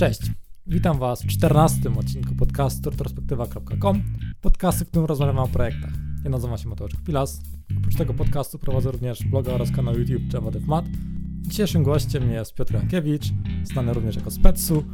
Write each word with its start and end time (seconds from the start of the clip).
Cześć, 0.00 0.20
witam 0.66 0.98
Was 0.98 1.22
w 1.22 1.26
14 1.26 1.80
odcinku 1.98 2.34
podcastu 2.34 2.90
retrospektywa.com, 2.90 4.02
podcastu, 4.40 4.84
w 4.84 4.88
którym 4.88 5.06
rozmawiamy 5.06 5.40
o 5.40 5.48
projektach. 5.48 5.90
Ja 6.24 6.30
nazywam 6.30 6.58
się 6.58 6.68
Mateusz 6.68 6.92
Pilas. 7.06 7.40
Oprócz 7.78 7.96
tego 7.96 8.14
podcastu 8.14 8.58
prowadzę 8.58 8.90
również 8.90 9.24
bloga 9.24 9.52
oraz 9.52 9.70
kanał 9.70 9.98
YouTube 9.98 10.32
JavaDevMat. 10.32 10.84
Dzisiejszym 11.40 11.82
gościem 11.82 12.30
jest 12.30 12.54
Piotr 12.54 12.74
Jankiewicz, 12.74 13.24
znany 13.64 13.94
również 13.94 14.16
jako 14.16 14.30
Spetsu, 14.30 14.84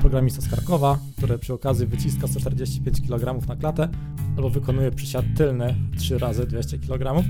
programista 0.00 0.42
z 0.42 0.48
Krakowa, 0.48 0.98
który 1.16 1.38
przy 1.38 1.54
okazji 1.54 1.86
wyciska 1.86 2.26
145 2.26 3.00
kg 3.00 3.48
na 3.48 3.56
klatę 3.56 3.88
albo 4.36 4.50
wykonuje 4.50 4.90
przysiad 4.90 5.24
tylny 5.36 5.74
3 5.98 6.18
razy 6.18 6.46
200 6.46 6.78
kg. 6.78 7.24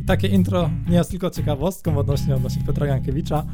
I 0.00 0.04
takie 0.04 0.28
intro 0.28 0.70
nie 0.88 0.96
jest 0.96 1.10
tylko 1.10 1.30
ciekawostką 1.30 1.98
odnośnie, 1.98 2.34
odnośnie 2.34 2.64
Piotra 2.64 2.86
Jankiewicza, 2.86 3.46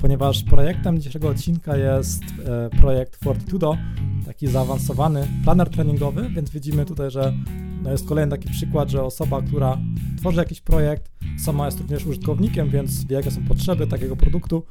ponieważ 0.00 0.42
projektem 0.42 0.98
dzisiejszego 0.98 1.28
odcinka 1.28 1.76
jest 1.76 2.22
e, 2.46 2.70
projekt 2.70 3.16
Fortitudo, 3.24 3.76
taki 4.26 4.46
zaawansowany 4.46 5.28
planer 5.44 5.70
treningowy, 5.70 6.30
więc 6.30 6.50
widzimy 6.50 6.84
tutaj, 6.84 7.10
że 7.10 7.32
no 7.82 7.90
jest 7.90 8.08
kolejny 8.08 8.30
taki 8.30 8.48
przykład, 8.48 8.90
że 8.90 9.02
osoba, 9.02 9.42
która 9.42 9.78
tworzy 10.18 10.38
jakiś 10.38 10.60
projekt, 10.60 11.10
sama 11.38 11.66
jest 11.66 11.80
również 11.80 12.06
użytkownikiem, 12.06 12.70
więc 12.70 13.04
wie 13.04 13.16
jakie 13.16 13.30
są 13.30 13.44
potrzeby 13.48 13.86
takiego 13.86 14.16
produktu. 14.16 14.66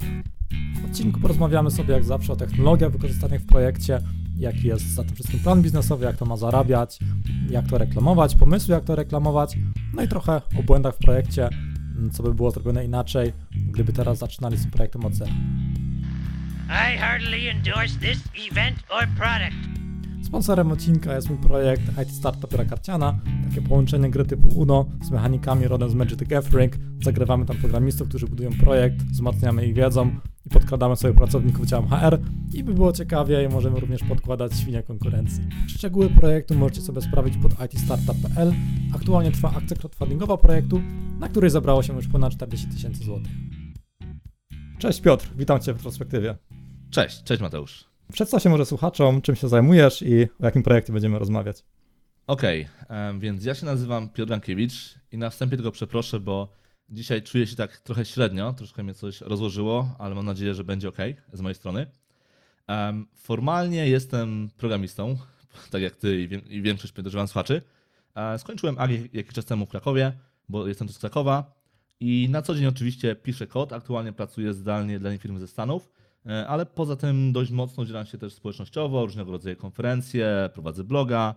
W 0.81 0.85
odcinku 0.85 1.19
porozmawiamy 1.19 1.71
sobie 1.71 1.93
jak 1.93 2.03
zawsze 2.03 2.33
o 2.33 2.35
technologiach 2.35 2.91
wykorzystanych 2.91 3.41
w 3.41 3.45
projekcie, 3.45 3.99
jaki 4.37 4.67
jest 4.67 4.95
za 4.95 5.03
tym 5.03 5.15
wszystkim 5.15 5.39
plan 5.39 5.61
biznesowy, 5.61 6.05
jak 6.05 6.17
to 6.17 6.25
ma 6.25 6.37
zarabiać, 6.37 6.99
jak 7.49 7.67
to 7.67 7.77
reklamować, 7.77 8.35
pomysły 8.35 8.73
jak 8.73 8.83
to 8.83 8.95
reklamować, 8.95 9.57
no 9.93 10.03
i 10.03 10.07
trochę 10.07 10.41
o 10.59 10.63
błędach 10.63 10.95
w 10.95 10.97
projekcie, 10.97 11.49
co 12.09 12.23
by 12.23 12.33
było 12.33 12.51
zrobione 12.51 12.85
inaczej, 12.85 13.33
gdyby 13.51 13.93
teraz 13.93 14.17
zaczynali 14.17 14.57
z 14.57 14.67
projektem 14.67 15.05
od 15.05 15.13
zera. 15.13 15.31
I 16.69 17.47
endorse 17.47 17.99
this 17.99 18.23
event 18.51 18.77
or 18.89 19.07
product. 19.17 19.70
Sponsorem 20.31 20.71
odcinka 20.71 21.15
jest 21.15 21.29
mój 21.29 21.37
projekt 21.37 21.83
IT 22.03 22.11
Startup 22.11 22.67
Karciana, 22.69 23.19
takie 23.49 23.61
połączenie 23.61 24.09
gry 24.09 24.25
typu 24.25 24.49
UNO 24.49 24.85
z 25.03 25.11
mechanikami 25.11 25.67
rodem 25.67 25.89
z 25.89 25.93
Magic 25.93 26.19
the 26.19 26.25
Gathering. 26.25 26.73
Zagrywamy 27.03 27.45
tam 27.45 27.57
programistów, 27.57 28.07
którzy 28.09 28.27
budują 28.27 28.49
projekt, 28.63 29.03
wzmacniamy 29.03 29.67
ich 29.67 29.75
wiedzą 29.75 30.15
i 30.45 30.49
podkładamy 30.49 30.95
sobie 30.95 31.13
pracowników 31.13 31.65
działem 31.65 31.87
HR 31.87 32.19
i 32.53 32.63
by 32.63 32.73
było 32.73 32.93
ciekawie, 32.93 33.49
możemy 33.49 33.79
również 33.79 34.03
podkładać 34.03 34.55
świnie 34.59 34.83
konkurencji. 34.83 35.43
Szczegóły 35.67 36.09
projektu 36.09 36.55
możecie 36.55 36.81
sobie 36.81 37.01
sprawdzić 37.01 37.37
pod 37.37 37.73
itstartup.pl. 37.73 38.53
Aktualnie 38.95 39.31
trwa 39.31 39.53
akcja 39.57 39.77
crowdfundingowa 39.77 40.37
projektu, 40.37 40.81
na 41.19 41.29
której 41.29 41.49
zebrało 41.49 41.83
się 41.83 41.95
już 41.95 42.07
ponad 42.07 42.33
40 42.33 42.67
tysięcy 42.67 43.03
złotych. 43.03 43.31
Cześć 44.79 45.01
Piotr, 45.01 45.29
witam 45.37 45.59
Cię 45.59 45.73
w 45.73 45.75
retrospektywie. 45.75 46.37
Cześć, 46.89 47.23
cześć 47.23 47.41
Mateusz. 47.41 47.90
Przedstaw 48.13 48.43
się 48.43 48.49
może 48.49 48.65
słuchaczom, 48.65 49.21
czym 49.21 49.35
się 49.35 49.49
zajmujesz 49.49 50.01
i 50.01 50.23
o 50.23 50.45
jakim 50.45 50.63
projekcie 50.63 50.93
będziemy 50.93 51.19
rozmawiać. 51.19 51.63
Okej, 52.27 52.67
okay, 52.85 53.19
więc 53.19 53.45
ja 53.45 53.55
się 53.55 53.65
nazywam 53.65 54.09
Piotr 54.09 54.31
Rankiewicz 54.31 54.95
i 55.11 55.17
na 55.17 55.29
wstępie 55.29 55.57
tego 55.57 55.71
przeproszę, 55.71 56.19
bo 56.19 56.53
dzisiaj 56.89 57.23
czuję 57.23 57.47
się 57.47 57.55
tak 57.55 57.77
trochę 57.77 58.05
średnio, 58.05 58.53
troszkę 58.53 58.83
mnie 58.83 58.93
coś 58.93 59.21
rozłożyło, 59.21 59.95
ale 59.99 60.15
mam 60.15 60.25
nadzieję, 60.25 60.53
że 60.53 60.63
będzie 60.63 60.89
ok 60.89 60.97
z 61.33 61.41
mojej 61.41 61.55
strony. 61.55 61.87
Formalnie 63.15 63.89
jestem 63.89 64.49
programistą, 64.57 65.17
tak 65.71 65.81
jak 65.81 65.95
ty 65.95 66.27
i, 66.49 66.61
większość 66.61 66.93
podejrzewam 66.93 67.27
słuchaczy. 67.27 67.61
E, 68.15 68.39
skończyłem 68.39 68.75
AGI 68.79 69.09
jakiś 69.13 69.33
czas 69.33 69.45
temu 69.45 69.65
w 69.65 69.69
Krakowie, 69.69 70.13
bo 70.49 70.67
jestem 70.67 70.87
tu 70.87 70.93
z 70.93 70.99
Krakowa 70.99 71.53
i 71.99 72.27
na 72.29 72.41
co 72.41 72.55
dzień 72.55 72.65
oczywiście 72.65 73.15
piszę 73.15 73.47
kod, 73.47 73.73
aktualnie 73.73 74.13
pracuję 74.13 74.53
zdalnie 74.53 74.99
dla 74.99 75.17
firmy 75.17 75.39
ze 75.39 75.47
Stanów, 75.47 75.91
ale 76.47 76.65
poza 76.65 76.95
tym 76.95 77.33
dość 77.33 77.51
mocno 77.51 77.85
dzielam 77.85 78.05
się 78.05 78.17
też 78.17 78.33
społecznościowo, 78.33 79.05
różnego 79.05 79.31
rodzaju 79.31 79.55
konferencje, 79.55 80.49
prowadzę 80.53 80.83
bloga, 80.83 81.35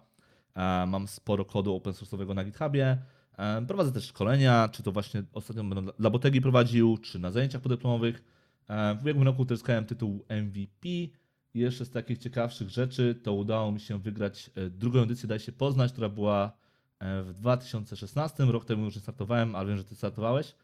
e, 0.55 0.87
mam 0.87 1.09
sporo 1.09 1.45
kodu 1.45 1.75
open 1.75 1.93
source'owego 1.93 2.35
na 2.35 2.45
GitHubie, 2.45 2.99
e, 3.37 3.67
prowadzę 3.67 3.93
też 3.93 4.05
szkolenia, 4.05 4.69
czy 4.69 4.83
to 4.83 4.93
właśnie 4.93 5.23
ostatnio 5.33 5.65
będę 5.65 5.93
dla 5.99 6.11
Botegi 6.11 6.41
prowadził, 6.41 6.99
czy 6.99 7.19
na 7.19 7.31
zajęciach 7.31 7.61
podyplomowych. 7.61 8.25
W 8.69 9.03
ubiegłym 9.03 9.27
roku 9.27 9.43
uzyskałem 9.43 9.85
tytuł 9.85 10.25
MVP 10.29 10.89
i 10.89 11.13
jeszcze 11.55 11.85
z 11.85 11.91
takich 11.91 12.19
ciekawszych 12.19 12.71
rzeczy 12.71 13.15
to 13.23 13.33
udało 13.33 13.73
mi 13.73 13.81
się 13.81 13.99
wygrać 13.99 14.51
drugą 14.71 15.03
edycję 15.03 15.29
Daj 15.29 15.41
się 15.41 15.53
poznać, 15.53 15.93
która 15.93 16.09
była 16.09 16.53
w 17.01 17.33
2016, 17.35 18.45
rok 18.45 18.65
temu 18.65 18.85
już 18.85 18.97
startowałem, 18.97 19.55
ale 19.55 19.69
wiem, 19.69 19.77
że 19.79 19.85
ty 19.85 19.95
startowałeś, 19.95 20.55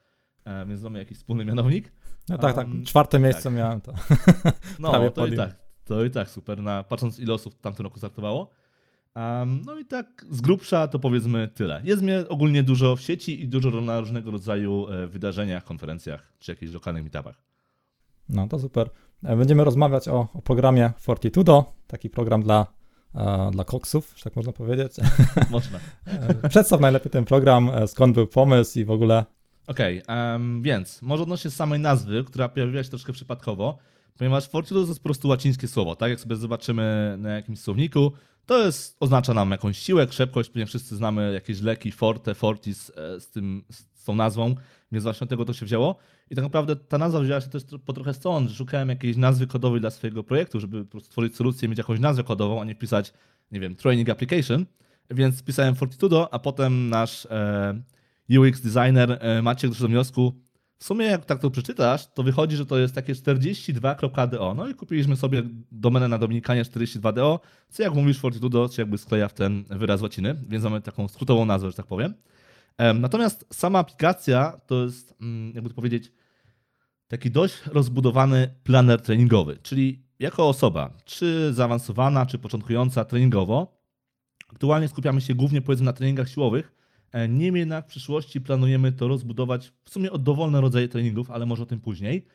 więc 0.67 0.83
mamy 0.83 0.99
jakiś 0.99 1.19
wspólny 1.19 1.45
mianownik. 1.45 1.93
No 2.29 2.39
tak, 2.39 2.55
tak. 2.55 2.67
Czwarte 2.87 3.19
miejsce 3.19 3.43
tak. 3.43 3.53
miałem 3.53 3.81
to. 3.81 3.93
No, 4.79 4.93
to 4.93 5.11
podium. 5.11 5.35
i 5.35 5.37
tak. 5.37 5.57
To 5.85 6.05
i 6.05 6.11
tak 6.11 6.31
super, 6.31 6.63
na, 6.63 6.83
patrząc 6.83 7.19
ile 7.19 7.35
osób 7.35 7.55
w 7.55 7.61
tamtym 7.61 7.85
roku 7.85 7.99
startowało. 7.99 8.51
Um, 9.17 9.63
no 9.67 9.79
i 9.79 9.85
tak 9.85 10.27
z 10.31 10.41
grubsza 10.41 10.89
to 10.89 10.99
powiedzmy 10.99 11.49
tyle. 11.49 11.81
Jest 11.85 12.03
mnie 12.03 12.25
ogólnie 12.29 12.63
dużo 12.63 12.97
w 12.97 13.01
sieci 13.01 13.43
i 13.43 13.49
dużo 13.49 13.71
na 13.71 14.01
różnego 14.01 14.31
rodzaju 14.31 14.89
e, 14.89 15.07
wydarzeniach, 15.07 15.65
konferencjach 15.65 16.33
czy 16.39 16.53
jakichś 16.53 16.73
lokalnych 16.73 17.03
meetupach. 17.03 17.43
No 18.29 18.49
to 18.49 18.59
super. 18.59 18.91
E, 19.25 19.37
będziemy 19.37 19.65
rozmawiać 19.65 20.09
o, 20.09 20.29
o 20.35 20.43
programie 20.43 20.93
Fortitudo, 20.99 21.73
taki 21.87 22.11
program 22.11 22.43
dla, 22.43 22.67
e, 23.15 23.51
dla 23.53 23.65
koksów, 23.65 24.15
że 24.17 24.25
tak 24.25 24.37
można 24.37 24.53
powiedzieć. 24.53 24.93
Można. 25.51 25.79
Przedstaw 26.49 26.81
najlepiej 26.81 27.11
ten 27.11 27.25
program, 27.25 27.71
skąd 27.87 28.15
był 28.15 28.27
pomysł 28.27 28.79
i 28.79 28.85
w 28.85 28.91
ogóle 28.91 29.25
Okej, 29.71 30.03
okay, 30.03 30.33
um, 30.33 30.63
więc 30.63 31.03
może 31.03 31.23
odnośnie 31.23 31.51
samej 31.51 31.81
nazwy, 31.81 32.25
która 32.25 32.49
pojawiła 32.49 32.83
się 32.83 32.91
troszkę 32.91 33.13
przypadkowo, 33.13 33.79
ponieważ 34.19 34.49
fortitudo 34.49 34.83
to 34.83 34.89
jest 34.89 35.01
po 35.01 35.05
prostu 35.05 35.29
łacińskie 35.29 35.69
słowo, 35.69 35.97
tak? 35.97 36.11
Jak 36.11 36.21
sobie 36.21 36.37
zobaczymy 36.37 37.17
na 37.19 37.31
jakimś 37.31 37.61
słowniku, 37.61 38.13
to 38.47 38.65
jest, 38.65 38.97
oznacza 39.01 39.35
nam 39.35 39.51
jakąś 39.51 39.79
siłę, 39.79 40.07
krzepkość, 40.07 40.51
ponieważ 40.51 40.69
wszyscy 40.69 40.97
znamy 40.97 41.33
jakieś 41.33 41.61
leki, 41.61 41.93
forte, 41.93 42.35
fortis 42.35 42.93
e, 42.97 43.21
z, 43.21 43.31
tym, 43.31 43.65
z 43.71 44.05
tą 44.05 44.15
nazwą, 44.15 44.55
więc 44.93 45.05
właśnie 45.05 45.25
od 45.25 45.31
tego 45.31 45.45
to 45.45 45.53
się 45.53 45.67
wzięło. 45.67 45.97
I 46.31 46.35
tak 46.35 46.45
naprawdę 46.45 46.77
ta 46.77 46.99
nazwa 46.99 47.21
wzięła 47.21 47.41
się 47.41 47.49
też 47.49 47.63
po 47.87 47.93
trochę 47.93 48.15
stąd, 48.15 48.51
że 48.51 48.57
szukałem 48.57 48.89
jakiejś 48.89 49.17
nazwy 49.17 49.47
kodowej 49.47 49.81
dla 49.81 49.91
swojego 49.91 50.25
projektu, 50.25 50.61
żeby 50.61 50.85
po 50.85 50.91
prostu 50.91 51.07
stworzyć 51.11 51.37
solucję, 51.37 51.69
mieć 51.69 51.79
jakąś 51.79 52.01
nazwę 52.01 52.25
kodową, 52.25 52.61
a 52.61 52.65
nie 52.65 52.75
wpisać, 52.75 53.13
nie 53.53 53.61
wiem, 53.61 53.77
training 53.77 54.09
application. 54.09 54.67
Więc 55.11 55.43
pisałem 55.43 55.75
Fortitudo, 55.75 56.35
a 56.35 56.39
potem 56.39 56.89
nasz 56.89 57.27
e, 57.31 57.83
UX 58.39 58.61
designer 58.61 59.19
e, 59.21 59.43
Maciek 59.43 59.71
doszedł 59.71 59.85
do 59.85 59.89
wniosku, 59.89 60.41
w 60.79 60.85
sumie 60.85 61.07
jak 61.07 61.25
tak 61.25 61.41
to 61.41 61.51
przeczytasz, 61.51 62.13
to 62.15 62.23
wychodzi, 62.23 62.57
że 62.57 62.67
to 62.67 62.79
jest 62.79 62.95
takie 62.95 63.15
42.do. 63.15 64.55
No 64.55 64.69
i 64.69 64.75
kupiliśmy 64.75 65.17
sobie 65.17 65.43
domenę 65.73 66.09
na 66.09 66.19
Dominikanie 66.19 66.65
42.do, 66.65 67.41
co 67.69 67.83
jak 67.83 67.95
mówisz 67.95 68.19
Fortitudo, 68.19 68.69
się 68.69 68.83
jakby 68.83 68.99
skleja 68.99 69.29
w 69.29 69.35
ten 69.35 69.65
wyraz 69.71 70.03
łaciny, 70.03 70.37
więc 70.49 70.65
mamy 70.65 70.81
taką 70.81 71.09
skrótową 71.09 71.45
nazwę, 71.45 71.71
że 71.71 71.77
tak 71.77 71.87
powiem. 71.87 72.15
Natomiast 72.95 73.47
sama 73.53 73.79
aplikacja 73.79 74.61
to 74.67 74.85
jest, 74.85 75.15
mm, 75.21 75.53
jakby 75.55 75.69
to 75.71 75.75
powiedzieć, 75.75 76.13
taki 77.09 77.31
dość 77.31 77.63
rozbudowany 77.67 78.55
planer 78.63 79.03
treningowy, 79.03 79.59
czyli 79.63 80.03
jako 80.19 80.49
osoba, 80.49 80.91
czy 81.05 81.53
zaawansowana, 81.53 82.27
czy 82.27 82.39
początkująca 82.39 83.05
treningowo, 83.05 83.81
aktualnie 84.53 84.89
skupiamy 84.89 85.21
się 85.21 85.35
głównie 85.35 85.63
powiedzmy 85.63 85.85
na 85.85 85.93
treningach 85.93 86.29
siłowych, 86.29 86.73
niemniej 87.29 87.61
jednak 87.61 87.85
w 87.85 87.89
przyszłości 87.89 88.41
planujemy 88.41 88.93
to 88.93 89.09
rozbudować 89.09 89.73
w 89.85 89.91
sumie 89.91 90.13
o 90.13 90.19
dowolne 90.19 90.61
rodzaje 90.61 90.89
treningów, 90.89 91.31
ale 91.31 91.47
może 91.47 91.63
o 91.63 91.67
tym 91.67 91.81
później. 91.81 92.27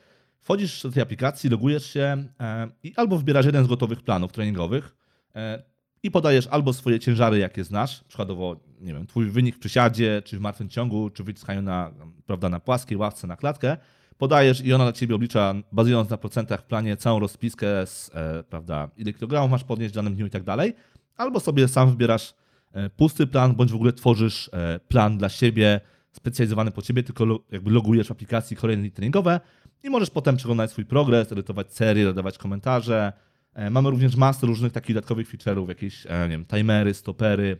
Wchodzisz 0.41 0.83
do 0.83 0.91
tej 0.91 1.03
aplikacji, 1.03 1.49
logujesz 1.49 1.85
się 1.85 2.25
e, 2.39 2.67
i 2.83 2.93
albo 2.95 3.17
wybierasz 3.17 3.45
jeden 3.45 3.65
z 3.65 3.67
gotowych 3.67 4.01
planów 4.01 4.31
treningowych 4.31 4.95
e, 5.35 5.63
i 6.03 6.11
podajesz 6.11 6.47
albo 6.47 6.73
swoje 6.73 6.99
ciężary, 6.99 7.37
jakie 7.37 7.63
znasz, 7.63 8.03
przykładowo, 8.03 8.59
nie 8.81 8.93
wiem, 8.93 9.07
twój 9.07 9.29
wynik 9.29 9.55
w 9.55 9.59
przysiadzie, 9.59 10.21
czy 10.25 10.37
w 10.37 10.41
martwym 10.41 10.69
ciągu, 10.69 11.09
czy 11.09 11.23
w 11.23 11.25
wyciskaniu 11.25 11.61
na, 11.61 11.91
prawda, 12.25 12.49
na 12.49 12.59
płaskiej 12.59 12.97
ławce, 12.97 13.27
na 13.27 13.35
klatkę, 13.35 13.77
podajesz 14.17 14.61
i 14.61 14.73
ona 14.73 14.83
dla 14.83 14.93
ciebie 14.93 15.15
oblicza, 15.15 15.53
bazując 15.71 16.09
na 16.09 16.17
procentach 16.17 16.61
w 16.61 16.63
planie, 16.63 16.97
całą 16.97 17.19
rozpiskę, 17.19 17.87
z, 17.87 18.11
prawda, 18.49 18.89
ile 18.97 19.13
kilogramów 19.13 19.51
masz 19.51 19.63
podnieść 19.63 19.93
w 19.93 19.95
danym 19.95 20.15
dniu 20.15 20.25
i 20.25 20.29
tak 20.29 20.43
dalej, 20.43 20.73
albo 21.17 21.39
sobie 21.39 21.67
sam 21.67 21.89
wybierasz 21.89 22.33
E, 22.33 22.44
pusty 22.95 23.27
plan, 23.27 23.55
bądź 23.55 23.71
w 23.71 23.75
ogóle 23.75 23.93
tworzysz 23.93 24.49
e, 24.53 24.79
plan 24.79 25.17
dla 25.17 25.29
siebie, 25.29 25.81
specjalizowany 26.11 26.71
po 26.71 26.81
ciebie, 26.81 27.03
tylko 27.03 27.25
jakby 27.51 27.71
logujesz 27.71 28.07
w 28.07 28.11
aplikacji 28.11 28.57
kolejne 28.57 28.91
treningowe 28.91 29.39
i 29.83 29.89
możesz 29.89 30.09
potem 30.09 30.37
przeglądać 30.37 30.71
swój 30.71 30.85
progres, 30.85 31.31
edytować 31.31 31.73
serie, 31.73 32.03
dodawać 32.03 32.37
komentarze. 32.37 33.13
E, 33.53 33.69
mamy 33.69 33.89
również 33.89 34.15
masę 34.15 34.47
różnych 34.47 34.71
takich 34.71 34.95
dodatkowych 34.95 35.29
feature'ów, 35.29 35.69
jakieś 35.69 36.05
nie 36.05 36.29
wiem, 36.29 36.45
timery, 36.45 36.93
stopery, 36.93 37.59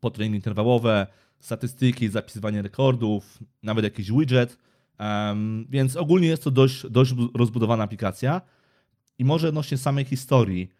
potreningi 0.00 0.36
interwałowe, 0.36 1.06
statystyki, 1.40 2.08
zapisywanie 2.08 2.62
rekordów, 2.62 3.38
nawet 3.62 3.84
jakiś 3.84 4.12
widget. 4.12 4.58
Więc 5.68 5.96
ogólnie 5.96 6.28
jest 6.28 6.44
to 6.44 6.50
dość, 6.50 6.86
dość 6.90 7.14
rozbudowana 7.34 7.84
aplikacja. 7.84 8.40
I 9.18 9.24
może 9.24 9.48
odnośnie 9.48 9.78
samej 9.78 10.04
historii. 10.04 10.70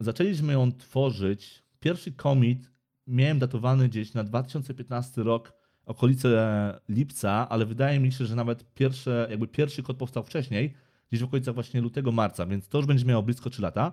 Zaczęliśmy 0.00 0.52
ją 0.52 0.72
tworzyć 0.72 1.61
Pierwszy 1.82 2.12
commit 2.12 2.70
miałem 3.06 3.38
datowany 3.38 3.88
gdzieś 3.88 4.14
na 4.14 4.24
2015 4.24 5.22
rok, 5.22 5.52
okolice 5.86 6.80
lipca, 6.88 7.48
ale 7.48 7.66
wydaje 7.66 8.00
mi 8.00 8.12
się, 8.12 8.26
że 8.26 8.36
nawet 8.36 8.74
pierwsze, 8.74 9.26
jakby 9.30 9.48
pierwszy 9.48 9.82
kod 9.82 9.96
powstał 9.96 10.22
wcześniej, 10.22 10.74
gdzieś 11.10 11.20
w 11.20 11.24
okolicach 11.24 11.54
właśnie 11.54 11.80
lutego, 11.80 12.12
marca, 12.12 12.46
więc 12.46 12.68
to 12.68 12.78
już 12.78 12.86
będzie 12.86 13.04
miało 13.04 13.22
blisko 13.22 13.50
3 13.50 13.62
lata. 13.62 13.92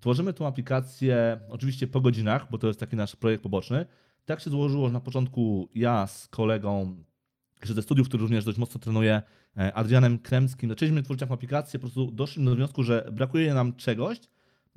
Tworzymy 0.00 0.32
tą 0.32 0.46
aplikację 0.46 1.40
oczywiście 1.48 1.86
po 1.86 2.00
godzinach, 2.00 2.46
bo 2.50 2.58
to 2.58 2.66
jest 2.66 2.80
taki 2.80 2.96
nasz 2.96 3.16
projekt 3.16 3.42
poboczny. 3.42 3.86
Tak 4.24 4.40
się 4.40 4.50
złożyło, 4.50 4.86
że 4.86 4.92
na 4.92 5.00
początku 5.00 5.68
ja 5.74 6.06
z 6.06 6.28
kolegą 6.28 6.96
ze 7.62 7.82
studiów, 7.82 8.08
który 8.08 8.20
również 8.20 8.44
dość 8.44 8.58
mocno 8.58 8.80
trenuje, 8.80 9.22
e, 9.56 9.74
Adrianem 9.74 10.18
Kremskim, 10.18 10.70
zaczęliśmy 10.70 11.02
tworzyć 11.02 11.20
taką 11.20 11.34
aplikację, 11.34 11.78
po 11.78 11.86
prostu 11.86 12.10
doszliśmy 12.10 12.44
do 12.44 12.56
wniosku, 12.56 12.82
że 12.82 13.08
brakuje 13.12 13.54
nam 13.54 13.76
czegoś 13.76 14.18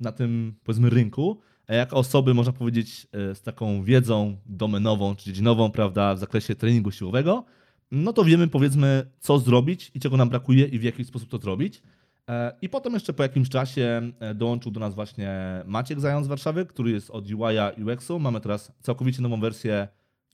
na 0.00 0.12
tym, 0.12 0.54
powiedzmy, 0.64 0.90
rynku, 0.90 1.40
a 1.66 1.74
jak 1.74 1.92
osoby, 1.92 2.34
można 2.34 2.52
powiedzieć, 2.52 3.06
e, 3.12 3.34
z 3.34 3.42
taką 3.42 3.82
wiedzą 3.82 4.36
domenową 4.46 5.16
czy 5.16 5.24
dziedzinową, 5.24 5.70
prawda, 5.70 6.14
w 6.14 6.18
zakresie 6.18 6.54
treningu 6.54 6.90
siłowego, 6.90 7.44
no 7.90 8.12
to 8.12 8.24
wiemy, 8.24 8.48
powiedzmy, 8.48 9.10
co 9.20 9.38
zrobić 9.38 9.90
i 9.94 10.00
czego 10.00 10.16
nam 10.16 10.28
brakuje 10.28 10.66
i 10.66 10.78
w 10.78 10.82
jaki 10.82 11.04
sposób 11.04 11.30
to 11.30 11.38
zrobić. 11.38 11.82
E, 12.30 12.52
I 12.62 12.68
potem 12.68 12.94
jeszcze 12.94 13.12
po 13.12 13.22
jakimś 13.22 13.48
czasie 13.48 14.12
e, 14.20 14.34
dołączył 14.34 14.72
do 14.72 14.80
nas 14.80 14.94
właśnie 14.94 15.30
Maciek 15.66 16.00
Zając 16.00 16.26
z 16.26 16.28
Warszawy, 16.28 16.66
który 16.66 16.90
jest 16.90 17.10
od 17.10 17.30
UI-a 17.30 17.72
UX-u. 17.82 18.18
Mamy 18.18 18.40
teraz 18.40 18.72
całkowicie 18.80 19.22
nową 19.22 19.40
wersję 19.40 19.88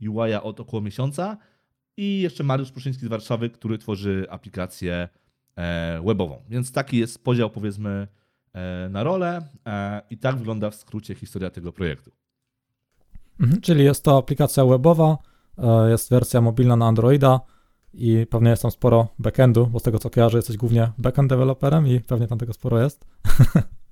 UI-a 0.08 0.43
od 0.43 0.61
około 0.61 0.82
miesiąca. 0.82 1.37
I 1.96 2.20
jeszcze 2.20 2.44
Mariusz 2.44 2.70
Pruszyński 2.70 3.06
z 3.06 3.08
Warszawy, 3.08 3.50
który 3.50 3.78
tworzy 3.78 4.26
aplikację 4.31 5.08
e, 5.56 6.02
webową. 6.06 6.43
Więc 6.49 6.73
taki 6.73 6.99
jest 6.99 7.25
podział, 7.25 7.50
powiedzmy, 7.50 8.08
na 8.90 9.02
rolę. 9.02 9.49
I 10.10 10.19
tak 10.19 10.37
wygląda 10.37 10.70
w 10.70 10.75
skrócie 10.75 11.14
historia 11.14 11.50
tego 11.50 11.72
projektu. 11.72 12.10
Mhm, 13.40 13.60
czyli 13.60 13.84
jest 13.84 14.04
to 14.04 14.19
aplikacja 14.19 14.64
webowa, 14.64 15.19
jest 15.88 16.10
wersja 16.10 16.40
mobilna 16.40 16.76
na 16.76 16.87
Androida 16.87 17.40
i 17.94 18.26
pewnie 18.31 18.50
jest 18.50 18.62
tam 18.62 18.70
sporo 18.70 19.08
backendu, 19.19 19.66
bo 19.66 19.78
z 19.78 19.82
tego 19.82 19.99
co 19.99 20.10
kojarzę 20.10 20.38
jesteś 20.38 20.56
głównie 20.56 20.93
backend 20.99 21.31
developerem 21.31 21.87
i 21.87 22.00
pewnie 22.00 22.26
tam 22.26 22.38
tego 22.38 22.52
sporo 22.52 22.82
jest. 22.82 23.04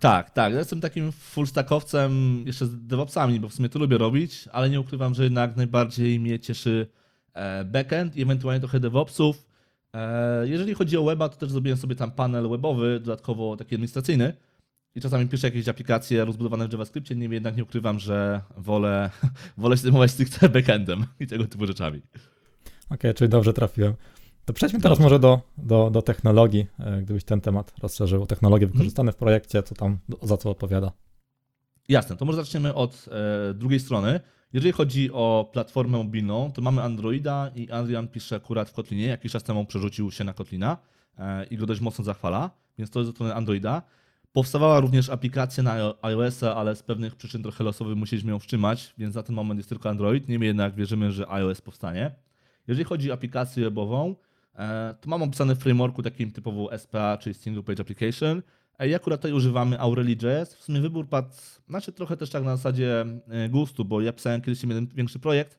Tak, 0.00 0.30
tak. 0.30 0.52
Ja 0.52 0.58
jestem 0.58 0.80
takim 0.80 1.12
full 1.12 1.46
stackowcem 1.46 2.42
jeszcze 2.46 2.66
z 2.66 2.86
DevOpsami, 2.86 3.40
bo 3.40 3.48
w 3.48 3.54
sumie 3.54 3.68
to 3.68 3.78
lubię 3.78 3.98
robić, 3.98 4.48
ale 4.52 4.70
nie 4.70 4.80
ukrywam, 4.80 5.14
że 5.14 5.24
jednak 5.24 5.56
najbardziej 5.56 6.20
mnie 6.20 6.38
cieszy 6.38 6.86
e, 7.34 7.64
backend 7.64 8.16
i 8.16 8.22
ewentualnie 8.22 8.60
trochę 8.60 8.80
DevOpsów. 8.80 9.49
E, 9.94 10.48
jeżeli 10.48 10.74
chodzi 10.74 10.96
o 10.96 11.04
weba, 11.04 11.28
to 11.28 11.36
też 11.36 11.50
zrobiłem 11.50 11.78
sobie 11.78 11.96
tam 11.96 12.10
panel 12.10 12.48
webowy, 12.48 13.00
dodatkowo 13.00 13.56
taki 13.56 13.74
administracyjny. 13.74 14.32
I 14.94 15.00
czasami 15.00 15.28
piszę 15.28 15.46
jakieś 15.46 15.68
aplikacje 15.68 16.24
rozbudowane 16.24 16.68
w 16.68 16.72
JavaScriptie, 16.72 17.16
niemniej 17.16 17.36
jednak 17.36 17.56
nie 17.56 17.62
ukrywam, 17.62 17.98
że 17.98 18.40
wolę, 18.56 19.10
wolę 19.58 19.76
się 19.76 19.82
zajmować 19.82 20.10
stricte 20.10 20.48
backendem 20.48 21.06
i 21.20 21.26
tego 21.26 21.44
typu 21.44 21.66
rzeczami 21.66 22.02
okay, 22.90 23.14
czyli 23.14 23.28
dobrze 23.28 23.52
trafiłem. 23.52 23.94
To 24.44 24.52
przejdźmy 24.52 24.80
teraz 24.80 24.98
może 24.98 25.18
do, 25.18 25.40
do, 25.58 25.90
do 25.90 26.02
technologii, 26.02 26.66
e, 26.78 27.02
gdybyś 27.02 27.24
ten 27.24 27.40
temat 27.40 27.72
rozszerzył. 27.82 28.26
Technologie 28.26 28.64
mhm. 28.64 28.72
wykorzystane 28.72 29.12
w 29.12 29.16
projekcie, 29.16 29.62
co 29.62 29.74
tam 29.74 29.98
za 30.22 30.36
co 30.36 30.50
odpowiada. 30.50 30.92
Jasne, 31.88 32.16
to 32.16 32.24
może 32.24 32.44
zaczniemy 32.44 32.74
od 32.74 33.08
e, 33.50 33.54
drugiej 33.54 33.80
strony. 33.80 34.20
Jeżeli 34.52 34.72
chodzi 34.72 35.12
o 35.12 35.50
platformę 35.52 35.98
mobilną, 35.98 36.52
to 36.52 36.62
mamy 36.62 36.82
Androida 36.82 37.50
i 37.56 37.70
Adrian 37.70 38.08
pisze 38.08 38.36
akurat 38.36 38.70
w 38.70 38.72
Kotlinie. 38.72 39.06
Jakiś 39.06 39.32
czas 39.32 39.42
temu 39.42 39.64
przerzucił 39.64 40.10
się 40.10 40.24
na 40.24 40.32
Kotlina 40.32 40.76
e, 41.18 41.44
i 41.44 41.56
go 41.56 41.66
dość 41.66 41.80
mocno 41.80 42.04
zachwala, 42.04 42.50
więc 42.78 42.90
to 42.90 43.00
jest 43.00 43.08
ze 43.08 43.14
strony 43.14 43.34
Androida. 43.34 43.82
Powstawała 44.32 44.80
również 44.80 45.08
aplikacja 45.08 45.62
na 45.62 45.94
iOS-a, 46.02 46.56
ale 46.56 46.76
z 46.76 46.82
pewnych 46.82 47.16
przyczyn 47.16 47.42
trochę 47.42 47.64
losowych 47.64 47.96
musieliśmy 47.96 48.30
ją 48.30 48.38
wstrzymać, 48.38 48.94
więc 48.98 49.14
na 49.14 49.22
ten 49.22 49.36
moment 49.36 49.58
jest 49.58 49.68
tylko 49.68 49.90
Android. 49.90 50.28
Niemniej 50.28 50.48
jednak 50.48 50.74
wierzymy, 50.74 51.12
że 51.12 51.28
iOS 51.28 51.60
powstanie. 51.60 52.10
Jeżeli 52.68 52.84
chodzi 52.84 53.10
o 53.10 53.14
aplikację 53.14 53.64
webową, 53.64 54.14
e, 54.54 54.94
to 55.00 55.10
mam 55.10 55.22
opisane 55.22 55.54
w 55.56 55.58
frameworku 55.58 56.02
takim 56.02 56.32
typowo 56.32 56.78
SPA, 56.78 57.18
czyli 57.18 57.34
Single 57.34 57.62
Page 57.62 57.82
Application. 57.82 58.42
E, 58.80 58.88
I 58.88 58.94
akurat 58.94 59.20
tutaj 59.20 59.32
używamy 59.32 59.80
Aureli.js. 59.80 60.54
W 60.54 60.62
sumie 60.64 60.80
wybór 60.80 61.08
padł, 61.08 61.34
znaczy 61.68 61.92
trochę 61.92 62.16
też 62.16 62.30
tak 62.30 62.44
na 62.44 62.56
zasadzie 62.56 63.04
e, 63.28 63.48
gustu, 63.48 63.84
bo 63.84 64.00
ja 64.00 64.12
pisałem 64.12 64.40
kiedyś 64.40 64.62
jeden 64.62 64.86
większy 64.86 65.18
projekt 65.18 65.58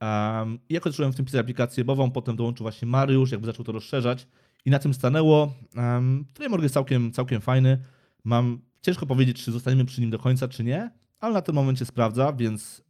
um, 0.00 0.58
i 0.68 0.74
jakoś 0.74 0.92
zacząłem 0.92 1.12
w 1.12 1.16
tym 1.16 1.24
pisać 1.24 1.40
aplikację 1.40 1.84
webową, 1.84 2.10
potem 2.10 2.36
dołączył 2.36 2.64
właśnie 2.64 2.88
Mariusz, 2.88 3.30
jakby 3.30 3.46
zaczął 3.46 3.64
to 3.64 3.72
rozszerzać 3.72 4.26
i 4.64 4.70
na 4.70 4.78
tym 4.78 4.94
stanęło. 4.94 5.54
Um, 5.76 6.24
framework 6.34 6.62
jest 6.62 6.74
całkiem, 6.74 7.12
całkiem 7.12 7.40
fajny. 7.40 7.78
Mam 8.24 8.60
ciężko 8.82 9.06
powiedzieć, 9.06 9.44
czy 9.44 9.52
zostaniemy 9.52 9.84
przy 9.84 10.00
nim 10.00 10.10
do 10.10 10.18
końca, 10.18 10.48
czy 10.48 10.64
nie, 10.64 10.90
ale 11.20 11.34
na 11.34 11.42
tym 11.42 11.54
momencie 11.54 11.84
sprawdza, 11.84 12.32
więc 12.32 12.82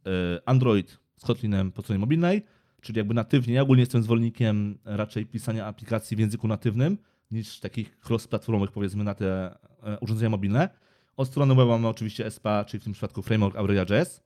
Android 0.45 0.99
z 1.17 1.25
Kotlinem 1.25 1.71
po 1.71 1.81
stronie 1.81 1.99
mobilnej, 1.99 2.45
czyli 2.81 2.97
jakby 2.97 3.13
natywnie. 3.13 3.53
Ja 3.53 3.61
ogólnie 3.61 3.81
jestem 3.81 4.03
zwolennikiem 4.03 4.77
raczej 4.85 5.25
pisania 5.25 5.65
aplikacji 5.65 6.17
w 6.17 6.19
języku 6.19 6.47
natywnym 6.47 6.97
niż 7.31 7.59
takich 7.59 7.97
cross-platformowych 8.09 8.71
powiedzmy 8.71 9.03
na 9.03 9.15
te 9.15 9.45
e, 9.45 9.57
urządzenia 10.01 10.29
mobilne. 10.29 10.69
Od 11.17 11.27
strony 11.27 11.55
web 11.55 11.67
mamy 11.67 11.87
oczywiście 11.87 12.31
SPA, 12.31 12.65
czyli 12.65 12.81
w 12.81 12.83
tym 12.83 12.93
przypadku 12.93 13.21
framework 13.21 13.55
Aurelia.js 13.55 14.23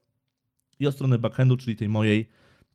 i 0.78 0.86
od 0.86 0.94
strony 0.94 1.18
backendu, 1.18 1.56
czyli 1.56 1.76
tej 1.76 1.88
mojej, 1.88 2.28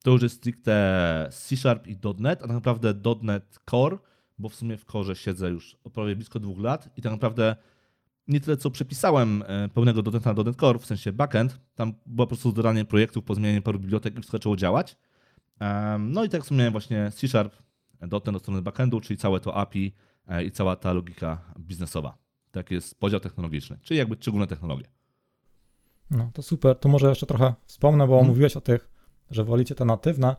to 0.03 0.11
już 0.11 0.21
jest 0.21 0.35
stricte 0.35 1.29
C 1.31 1.57
Sharp 1.57 1.87
i 1.87 1.97
.NET, 2.17 2.39
a 2.39 2.47
tak 2.47 2.51
naprawdę 2.51 2.93
.NET 3.21 3.59
Core, 3.69 3.97
bo 4.39 4.49
w 4.49 4.55
sumie 4.55 4.77
w 4.77 4.85
Core 4.85 5.15
siedzę 5.15 5.49
już 5.49 5.77
prawie 5.93 6.15
blisko 6.15 6.39
dwóch 6.39 6.59
lat 6.59 6.89
i 6.97 7.01
tak 7.01 7.11
naprawdę 7.11 7.55
nie 8.27 8.39
tyle 8.39 8.57
co 8.57 8.71
przepisałem 8.71 9.43
e, 9.47 9.69
pełnego 9.69 10.11
.NET 10.11 10.25
na 10.25 10.33
.NET 10.33 10.55
Core, 10.55 10.79
w 10.79 10.85
sensie 10.85 11.11
backend, 11.11 11.59
tam 11.75 11.93
było 12.05 12.27
po 12.27 12.29
prostu 12.29 12.51
dodanie 12.51 12.85
projektów, 12.85 13.23
po 13.23 13.35
zmianie 13.35 13.61
paru 13.61 13.79
bibliotek 13.79 14.13
i 14.13 14.17
wszystko 14.17 14.37
zaczęło 14.37 14.55
działać. 14.55 14.97
No 15.99 16.23
i 16.23 16.29
tak 16.29 16.41
wspomniałem 16.41 16.71
właśnie 16.71 17.11
C 17.11 17.27
Sharp, 17.27 17.55
.NET 18.01 18.09
do 18.09 18.39
strony 18.39 18.61
backendu, 18.61 19.01
czyli 19.01 19.17
całe 19.17 19.39
to 19.39 19.55
API 19.55 19.95
e, 20.27 20.43
i 20.43 20.51
cała 20.51 20.75
ta 20.75 20.93
logika 20.93 21.53
biznesowa. 21.59 22.26
Tak 22.51 22.71
jest 22.71 22.99
podział 22.99 23.19
technologiczny, 23.19 23.79
czyli 23.81 23.97
jakby 23.97 24.15
szczególne 24.15 24.47
technologie. 24.47 24.87
No 26.11 26.31
to 26.33 26.41
super. 26.41 26.79
To 26.79 26.89
może 26.89 27.09
jeszcze 27.09 27.25
trochę 27.25 27.53
wspomnę, 27.65 28.07
bo 28.07 28.13
hmm. 28.13 28.27
mówiłeś 28.27 28.57
o 28.57 28.61
tych, 28.61 28.89
że 29.31 29.43
wolicie 29.43 29.75
te 29.75 29.85
natywne, 29.85 30.35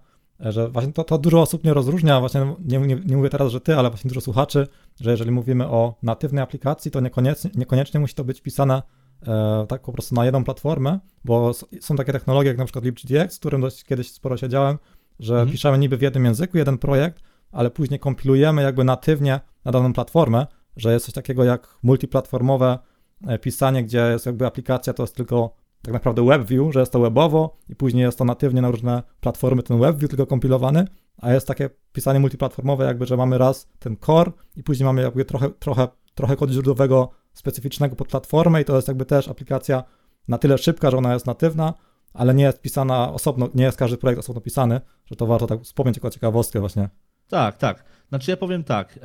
e, 0.46 0.52
że 0.52 0.68
właśnie 0.68 0.92
to, 0.92 1.04
to 1.04 1.18
dużo 1.18 1.40
osób 1.40 1.64
nie 1.64 1.74
rozróżnia, 1.74 2.20
właśnie 2.20 2.54
nie, 2.64 2.78
nie, 2.78 2.96
nie, 3.06 3.16
mówię 3.16 3.30
teraz, 3.30 3.52
że 3.52 3.60
ty, 3.60 3.76
ale 3.76 3.90
właśnie 3.90 4.08
dużo 4.08 4.20
słuchaczy, 4.20 4.66
że 5.00 5.10
jeżeli 5.10 5.30
mówimy 5.30 5.66
o 5.68 5.94
natywnej 6.02 6.42
aplikacji, 6.42 6.90
to 6.90 7.00
niekoniecznie, 7.00 7.50
niekoniecznie 7.54 8.00
musi 8.00 8.14
to 8.14 8.24
być 8.24 8.40
pisane 8.40 8.82
e, 9.26 9.66
tak 9.68 9.82
po 9.82 9.92
prostu 9.92 10.14
na 10.14 10.24
jedną 10.24 10.44
platformę, 10.44 10.98
bo 11.24 11.52
są 11.80 11.96
takie 11.96 12.12
technologie 12.12 12.48
jak 12.48 12.58
na 12.58 12.64
przykład 12.64 12.84
LibGDX, 12.84 13.34
z 13.34 13.38
którym 13.38 13.60
dość 13.60 13.84
kiedyś 13.84 14.12
sporo 14.12 14.36
siedziałem, 14.36 14.78
że 15.18 15.34
mhm. 15.34 15.50
piszemy 15.50 15.78
niby 15.78 15.96
w 15.96 16.02
jednym 16.02 16.24
języku 16.24 16.58
jeden 16.58 16.78
projekt, 16.78 17.22
ale 17.52 17.70
później 17.70 18.00
kompilujemy 18.00 18.62
jakby 18.62 18.84
natywnie 18.84 19.40
na 19.64 19.72
daną 19.72 19.92
platformę, 19.92 20.46
że 20.78 20.92
jest 20.92 21.06
coś 21.06 21.14
takiego 21.14 21.44
jak 21.44 21.78
multiplatformowe 21.82 22.78
e, 23.26 23.38
pisanie, 23.38 23.84
gdzie 23.84 23.98
jest 23.98 24.26
jakby 24.26 24.46
aplikacja, 24.46 24.92
to 24.92 25.02
jest 25.02 25.14
tylko 25.14 25.54
tak 25.82 25.94
naprawdę 25.94 26.26
WebView, 26.26 26.72
że 26.72 26.80
jest 26.80 26.92
to 26.92 27.00
webowo 27.00 27.56
i 27.68 27.76
później 27.76 28.02
jest 28.02 28.18
to 28.18 28.24
natywnie 28.24 28.62
na 28.62 28.70
różne 28.70 29.02
platformy 29.20 29.62
ten 29.62 29.78
WebView 29.80 30.10
tylko 30.10 30.26
kompilowany, 30.26 30.84
a 31.16 31.32
jest 31.32 31.46
takie 31.46 31.70
pisanie 31.92 32.20
multiplatformowe 32.20 32.84
jakby, 32.84 33.06
że 33.06 33.16
mamy 33.16 33.38
raz 33.38 33.68
ten 33.78 33.96
core 33.96 34.32
i 34.56 34.62
później 34.62 34.84
mamy 34.84 35.02
jakby 35.02 35.24
trochę, 35.24 35.50
trochę, 35.50 35.88
trochę 36.14 36.36
kodu 36.36 36.52
źródłowego 36.52 37.10
specyficznego 37.32 37.96
pod 37.96 38.08
platformę 38.08 38.60
i 38.60 38.64
to 38.64 38.76
jest 38.76 38.88
jakby 38.88 39.04
też 39.04 39.28
aplikacja 39.28 39.84
na 40.28 40.38
tyle 40.38 40.58
szybka, 40.58 40.90
że 40.90 40.96
ona 40.96 41.12
jest 41.14 41.26
natywna, 41.26 41.74
ale 42.14 42.34
nie 42.34 42.44
jest 42.44 42.60
pisana 42.60 43.12
osobno, 43.12 43.48
nie 43.54 43.64
jest 43.64 43.78
każdy 43.78 43.96
projekt 43.96 44.18
osobno 44.18 44.40
pisany, 44.40 44.80
że 45.06 45.16
to 45.16 45.26
warto 45.26 45.46
tak 45.46 45.62
wspomnieć 45.62 45.96
jako 45.96 46.10
ciekawostkę 46.10 46.60
właśnie. 46.60 46.88
Tak, 47.28 47.56
tak. 47.56 47.84
Znaczy 48.08 48.30
ja 48.30 48.36
powiem 48.36 48.64
tak, 48.64 48.98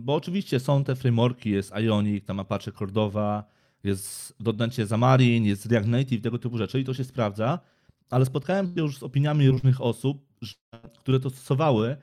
bo 0.00 0.14
oczywiście 0.14 0.60
są 0.60 0.84
te 0.84 0.96
frameworki, 0.96 1.50
jest 1.50 1.72
Ionic, 1.72 2.24
tam 2.24 2.40
Apache 2.40 2.72
Cordova, 2.72 3.44
jest 3.84 4.36
Dotnecie 4.40 4.82
Xamarin, 4.82 5.44
jest 5.44 5.66
React 5.66 5.88
Native, 5.88 6.22
tego 6.22 6.38
typu 6.38 6.58
rzeczy 6.58 6.80
i 6.80 6.84
to 6.84 6.94
się 6.94 7.04
sprawdza, 7.04 7.58
ale 8.10 8.24
spotkałem 8.24 8.66
się 8.66 8.82
już 8.82 8.98
z 8.98 9.02
opiniami 9.02 9.48
różnych 9.48 9.80
osób, 9.80 10.26
które 10.98 11.20
to 11.20 11.30
stosowały 11.30 11.96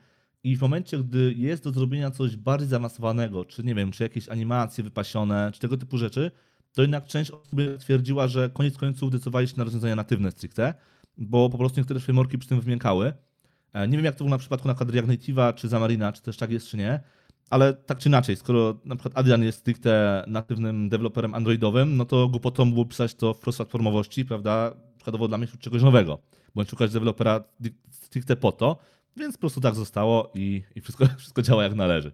i 0.44 0.56
w 0.56 0.60
momencie, 0.60 0.98
gdy 0.98 1.34
jest 1.36 1.64
do 1.64 1.70
zrobienia 1.70 2.10
coś 2.10 2.36
bardziej 2.36 2.68
zaawansowanego, 2.68 3.44
czy 3.44 3.64
nie 3.64 3.74
wiem, 3.74 3.90
czy 3.90 4.02
jakieś 4.02 4.28
animacje 4.28 4.84
wypasione, 4.84 5.50
czy 5.54 5.60
tego 5.60 5.76
typu 5.76 5.98
rzeczy, 5.98 6.30
to 6.72 6.82
jednak 6.82 7.04
część 7.04 7.30
osób 7.30 7.60
twierdziła, 7.78 8.28
że 8.28 8.50
koniec 8.50 8.76
końców 8.76 9.10
decydowali 9.10 9.48
się 9.48 9.54
na 9.56 9.64
rozwiązania 9.64 9.96
natywne 9.96 10.30
stricte, 10.30 10.74
bo 11.16 11.50
po 11.50 11.58
prostu 11.58 11.80
niektóre 11.80 12.00
frameworki 12.00 12.38
przy 12.38 12.48
tym 12.48 12.60
wymiękały. 12.60 13.12
E, 13.72 13.88
nie 13.88 13.96
wiem, 13.96 14.04
jak 14.04 14.14
to 14.14 14.18
było 14.18 14.30
na 14.30 14.38
przypadku 14.38 14.68
na 14.68 14.74
React 14.74 15.08
Native'a, 15.08 15.54
czy 15.54 15.68
Zamarina, 15.68 16.12
czy 16.12 16.22
też 16.22 16.36
tak 16.36 16.50
jest, 16.50 16.66
czy 16.66 16.76
nie, 16.76 17.00
ale 17.50 17.74
tak 17.74 17.98
czy 17.98 18.08
inaczej, 18.08 18.36
skoro 18.36 18.80
na 18.84 18.96
przykład 18.96 19.18
Adrian 19.18 19.42
jest 19.42 19.58
stricte 19.58 20.24
natywnym 20.26 20.88
deweloperem 20.88 21.34
androidowym, 21.34 21.96
no 21.96 22.04
to 22.04 22.28
głupotą 22.28 22.72
było 22.72 22.84
pisać 22.84 23.14
to 23.14 23.34
w 23.34 23.40
cross-platformowości, 23.40 24.24
prawda, 24.24 24.74
przykładowo 24.96 25.28
dla 25.28 25.38
mnie 25.38 25.46
czegoś 25.60 25.82
nowego, 25.82 26.18
bądź 26.54 26.70
szukać 26.70 26.92
dewelopera 26.92 27.44
stricte 27.90 28.36
po 28.36 28.52
to, 28.52 28.76
więc 29.16 29.36
po 29.36 29.40
prostu 29.40 29.60
tak 29.60 29.74
zostało 29.74 30.30
i, 30.34 30.62
i 30.74 30.80
wszystko, 30.80 31.06
wszystko 31.18 31.42
działa 31.42 31.62
jak 31.62 31.74
należy. 31.74 32.12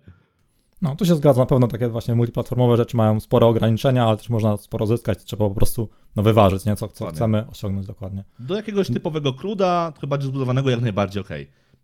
No, 0.85 0.97
tu 0.97 1.05
się 1.07 1.17
zgadza, 1.17 1.41
na 1.41 1.47
pewno 1.47 1.69
takie 1.69 1.89
właśnie 1.89 2.15
multiplatformowe 2.15 2.77
rzeczy 2.77 2.97
mają 2.97 3.21
spore 3.21 3.47
ograniczenia, 3.47 4.07
ale 4.07 4.17
też 4.17 4.29
można 4.29 4.57
sporo 4.57 4.87
zyskać, 4.87 5.25
trzeba 5.25 5.49
po 5.49 5.55
prostu 5.55 5.89
no, 6.17 6.23
wyważyć, 6.23 6.65
nie? 6.65 6.77
Co, 6.77 6.89
co 6.89 7.07
chcemy 7.07 7.47
osiągnąć 7.51 7.87
dokładnie. 7.87 8.25
Do 8.39 8.57
jakiegoś 8.57 8.89
typowego 8.89 9.33
cruda, 9.33 9.93
chyba 10.01 10.21
zbudowanego 10.21 10.71
jak 10.71 10.81
najbardziej 10.81 11.23
ok. 11.23 11.29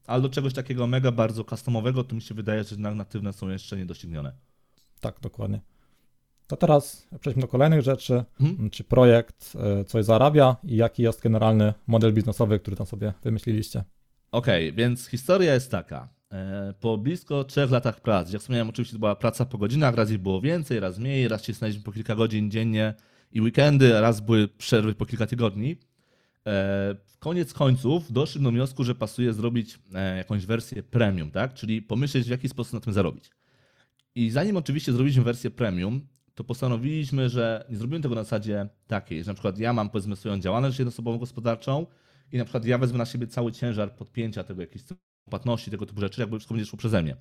Ale 0.06 0.22
do 0.22 0.28
czegoś 0.28 0.54
takiego 0.54 0.86
mega 0.86 1.12
bardzo 1.12 1.44
customowego, 1.44 2.04
to 2.04 2.14
mi 2.14 2.22
się 2.22 2.34
wydaje, 2.34 2.64
że 2.64 2.76
natywne 2.76 3.32
są 3.32 3.48
jeszcze 3.48 3.76
niedoścignione. 3.76 4.32
Tak, 5.00 5.20
dokładnie. 5.20 5.60
To 6.46 6.56
teraz 6.56 7.08
przejdźmy 7.20 7.40
do 7.40 7.48
kolejnych 7.48 7.82
rzeczy. 7.82 8.24
Mhm. 8.40 8.70
Czy 8.70 8.84
projekt 8.84 9.52
e, 9.80 9.84
coś 9.84 10.04
zarabia 10.04 10.56
i 10.64 10.76
jaki 10.76 11.02
jest 11.02 11.22
generalny 11.22 11.74
model 11.86 12.14
biznesowy, 12.14 12.58
który 12.58 12.76
tam 12.76 12.86
sobie 12.86 13.12
wymyśliliście? 13.22 13.84
Okej, 14.32 14.72
więc 14.72 15.06
historia 15.06 15.54
jest 15.54 15.70
taka. 15.70 16.19
E, 16.32 16.74
Po 16.80 16.98
blisko 16.98 17.44
trzech 17.44 17.70
latach 17.70 18.00
pracy, 18.00 18.32
jak 18.32 18.40
wspomniałem, 18.40 18.68
oczywiście 18.68 18.92
to 18.92 18.98
była 18.98 19.16
praca 19.16 19.44
po 19.46 19.58
godzinach, 19.58 19.94
raz 19.94 20.10
ich 20.10 20.18
było 20.18 20.40
więcej, 20.40 20.80
raz 20.80 20.98
mniej, 20.98 21.28
raz 21.28 21.44
się 21.44 21.52
znaleźliśmy 21.52 21.84
po 21.84 21.92
kilka 21.92 22.14
godzin 22.14 22.50
dziennie 22.50 22.94
i 23.32 23.40
weekendy, 23.40 24.00
raz 24.00 24.20
były 24.20 24.48
przerwy 24.48 24.94
po 24.94 25.06
kilka 25.06 25.26
tygodni. 25.26 25.76
E, 26.46 26.96
Koniec 27.18 27.52
końców 27.52 28.12
doszliśmy 28.12 28.42
do 28.44 28.50
wniosku, 28.50 28.84
że 28.84 28.94
pasuje 28.94 29.32
zrobić 29.32 29.78
e, 29.94 30.16
jakąś 30.16 30.46
wersję 30.46 30.82
premium, 30.82 31.30
tak? 31.30 31.54
Czyli 31.54 31.82
pomyśleć, 31.82 32.26
w 32.26 32.30
jaki 32.30 32.48
sposób 32.48 32.72
na 32.72 32.80
tym 32.80 32.92
zarobić. 32.92 33.30
I 34.14 34.30
zanim 34.30 34.56
oczywiście 34.56 34.92
zrobiliśmy 34.92 35.22
wersję 35.24 35.50
premium, 35.50 36.08
to 36.34 36.44
postanowiliśmy, 36.44 37.28
że 37.28 37.64
nie 37.70 37.76
zrobimy 37.76 38.00
tego 38.00 38.14
na 38.14 38.24
zasadzie 38.24 38.68
takiej, 38.86 39.24
że 39.24 39.30
na 39.30 39.34
przykład 39.34 39.58
ja 39.58 39.72
mam 39.72 39.90
powiedzmy 39.90 40.16
swoją 40.16 40.40
działalność 40.40 40.78
jednoosobową 40.78 41.18
gospodarczą 41.18 41.86
i 42.32 42.38
na 42.38 42.44
przykład 42.44 42.64
ja 42.64 42.78
wezmę 42.78 42.98
na 42.98 43.06
siebie 43.06 43.26
cały 43.26 43.52
ciężar 43.52 43.96
podpięcia 43.96 44.44
tego 44.44 44.60
jakiejś 44.60 44.84
płatności, 45.30 45.70
tego 45.70 45.86
typu 45.86 46.00
rzeczy, 46.00 46.20
jakby 46.20 46.36
wszystko 46.38 46.54
będzie 46.54 46.66
szło 46.70 46.78
przeze 46.78 47.02
mnie. 47.02 47.16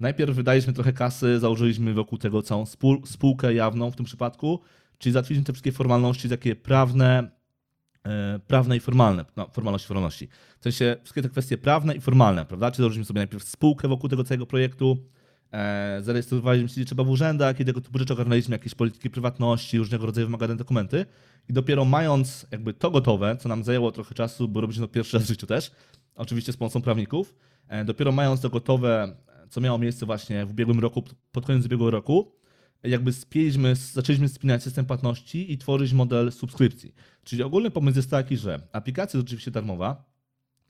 Najpierw 0.00 0.36
wydaliśmy 0.36 0.72
trochę 0.72 0.92
kasy, 0.92 1.38
założyliśmy 1.38 1.94
wokół 1.94 2.18
tego 2.18 2.42
całą 2.42 2.64
spół- 2.64 3.06
spółkę 3.06 3.54
jawną 3.54 3.90
w 3.90 3.96
tym 3.96 4.06
przypadku, 4.06 4.60
czyli 4.98 5.12
załatwiliśmy 5.12 5.44
te 5.44 5.52
wszystkie 5.52 5.72
formalności 5.72 6.28
takie 6.28 6.56
prawne, 6.56 7.30
e, 8.06 8.38
prawne 8.46 8.76
i 8.76 8.80
formalne, 8.80 9.24
no 9.36 9.48
formalności, 9.52 9.88
formalności. 9.88 10.28
W 10.60 10.62
sensie 10.62 10.96
wszystkie 11.02 11.22
te 11.22 11.28
kwestie 11.28 11.58
prawne 11.58 11.94
i 11.94 12.00
formalne, 12.00 12.44
prawda? 12.44 12.70
Czyli 12.70 12.76
założyliśmy 12.82 13.04
sobie 13.04 13.18
najpierw 13.20 13.44
spółkę 13.44 13.88
wokół 13.88 14.10
tego 14.10 14.24
całego 14.24 14.46
projektu, 14.46 14.96
e, 15.52 15.98
zarejestrowaliśmy 16.02 16.68
się, 16.68 16.84
trzeba 16.84 17.04
w 17.04 17.10
urzędach 17.10 17.60
i 17.60 17.64
tego 17.64 17.80
typu 17.80 17.98
rzeczy, 17.98 18.12
ogarnęliśmy 18.12 18.54
jakieś 18.54 18.74
polityki 18.74 19.10
prywatności, 19.10 19.78
różnego 19.78 20.06
rodzaju 20.06 20.26
wymagane 20.26 20.56
dokumenty 20.56 21.06
i 21.48 21.52
dopiero 21.52 21.84
mając 21.84 22.46
jakby 22.50 22.74
to 22.74 22.90
gotowe, 22.90 23.36
co 23.36 23.48
nam 23.48 23.64
zajęło 23.64 23.92
trochę 23.92 24.14
czasu, 24.14 24.48
bo 24.48 24.60
robiliśmy 24.60 24.86
to 24.86 24.92
pierwszy 24.92 25.16
raz 25.16 25.26
w 25.26 25.28
życiu 25.28 25.46
też, 25.46 25.70
oczywiście 26.16 26.52
z 26.52 26.56
pomocą 26.56 26.82
prawników, 26.82 27.34
e, 27.68 27.84
dopiero 27.84 28.12
mając 28.12 28.40
to 28.40 28.50
gotowe, 28.50 29.16
co 29.50 29.60
miało 29.60 29.78
miejsce 29.78 30.06
właśnie 30.06 30.46
w 30.46 30.50
ubiegłym 30.50 30.80
roku, 30.80 31.04
pod 31.32 31.46
koniec 31.46 31.66
ubiegłego 31.66 31.90
roku, 31.90 32.32
jakby 32.82 33.12
spięliśmy, 33.12 33.74
zaczęliśmy 33.74 34.28
spinać 34.28 34.62
system 34.62 34.86
płatności 34.86 35.52
i 35.52 35.58
tworzyć 35.58 35.92
model 35.92 36.32
subskrypcji. 36.32 36.94
Czyli 37.24 37.42
ogólny 37.42 37.70
pomysł 37.70 37.96
jest 37.96 38.10
taki, 38.10 38.36
że 38.36 38.60
aplikacja 38.72 39.18
jest 39.18 39.28
oczywiście 39.28 39.50
darmowa, 39.50 40.04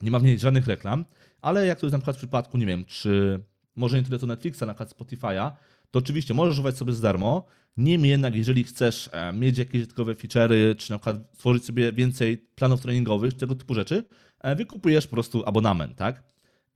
nie 0.01 0.11
ma 0.11 0.19
w 0.19 0.23
niej 0.23 0.39
żadnych 0.39 0.67
reklam, 0.67 1.05
ale 1.41 1.65
jak 1.65 1.79
to 1.79 1.85
jest 1.85 1.91
na 1.91 1.99
przykład 1.99 2.15
w 2.15 2.19
przypadku, 2.19 2.57
nie 2.57 2.65
wiem, 2.65 2.85
czy 2.85 3.39
może 3.75 3.97
internetu 3.97 4.27
Netflixa, 4.27 4.61
na 4.61 4.73
przykład 4.73 4.89
Spotify'a, 4.89 5.51
to 5.91 5.99
oczywiście 5.99 6.33
możesz 6.33 6.53
używać 6.53 6.77
sobie 6.77 6.93
za 6.93 7.01
darmo. 7.01 7.45
Niemniej 7.77 8.11
jednak, 8.11 8.35
jeżeli 8.35 8.63
chcesz 8.63 9.09
e, 9.13 9.33
mieć 9.33 9.57
jakieś 9.57 9.81
dodatkowe 9.81 10.13
feature'y, 10.13 10.75
czy 10.75 10.91
na 10.91 10.99
przykład 10.99 11.17
stworzyć 11.33 11.65
sobie 11.65 11.91
więcej 11.91 12.37
planów 12.37 12.81
treningowych, 12.81 13.33
tego 13.33 13.55
typu 13.55 13.73
rzeczy, 13.73 14.03
e, 14.39 14.55
wykupujesz 14.55 15.07
po 15.07 15.15
prostu 15.15 15.43
abonament, 15.45 15.95
tak? 15.95 16.23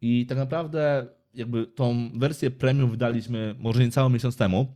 I 0.02 0.26
tak 0.26 0.38
naprawdę 0.38 1.08
jakby 1.34 1.68
tą 1.68 2.12
wersję 2.14 2.52
premium 2.52 2.92
wydaliśmy 2.92 3.56
może 3.60 3.86
niecały 3.86 4.10
miesiąc 4.10 4.38
temu 4.38 4.76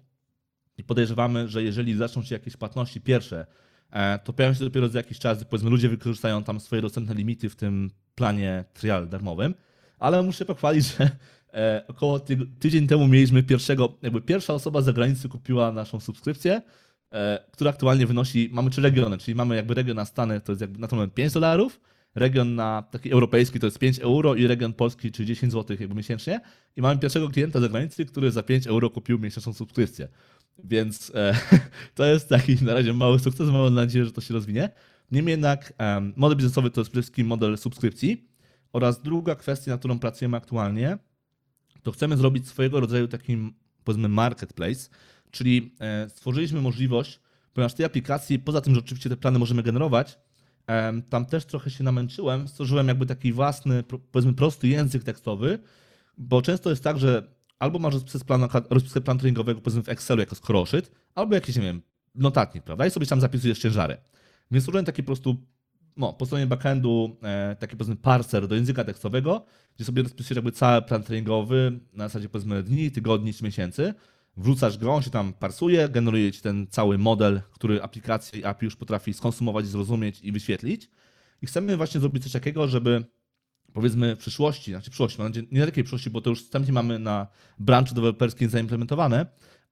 i 0.77 0.83
podejrzewamy, 0.83 1.47
że 1.47 1.63
jeżeli 1.63 1.95
zaczną 1.95 2.23
się 2.23 2.35
jakieś 2.35 2.57
płatności 2.57 3.01
pierwsze, 3.01 3.45
e, 3.91 4.19
to 4.19 4.33
pojawią 4.33 4.53
się 4.53 4.63
dopiero 4.63 4.87
za 4.89 4.99
jakiś 4.99 5.19
czas, 5.19 5.43
powiedzmy 5.43 5.69
ludzie 5.69 5.89
wykorzystają 5.89 6.43
tam 6.43 6.59
swoje 6.59 6.81
dostępne 6.81 7.15
limity 7.15 7.49
w 7.49 7.55
tym 7.55 7.91
planie 8.15 8.65
trial 8.73 9.09
darmowym, 9.09 9.55
ale 9.99 10.23
muszę 10.23 10.45
pochwalić, 10.45 10.85
że 10.97 11.09
około 11.87 12.19
ty- 12.19 12.47
tydzień 12.59 12.87
temu 12.87 13.07
mieliśmy 13.07 13.43
pierwszego, 13.43 13.97
jakby 14.01 14.21
pierwsza 14.21 14.53
osoba 14.53 14.81
z 14.81 14.85
zagranicy 14.85 15.29
kupiła 15.29 15.71
naszą 15.71 15.99
subskrypcję, 15.99 16.61
e, 17.11 17.45
która 17.51 17.69
aktualnie 17.69 18.07
wynosi, 18.07 18.49
mamy 18.53 18.69
trzy 18.69 18.81
regiony, 18.81 19.17
czyli 19.17 19.35
mamy 19.35 19.55
jakby 19.55 19.73
region 19.73 19.95
na 19.95 20.05
Stany, 20.05 20.41
to 20.41 20.51
jest 20.51 20.61
jakby 20.61 20.79
na 20.79 20.87
ten 20.87 20.97
moment 20.97 21.13
5 21.13 21.33
dolarów, 21.33 21.81
region 22.15 22.55
na 22.55 22.83
taki 22.91 23.11
europejski 23.11 23.59
to 23.59 23.67
jest 23.67 23.79
5 23.79 23.99
euro 23.99 24.35
i 24.35 24.47
region 24.47 24.73
polski, 24.73 25.11
czyli 25.11 25.27
10 25.27 25.53
zł 25.53 25.77
jakby 25.79 25.95
miesięcznie 25.95 26.41
i 26.75 26.81
mamy 26.81 26.99
pierwszego 26.99 27.29
klienta 27.29 27.59
z 27.59 27.61
zagranicy, 27.61 28.05
który 28.05 28.31
za 28.31 28.43
5 28.43 28.67
euro 28.67 28.89
kupił 28.89 29.19
miesięczną 29.19 29.53
subskrypcję. 29.53 30.07
Więc 30.63 31.11
e, 31.15 31.35
to 31.95 32.05
jest 32.05 32.29
taki 32.29 32.63
na 32.63 32.73
razie 32.73 32.93
mały 32.93 33.19
sukces, 33.19 33.49
mam 33.49 33.73
nadzieję, 33.73 34.05
że 34.05 34.11
to 34.11 34.21
się 34.21 34.33
rozwinie. 34.33 34.69
Niemniej 35.11 35.31
jednak 35.33 35.73
model 36.15 36.37
biznesowy 36.37 36.69
to 36.71 36.81
jest 36.81 36.91
przede 36.91 37.01
wszystkim 37.01 37.27
model 37.27 37.57
subskrypcji 37.57 38.29
oraz 38.73 39.01
druga 39.01 39.35
kwestia, 39.35 39.71
nad 39.71 39.79
którą 39.79 39.99
pracujemy 39.99 40.37
aktualnie, 40.37 40.97
to 41.85 41.91
chcemy 41.91 42.17
zrobić 42.17 42.47
swojego 42.47 42.79
rodzaju 42.79 43.07
taki 43.07 43.53
powiedzmy 43.83 44.09
marketplace, 44.09 44.89
czyli 45.31 45.75
e, 45.79 46.09
stworzyliśmy 46.09 46.61
możliwość, 46.61 47.19
ponieważ 47.53 47.73
tej 47.73 47.85
aplikacji, 47.85 48.39
poza 48.39 48.61
tym, 48.61 48.73
że 48.73 48.79
oczywiście 48.79 49.09
te 49.09 49.17
plany 49.17 49.39
możemy 49.39 49.63
generować, 49.63 50.19
tam 51.09 51.25
też 51.25 51.45
trochę 51.45 51.69
się 51.69 51.83
namęczyłem, 51.83 52.47
stworzyłem 52.47 52.87
jakby 52.87 53.05
taki 53.05 53.33
własny, 53.33 53.83
powiedzmy 54.11 54.33
prosty 54.33 54.67
język 54.67 55.03
tekstowy, 55.03 55.59
bo 56.17 56.41
często 56.41 56.69
jest 56.69 56.83
tak, 56.83 56.99
że 56.99 57.35
albo 57.59 57.79
masz 57.79 57.93
rozpiskę 58.69 59.01
planu, 59.01 59.19
treningowego 59.19 59.61
powiedzmy 59.61 59.83
w 59.83 59.89
Excelu 59.89 60.19
jako 60.19 60.35
skoroszyt, 60.35 60.91
albo 61.15 61.35
jakiś, 61.35 61.55
nie 61.55 61.61
wiem, 61.61 61.81
notatnik, 62.15 62.63
prawda? 62.63 62.87
I 62.87 62.91
sobie 62.91 63.05
tam 63.05 63.21
zapisujesz 63.21 63.59
ciężary. 63.59 63.97
Więc 64.51 64.63
stworzyłem 64.63 64.85
taki 64.85 65.03
po 65.03 65.07
prostu, 65.07 65.37
no, 65.97 66.13
po 66.13 66.25
stronie 66.25 66.47
backendu 66.47 67.17
e, 67.23 67.55
taki 67.59 67.77
powiedzmy 67.77 67.95
parser 67.95 68.47
do 68.47 68.55
języka 68.55 68.83
tekstowego, 68.83 69.45
gdzie 69.75 69.85
sobie 69.85 70.03
rozpisujesz 70.03 70.35
jakby 70.35 70.51
cały 70.51 70.81
plan 70.81 71.03
treningowy 71.03 71.79
na 71.93 72.07
zasadzie 72.07 72.29
powiedzmy 72.29 72.63
dni, 72.63 72.91
tygodni 72.91 73.33
czy 73.33 73.43
miesięcy. 73.43 73.93
Wrzucasz 74.37 74.77
go, 74.77 74.93
on 74.93 75.01
się 75.03 75.09
tam 75.09 75.33
parsuje, 75.33 75.89
generuje 75.89 76.31
ci 76.31 76.41
ten 76.41 76.67
cały 76.69 76.97
model, 76.97 77.41
który 77.51 77.83
aplikacja 77.83 78.39
i 78.39 78.43
API 78.43 78.65
już 78.65 78.75
potrafi 78.75 79.13
skonsumować, 79.13 79.67
zrozumieć 79.67 80.21
i 80.21 80.31
wyświetlić. 80.31 80.89
I 81.41 81.47
chcemy 81.47 81.77
właśnie 81.77 81.99
zrobić 81.99 82.23
coś 82.23 82.31
takiego, 82.31 82.67
żeby 82.67 83.05
powiedzmy 83.73 84.15
w 84.15 84.19
przyszłości, 84.19 84.71
znaczy 84.71 84.89
przyszłości, 84.89 85.17
mam 85.17 85.27
nadzieję, 85.27 85.47
nie 85.51 85.65
takiej 85.65 85.83
przyszłości, 85.83 86.09
bo 86.09 86.21
to 86.21 86.29
już 86.29 86.43
wstępnie 86.43 86.73
mamy 86.73 86.99
na 86.99 87.27
branży 87.59 87.95
deweloperskiej 87.95 88.49
zaimplementowane, 88.49 89.25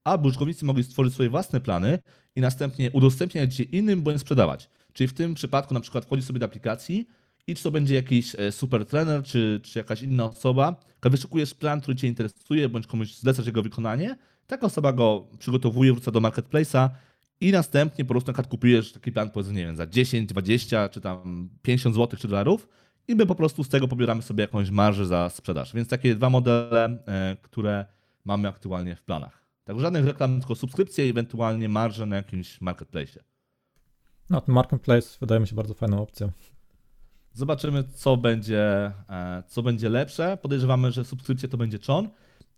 aby 0.03 0.27
użytkownicy 0.27 0.65
mogli 0.65 0.83
stworzyć 0.83 1.13
swoje 1.13 1.29
własne 1.29 1.61
plany 1.61 1.99
i 2.35 2.41
następnie 2.41 2.91
udostępniać 2.91 3.59
je 3.59 3.65
innym 3.65 4.01
bądź 4.01 4.21
sprzedawać. 4.21 4.69
Czyli 4.93 5.07
w 5.07 5.13
tym 5.13 5.33
przypadku 5.33 5.73
na 5.73 5.79
przykład 5.79 6.05
wchodzisz 6.05 6.25
sobie 6.25 6.39
do 6.39 6.45
aplikacji 6.45 7.07
i 7.47 7.55
czy 7.55 7.63
to 7.63 7.71
będzie 7.71 7.95
jakiś 7.95 8.35
e, 8.35 8.51
super 8.51 8.85
trener, 8.85 9.23
czy, 9.23 9.59
czy 9.63 9.79
jakaś 9.79 10.01
inna 10.01 10.25
osoba, 10.25 10.75
wyszukujesz 11.01 11.53
plan, 11.53 11.81
który 11.81 11.97
Cię 11.97 12.07
interesuje, 12.07 12.69
bądź 12.69 12.87
komuś 12.87 13.15
zlecasz 13.15 13.45
jego 13.45 13.61
wykonanie, 13.61 14.17
taka 14.47 14.65
osoba 14.65 14.93
go 14.93 15.27
przygotowuje, 15.39 15.93
wrzuca 15.93 16.11
do 16.11 16.19
marketplace'a 16.19 16.89
i 17.41 17.51
następnie 17.51 18.05
po 18.05 18.13
prostu 18.13 18.31
na 18.31 18.43
kupujesz 18.43 18.91
taki 18.91 19.11
plan, 19.11 19.29
powiedzmy, 19.29 19.53
nie 19.53 19.65
wiem, 19.65 19.75
za 19.75 19.87
10, 19.87 20.29
20 20.29 20.89
czy 20.89 21.01
tam 21.01 21.49
50 21.61 21.95
zł 21.95 22.19
czy 22.19 22.27
dolarów 22.27 22.67
i 23.07 23.15
my 23.15 23.25
po 23.25 23.35
prostu 23.35 23.63
z 23.63 23.69
tego 23.69 23.87
pobieramy 23.87 24.21
sobie 24.21 24.41
jakąś 24.41 24.69
marżę 24.69 25.05
za 25.05 25.29
sprzedaż. 25.29 25.73
Więc 25.73 25.89
takie 25.89 26.15
dwa 26.15 26.29
modele, 26.29 27.03
e, 27.07 27.37
które 27.41 27.85
mamy 28.25 28.47
aktualnie 28.47 28.95
w 28.95 29.01
planach. 29.01 29.43
Także 29.63 29.81
żadnych 29.81 30.05
reklam, 30.05 30.39
tylko 30.39 30.55
subskrypcje 30.55 31.07
i 31.07 31.09
ewentualnie 31.09 31.69
marże 31.69 32.05
na 32.05 32.15
jakimś 32.15 32.61
marketplace. 32.61 33.23
No, 34.33 34.41
ten 34.41 34.55
marketplace 34.55 35.17
wydaje 35.19 35.41
mi 35.41 35.47
się 35.47 35.55
bardzo 35.55 35.73
fajną 35.73 36.01
opcją. 36.01 36.31
Zobaczymy, 37.33 37.83
co 37.83 38.17
będzie, 38.17 38.91
e, 39.09 39.43
co 39.47 39.63
będzie 39.63 39.89
lepsze. 39.89 40.37
Podejrzewamy, 40.41 40.91
że 40.91 41.05
subskrypcja 41.05 41.49
to 41.49 41.57
będzie 41.57 41.79
czon, 41.79 42.09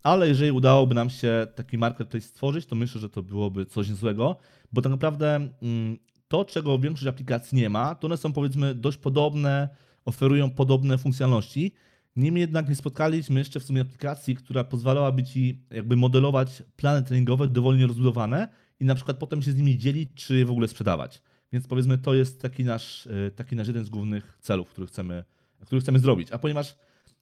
ale 0.02 0.28
jeżeli 0.28 0.52
udałoby 0.52 0.94
nam 0.94 1.10
się 1.10 1.46
taki 1.54 1.78
marketplace 1.78 2.26
stworzyć, 2.26 2.66
to 2.66 2.76
myślę, 2.76 3.00
że 3.00 3.10
to 3.10 3.22
byłoby 3.22 3.66
coś 3.66 3.88
niezłego, 3.88 4.36
bo 4.72 4.82
tak 4.82 4.90
naprawdę 4.90 5.48
mm, 5.62 5.98
to, 6.28 6.44
czego 6.44 6.78
większość 6.78 7.06
aplikacji 7.06 7.58
nie 7.58 7.70
ma, 7.70 7.94
to 7.94 8.06
one 8.06 8.16
są 8.16 8.32
powiedzmy 8.32 8.74
dość 8.74 8.98
podobne, 8.98 9.68
oferują 10.04 10.50
podobne 10.50 10.98
funkcjonalności. 10.98 11.72
Niemniej 12.16 12.40
jednak 12.40 12.68
nie 12.68 12.76
spotkaliśmy 12.76 13.38
jeszcze 13.38 13.60
w 13.60 13.64
sumie 13.64 13.80
aplikacji, 13.80 14.36
która 14.36 14.64
pozwalałaby 14.64 15.24
ci 15.24 15.62
jakby 15.70 15.96
modelować 15.96 16.62
plany 16.76 17.02
treningowe 17.02 17.48
dowolnie 17.48 17.86
rozbudowane 17.86 18.48
i 18.80 18.84
na 18.84 18.94
przykład 18.94 19.16
potem 19.16 19.42
się 19.42 19.52
z 19.52 19.56
nimi 19.56 19.78
dzielić, 19.78 20.10
czy 20.14 20.44
w 20.44 20.50
ogóle 20.50 20.68
sprzedawać. 20.68 21.22
Więc 21.56 21.66
powiedzmy, 21.66 21.98
to 21.98 22.14
jest 22.14 22.42
taki 22.42 22.64
nasz, 22.64 23.06
e, 23.06 23.30
taki 23.30 23.56
nasz 23.56 23.66
jeden 23.68 23.84
z 23.84 23.88
głównych 23.88 24.38
celów, 24.40 24.68
który 24.68 24.86
chcemy, 24.86 25.24
który 25.66 25.80
chcemy 25.80 25.98
zrobić. 25.98 26.32
A 26.32 26.38
ponieważ 26.38 26.76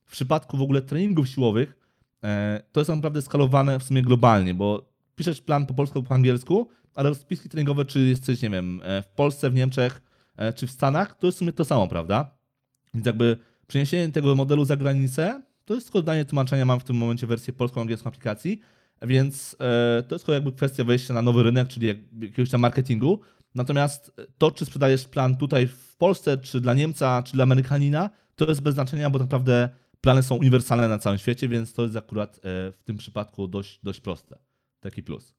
w 0.04 0.12
przypadku 0.12 0.56
w 0.56 0.62
ogóle 0.62 0.82
treningów 0.82 1.28
siłowych, 1.28 1.78
e, 2.24 2.62
to 2.72 2.80
jest 2.80 2.90
naprawdę 2.90 3.22
skalowane 3.22 3.78
w 3.78 3.82
sumie 3.82 4.02
globalnie, 4.02 4.54
bo 4.54 4.90
piszesz 5.16 5.40
plan 5.40 5.66
po 5.66 5.74
polsku 5.74 6.02
po 6.02 6.14
angielsku, 6.14 6.68
ale 6.94 7.08
rozpiski 7.08 7.48
treningowe, 7.48 7.84
czy 7.84 8.00
jesteś, 8.00 8.42
nie 8.42 8.50
wiem, 8.50 8.80
e, 8.84 9.02
w 9.02 9.08
Polsce, 9.08 9.50
w 9.50 9.54
Niemczech, 9.54 10.02
czy 10.54 10.66
w 10.66 10.70
Stanach, 10.70 11.18
to 11.18 11.26
jest 11.26 11.36
w 11.36 11.38
sumie 11.38 11.52
to 11.52 11.64
samo, 11.64 11.88
prawda? 11.88 12.30
Więc 12.94 13.06
jakby 13.06 13.36
przeniesienie 13.66 14.12
tego 14.12 14.34
modelu 14.34 14.64
za 14.64 14.76
granicę, 14.76 15.42
to 15.64 15.74
jest 15.74 15.86
tylko 15.86 16.02
danie 16.02 16.24
tłumaczenia, 16.24 16.64
mam 16.64 16.80
w 16.80 16.84
tym 16.84 16.96
momencie 16.96 17.26
wersję 17.26 17.52
polską, 17.52 17.80
angielską 17.80 18.08
aplikacji, 18.08 18.60
więc 19.02 19.56
to 20.08 20.14
jest 20.14 20.24
tylko 20.24 20.32
jakby 20.32 20.52
kwestia 20.52 20.84
wejścia 20.84 21.14
na 21.14 21.22
nowy 21.22 21.42
rynek, 21.42 21.68
czyli 21.68 21.86
jak- 21.86 22.22
jakiegoś 22.22 22.50
tam 22.50 22.60
marketingu. 22.60 23.20
Natomiast 23.54 24.12
to, 24.38 24.50
czy 24.50 24.64
sprzedajesz 24.64 25.04
plan 25.04 25.36
tutaj 25.36 25.66
w 25.66 25.96
Polsce, 25.96 26.38
czy 26.38 26.60
dla 26.60 26.74
Niemca, 26.74 27.22
czy 27.22 27.32
dla 27.32 27.42
Amerykanina, 27.42 28.10
to 28.36 28.44
jest 28.48 28.60
bez 28.60 28.74
znaczenia, 28.74 29.10
bo 29.10 29.18
tak 29.18 29.24
naprawdę 29.26 29.68
plany 30.00 30.22
są 30.22 30.34
uniwersalne 30.36 30.88
na 30.88 30.98
całym 30.98 31.18
świecie, 31.18 31.48
więc 31.48 31.72
to 31.72 31.82
jest 31.82 31.96
akurat 31.96 32.36
e, 32.36 32.40
w 32.72 32.82
tym 32.84 32.96
przypadku 32.96 33.48
dość, 33.48 33.80
dość 33.82 34.00
proste. 34.00 34.38
Taki 34.80 35.02
plus. 35.02 35.34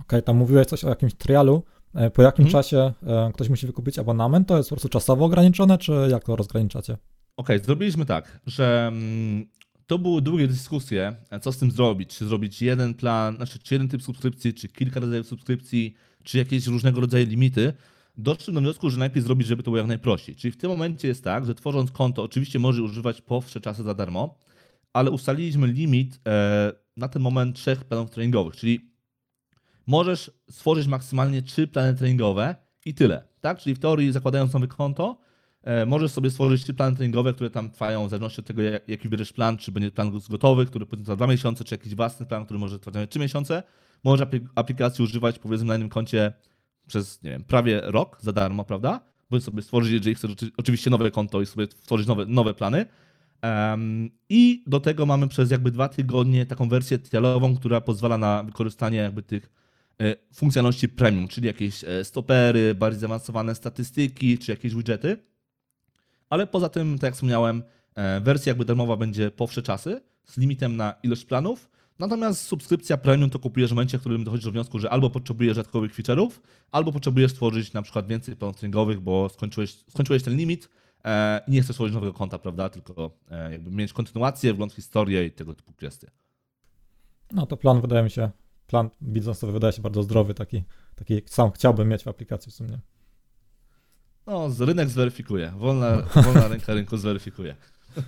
Okej, 0.00 0.22
tam 0.22 0.36
mówiłeś 0.36 0.66
coś 0.66 0.84
o 0.84 0.88
jakimś 0.88 1.14
trialu. 1.14 1.62
E, 1.94 2.10
Po 2.10 2.22
jakim 2.22 2.44
Mhm. 2.46 2.62
czasie 2.62 2.92
e, 3.06 3.30
ktoś 3.34 3.48
musi 3.48 3.66
wykupić 3.66 3.98
abonament? 3.98 4.48
To 4.48 4.56
jest 4.56 4.68
po 4.70 4.74
prostu 4.76 4.88
czasowo 4.88 5.24
ograniczone, 5.24 5.78
czy 5.78 5.92
jak 6.10 6.24
to 6.24 6.36
rozgraniczacie? 6.36 6.96
Okej, 7.36 7.58
zrobiliśmy 7.58 8.04
tak, 8.06 8.40
że 8.46 8.86
mm, 8.92 9.46
to 9.86 9.98
były 9.98 10.22
długie 10.22 10.48
dyskusje, 10.48 11.16
co 11.42 11.52
z 11.52 11.58
tym 11.58 11.70
zrobić. 11.70 12.16
Czy 12.18 12.26
zrobić 12.26 12.62
jeden 12.62 12.94
plan, 12.94 13.36
znaczy 13.36 13.58
czy 13.58 13.74
jeden 13.74 13.88
typ 13.88 14.02
subskrypcji, 14.02 14.54
czy 14.54 14.68
kilka 14.68 15.00
rodzajów 15.00 15.26
subskrypcji, 15.26 15.94
czy 16.26 16.38
jakieś 16.38 16.66
różnego 16.66 17.00
rodzaju 17.00 17.26
limity. 17.26 17.72
Doszliśmy 18.16 18.54
do 18.54 18.60
wniosku, 18.60 18.90
że 18.90 18.98
najpierw 18.98 19.26
zrobić, 19.26 19.46
żeby 19.46 19.62
to 19.62 19.70
było 19.70 19.78
jak 19.78 19.86
najprościej. 19.86 20.36
Czyli 20.36 20.52
w 20.52 20.56
tym 20.56 20.70
momencie 20.70 21.08
jest 21.08 21.24
tak, 21.24 21.46
że 21.46 21.54
tworząc 21.54 21.90
konto, 21.90 22.22
oczywiście 22.22 22.58
może 22.58 22.82
używać 22.82 23.22
po 23.22 23.40
wsze 23.40 23.60
czasy 23.60 23.82
za 23.82 23.94
darmo, 23.94 24.38
ale 24.92 25.10
ustaliliśmy 25.10 25.66
limit 25.66 26.20
e, 26.28 26.72
na 26.96 27.08
ten 27.08 27.22
moment 27.22 27.56
trzech 27.56 27.84
planów 27.84 28.10
treningowych, 28.10 28.56
czyli 28.56 28.90
możesz 29.86 30.30
stworzyć 30.50 30.86
maksymalnie 30.86 31.42
trzy 31.42 31.66
plany 31.66 31.94
treningowe 31.94 32.56
i 32.84 32.94
tyle, 32.94 33.22
tak? 33.40 33.58
Czyli 33.58 33.74
w 33.74 33.78
teorii 33.78 34.12
zakładając 34.12 34.52
nowe 34.52 34.66
konto, 34.66 35.18
możesz 35.86 36.10
sobie 36.12 36.30
stworzyć 36.30 36.64
plany 36.76 36.96
treningowe, 36.96 37.32
które 37.34 37.50
tam 37.50 37.70
trwają 37.70 38.06
w 38.06 38.10
zależności 38.10 38.40
od 38.40 38.46
tego, 38.46 38.62
jak- 38.62 38.88
jaki 38.88 39.08
wybierzesz 39.08 39.32
plan, 39.32 39.56
czy 39.56 39.72
będzie 39.72 39.90
plan 39.90 40.20
gotowy, 40.30 40.66
który 40.66 40.86
potrwa 40.86 41.04
trwa 41.04 41.16
dwa 41.16 41.26
miesiące, 41.26 41.64
czy 41.64 41.74
jakiś 41.74 41.94
własny 41.94 42.26
plan, 42.26 42.44
który 42.44 42.60
może 42.60 42.78
trwać 42.78 43.10
trzy 43.10 43.18
miesiące. 43.18 43.62
Możesz 44.04 44.26
apli- 44.26 44.46
aplikacji 44.54 45.04
używać 45.04 45.38
powiedzmy 45.38 45.66
na 45.66 45.74
jednym 45.74 45.88
koncie 45.88 46.32
przez, 46.86 47.22
nie 47.22 47.30
wiem, 47.30 47.44
prawie 47.44 47.80
rok 47.84 48.18
za 48.20 48.32
darmo, 48.32 48.64
prawda? 48.64 49.00
Bądź 49.30 49.44
sobie 49.44 49.62
stworzyć, 49.62 49.92
jeżeli 49.92 50.14
chcesz 50.14 50.30
oczy- 50.30 50.50
oczywiście 50.56 50.90
nowe 50.90 51.10
konto 51.10 51.40
i 51.42 51.46
sobie 51.46 51.66
stworzyć 51.66 52.06
nowe, 52.06 52.26
nowe 52.26 52.54
plany. 52.54 52.86
Em, 53.42 54.10
I 54.28 54.64
do 54.66 54.80
tego 54.80 55.06
mamy 55.06 55.28
przez 55.28 55.50
jakby 55.50 55.70
dwa 55.70 55.88
tygodnie 55.88 56.46
taką 56.46 56.68
wersję 56.68 56.98
trialową, 56.98 57.56
która 57.56 57.80
pozwala 57.80 58.18
na 58.18 58.42
wykorzystanie 58.42 58.98
jakby 58.98 59.22
tych 59.22 59.50
e, 60.00 60.16
funkcjonalności 60.34 60.88
premium, 60.88 61.28
czyli 61.28 61.46
jakieś 61.46 61.84
e, 61.84 62.04
stopery, 62.04 62.74
bardziej 62.74 63.00
zaawansowane 63.00 63.54
statystyki, 63.54 64.38
czy 64.38 64.50
jakieś 64.52 64.74
widgety. 64.74 65.16
Ale 66.30 66.46
poza 66.46 66.68
tym, 66.68 66.98
tak 66.98 67.02
jak 67.02 67.14
wspomniałem, 67.14 67.62
e, 67.94 68.20
wersja 68.20 68.50
jakby 68.50 68.64
darmowa 68.64 68.96
będzie 68.96 69.30
po 69.30 69.46
wsze 69.46 69.62
czasy 69.62 70.00
z 70.24 70.36
limitem 70.36 70.76
na 70.76 70.94
ilość 71.02 71.24
planów. 71.24 71.70
Natomiast 71.98 72.40
subskrypcja 72.40 72.96
premium 72.96 73.30
to 73.30 73.38
kupujesz 73.38 73.70
w 73.70 73.72
momencie, 73.74 73.98
w 73.98 74.00
którym 74.00 74.24
dochodzisz 74.24 74.44
do 74.44 74.52
wniosku, 74.52 74.78
że 74.78 74.90
albo 74.90 75.10
potrzebujesz 75.10 75.56
dodatkowych 75.56 75.94
feature'ów, 75.94 76.30
albo 76.70 76.92
potrzebujesz 76.92 77.30
stworzyć 77.30 77.72
na 77.72 77.82
przykład 77.82 78.06
więcej 78.06 78.36
planów 78.36 78.56
treningowych, 78.56 79.00
bo 79.00 79.28
skończyłeś, 79.28 79.74
skończyłeś 79.74 80.22
ten 80.22 80.36
limit 80.36 80.68
e, 81.04 81.40
i 81.48 81.50
nie 81.50 81.62
chcesz 81.62 81.74
stworzyć 81.74 81.94
nowego 81.94 82.12
konta, 82.12 82.38
prawda? 82.38 82.68
Tylko 82.68 83.10
e, 83.30 83.52
jakby 83.52 83.70
mieć 83.70 83.92
kontynuację, 83.92 84.54
wgląd 84.54 84.72
w 84.72 84.76
historię 84.76 85.26
i 85.26 85.32
tego 85.32 85.54
typu 85.54 85.72
kwestie. 85.72 86.10
No 87.32 87.46
to 87.46 87.56
plan 87.56 87.80
wydaje 87.80 88.02
mi 88.02 88.10
się, 88.10 88.30
plan 88.66 88.90
biznesowy 89.02 89.52
wydaje 89.52 89.72
się 89.72 89.82
bardzo 89.82 90.02
zdrowy, 90.02 90.34
taki, 90.34 90.64
taki 90.94 91.22
sam 91.26 91.50
chciałbym 91.50 91.88
mieć 91.88 92.02
w 92.02 92.08
aplikacji 92.08 92.52
w 92.52 92.54
sumie. 92.54 92.78
No, 94.26 94.48
rynek 94.60 94.88
zweryfikuje. 94.88 95.52
Wolna, 95.58 96.02
wolna 96.24 96.48
ręka 96.48 96.74
rynku 96.74 96.96
zweryfikuje. 96.96 97.56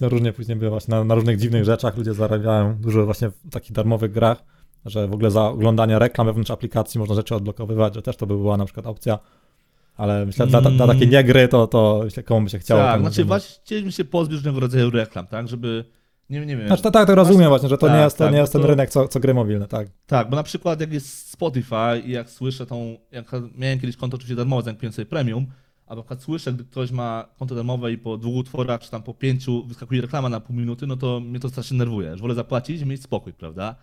No, 0.00 0.08
różnie 0.08 0.32
później 0.32 0.56
bywa 0.56 0.70
właśnie 0.70 0.94
na, 0.94 1.04
na 1.04 1.14
różnych 1.14 1.38
dziwnych 1.38 1.64
rzeczach, 1.64 1.96
ludzie 1.96 2.14
zarabiają 2.14 2.76
dużo 2.80 3.04
właśnie 3.04 3.28
w 3.28 3.50
takich 3.50 3.72
darmowych 3.72 4.12
grach, 4.12 4.44
że 4.84 5.08
w 5.08 5.12
ogóle 5.12 5.30
za 5.30 5.48
oglądanie 5.48 5.98
reklam 5.98 6.26
wewnątrz 6.26 6.50
aplikacji 6.50 6.98
można 6.98 7.14
rzeczy 7.14 7.34
odblokowywać, 7.34 7.94
że 7.94 8.02
też 8.02 8.16
to 8.16 8.26
by 8.26 8.34
była 8.34 8.56
na 8.56 8.64
przykład 8.64 8.86
opcja, 8.86 9.18
ale 9.96 10.26
myślę, 10.26 10.46
że 10.46 10.60
dla, 10.60 10.70
dla 10.70 10.86
takiej 10.86 11.08
nie 11.08 11.24
gry 11.24 11.48
to, 11.48 11.66
to 11.66 12.00
myślę, 12.04 12.22
komu 12.22 12.44
by 12.44 12.50
się 12.50 12.58
chciało. 12.58 12.82
tak, 12.82 13.00
znaczy 13.00 13.24
właśnie 13.24 13.60
chcieliśmy 13.64 13.92
się 13.92 14.04
pozbyć 14.04 14.36
różnego 14.36 14.60
rodzaju 14.60 14.90
reklam, 14.90 15.26
tak? 15.26 15.48
Żeby, 15.48 15.84
nie, 16.30 16.46
nie 16.46 16.56
wiem. 16.56 16.66
Znaczy, 16.66 16.82
tak, 16.82 16.92
tak, 16.92 17.06
to 17.06 17.14
rozumiem 17.14 17.48
właśnie, 17.48 17.68
że 17.68 17.78
to 17.78 17.86
tak, 17.86 17.96
nie 17.96 18.02
jest, 18.02 18.18
to 18.18 18.24
tak, 18.24 18.32
nie 18.32 18.38
jest 18.38 18.52
ten 18.52 18.62
to- 18.62 18.68
rynek, 18.68 18.90
co, 18.90 19.08
co 19.08 19.20
gry 19.20 19.34
mobilne, 19.34 19.68
tak. 19.68 19.88
Tak, 20.06 20.30
bo 20.30 20.36
na 20.36 20.42
przykład 20.42 20.80
jak 20.80 20.92
jest 20.92 21.28
Spotify 21.30 22.02
i 22.04 22.10
jak 22.10 22.30
słyszę 22.30 22.66
tą, 22.66 22.96
jak 23.10 23.32
miałem 23.54 23.80
kiedyś 23.80 23.96
konto 23.96 24.14
oczywiście 24.14 24.36
darmowe, 24.36 24.62
zanim 24.62 24.76
kupiłem 24.76 24.92
sobie 24.92 25.06
premium, 25.06 25.46
a 25.86 25.94
na 25.94 26.02
przykład 26.02 26.22
słyszę, 26.22 26.52
gdy 26.52 26.64
ktoś 26.64 26.90
ma 26.90 27.28
konto 27.38 27.54
darmowe 27.54 27.92
i 27.92 27.98
po 27.98 28.16
dwóch 28.16 28.34
utworach, 28.34 28.80
czy 28.80 28.90
tam 28.90 29.02
po 29.02 29.14
pięciu 29.14 29.64
wyskakuje 29.66 30.00
reklama 30.00 30.28
na 30.28 30.40
pół 30.40 30.56
minuty, 30.56 30.86
no 30.86 30.96
to 30.96 31.20
mnie 31.20 31.40
to 31.40 31.48
strasznie 31.48 31.78
nerwuje. 31.78 32.10
Już 32.10 32.20
wolę 32.20 32.34
zapłacić 32.34 32.82
i 32.82 32.86
mieć 32.86 33.02
spokój, 33.02 33.32
prawda? 33.32 33.74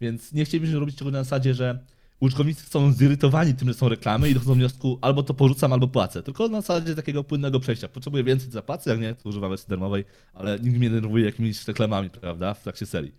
Więc 0.00 0.32
nie 0.32 0.44
chcielibyśmy 0.44 0.80
robić 0.80 0.96
czegoś 0.96 1.12
na 1.12 1.24
zasadzie, 1.24 1.54
że 1.54 1.78
użytkownicy 2.24 2.66
są 2.70 2.92
zirytowani 2.92 3.54
tym, 3.54 3.68
że 3.68 3.74
są 3.74 3.88
reklamy 3.88 4.30
i 4.30 4.34
dochodzą 4.34 4.50
do 4.50 4.54
wniosku 4.54 4.98
albo 5.00 5.22
to 5.22 5.34
porzucam, 5.34 5.72
albo 5.72 5.88
płacę. 5.88 6.22
Tylko 6.22 6.48
na 6.48 6.60
zasadzie 6.60 6.94
takiego 6.94 7.24
płynnego 7.24 7.60
przejścia. 7.60 7.88
Potrzebuję 7.88 8.24
więcej, 8.24 8.50
zapłacę, 8.50 8.90
jak 8.90 9.00
nie, 9.00 9.14
to 9.14 9.28
używam 9.28 9.50
wersji 9.50 9.68
darmowej, 9.68 10.04
ale 10.34 10.58
nikt 10.60 10.76
mnie 10.76 10.78
nie 10.78 10.90
denerwuje 10.90 11.24
jakimiś 11.24 11.68
reklamami, 11.68 12.10
prawda, 12.10 12.54
w 12.54 12.62
trakcie 12.62 12.86
serii. 12.86 13.14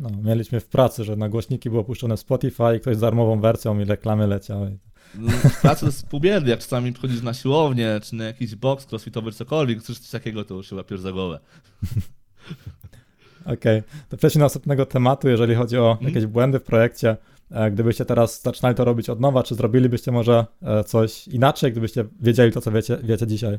No, 0.00 0.10
mieliśmy 0.24 0.60
w 0.60 0.66
pracy, 0.66 1.04
że 1.04 1.16
na 1.16 1.28
głośniki 1.28 1.70
było 1.70 1.84
puszczone 1.84 2.16
Spotify 2.16 2.76
i 2.76 2.80
ktoś 2.80 2.96
z 2.96 3.00
darmową 3.00 3.40
wersją 3.40 3.80
i 3.80 3.84
reklamy 3.84 4.26
leciały. 4.26 4.78
No, 5.14 5.32
w 5.32 5.60
pracy 5.60 5.80
to 5.80 5.86
jest 5.86 6.06
półbiernie, 6.06 6.50
jak 6.50 6.60
czasami 6.60 6.92
przychodzisz 6.92 7.22
na 7.22 7.34
siłownię, 7.34 8.00
czy 8.02 8.16
na 8.16 8.24
jakiś 8.24 8.54
box 8.54 8.86
crossfitowy, 8.92 9.32
cokolwiek, 9.32 9.82
coś 9.82 10.00
takiego, 10.00 10.44
to 10.44 10.54
już 10.54 10.70
się 10.70 10.76
łapiesz 10.76 11.00
za 11.00 11.12
głowę. 11.12 11.40
Okej, 13.54 13.82
to 14.08 14.16
przejdźmy 14.16 14.38
do 14.38 14.44
następnego 14.44 14.86
tematu, 14.86 15.28
jeżeli 15.28 15.54
chodzi 15.54 15.78
o 15.78 15.90
Mhm. 15.90 16.08
jakieś 16.08 16.26
błędy 16.26 16.58
w 16.58 16.62
projekcie. 16.62 17.16
E, 17.50 17.70
Gdybyście 17.70 18.04
teraz 18.04 18.42
zaczynali 18.42 18.74
to 18.74 18.84
robić 18.84 19.10
od 19.10 19.20
nowa, 19.20 19.42
czy 19.42 19.54
zrobilibyście 19.54 20.12
może 20.12 20.46
e, 20.62 20.84
coś 20.84 21.28
inaczej, 21.28 21.72
gdybyście 21.72 22.04
wiedzieli 22.20 22.52
to, 22.52 22.60
co 22.60 22.72
wiecie, 22.72 22.98
wiecie 23.02 23.26
dzisiaj? 23.26 23.58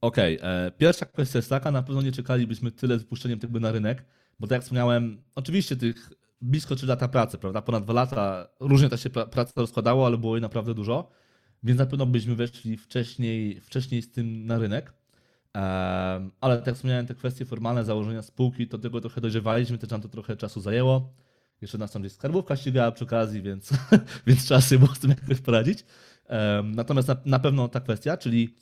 Okej, 0.00 0.38
e, 0.42 0.70
pierwsza 0.78 1.06
kwestia 1.06 1.38
jest 1.38 1.50
taka, 1.50 1.70
na 1.70 1.82
pewno 1.82 2.02
nie 2.02 2.12
czekalibyśmy 2.12 2.70
tyle 2.70 2.98
z 2.98 3.02
wypuszczeniem 3.02 3.38
tego 3.38 3.60
na 3.60 3.72
rynek, 3.72 4.04
bo 4.40 4.46
tak 4.46 4.56
jak 4.56 4.62
wspomniałem, 4.62 5.22
oczywiście 5.34 5.76
tych 5.76 6.10
blisko 6.40 6.74
3 6.76 6.86
lata 6.86 7.08
pracy, 7.08 7.38
prawda, 7.38 7.62
ponad 7.62 7.84
2 7.84 7.92
lata, 7.92 8.48
różnie 8.60 8.88
ta 8.88 8.96
się 8.96 9.10
pra- 9.10 9.28
praca 9.28 9.52
rozkładało, 9.56 10.06
ale 10.06 10.18
było 10.18 10.36
jej 10.36 10.42
naprawdę 10.42 10.74
dużo, 10.74 11.10
więc 11.62 11.78
na 11.78 11.86
pewno 11.86 12.06
byśmy 12.06 12.34
weszli 12.34 12.76
wcześniej, 12.76 13.60
wcześniej 13.60 14.02
z 14.02 14.10
tym 14.10 14.46
na 14.46 14.58
rynek. 14.58 14.92
Ale 16.40 16.56
tak 16.56 16.66
jak 16.66 16.74
wspomniałem, 16.76 17.06
te 17.06 17.14
kwestie 17.14 17.44
formalne 17.44 17.84
założenia 17.84 18.22
spółki, 18.22 18.68
to 18.68 18.78
tego 18.78 19.00
trochę 19.00 19.20
dojrzewaliśmy, 19.20 19.78
też 19.78 19.90
nam 19.90 20.00
to 20.00 20.08
trochę 20.08 20.36
czasu 20.36 20.60
zajęło. 20.60 21.12
Jeszcze 21.62 21.78
nas 21.78 21.92
tam 21.92 22.02
gdzieś 22.02 22.12
skarbówka 22.12 22.56
ścigała 22.56 22.92
przy 22.92 23.04
okazji, 23.04 23.42
więc, 23.42 23.70
więc 24.26 24.44
trzeba 24.44 24.60
sobie 24.60 24.78
było 24.78 24.94
z 24.94 24.98
tym 24.98 25.10
jakoś 25.10 25.40
poradzić. 25.40 25.84
Em, 26.26 26.74
natomiast 26.74 27.08
na, 27.08 27.16
na 27.24 27.38
pewno 27.38 27.68
ta 27.68 27.80
kwestia, 27.80 28.16
czyli 28.16 28.56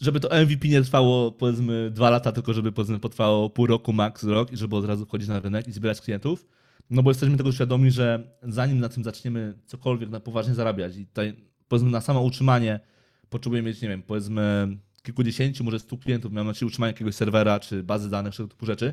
żeby 0.00 0.20
to 0.20 0.28
MVP 0.42 0.68
nie 0.68 0.82
trwało 0.82 1.32
powiedzmy 1.32 1.90
dwa 1.90 2.10
lata, 2.10 2.32
tylko 2.32 2.52
żeby 2.52 2.72
powiedzmy 2.72 2.98
potrwało 2.98 3.50
pół 3.50 3.66
roku, 3.66 3.92
max 3.92 4.24
rok 4.24 4.52
i 4.52 4.56
żeby 4.56 4.76
od 4.76 4.84
razu 4.84 5.06
wchodzić 5.06 5.28
na 5.28 5.40
rynek 5.40 5.68
i 5.68 5.72
zbierać 5.72 6.00
klientów. 6.00 6.46
No 6.90 7.02
bo 7.02 7.10
jesteśmy 7.10 7.36
tego 7.36 7.52
świadomi, 7.52 7.90
że 7.90 8.36
zanim 8.42 8.80
na 8.80 8.88
tym 8.88 9.04
zaczniemy 9.04 9.54
cokolwiek 9.66 10.10
na 10.10 10.20
poważnie 10.20 10.54
zarabiać 10.54 10.96
i 10.96 11.06
tutaj 11.06 11.36
powiedzmy 11.68 11.90
na 11.90 12.00
samo 12.00 12.22
utrzymanie 12.22 12.80
potrzebujemy 13.28 13.68
mieć, 13.68 13.82
nie 13.82 13.88
wiem, 13.88 14.02
powiedzmy 14.02 14.68
kilkudziesięciu, 15.02 15.64
może 15.64 15.78
stu 15.78 15.98
klientów, 15.98 16.32
miałem 16.32 16.46
na 16.46 16.50
myśli 16.50 16.66
utrzymanie 16.66 16.92
jakiegoś 16.92 17.14
serwera 17.14 17.60
czy 17.60 17.82
bazy 17.82 18.10
danych, 18.10 18.36
tego 18.36 18.48
typu 18.48 18.66
rzeczy, 18.66 18.92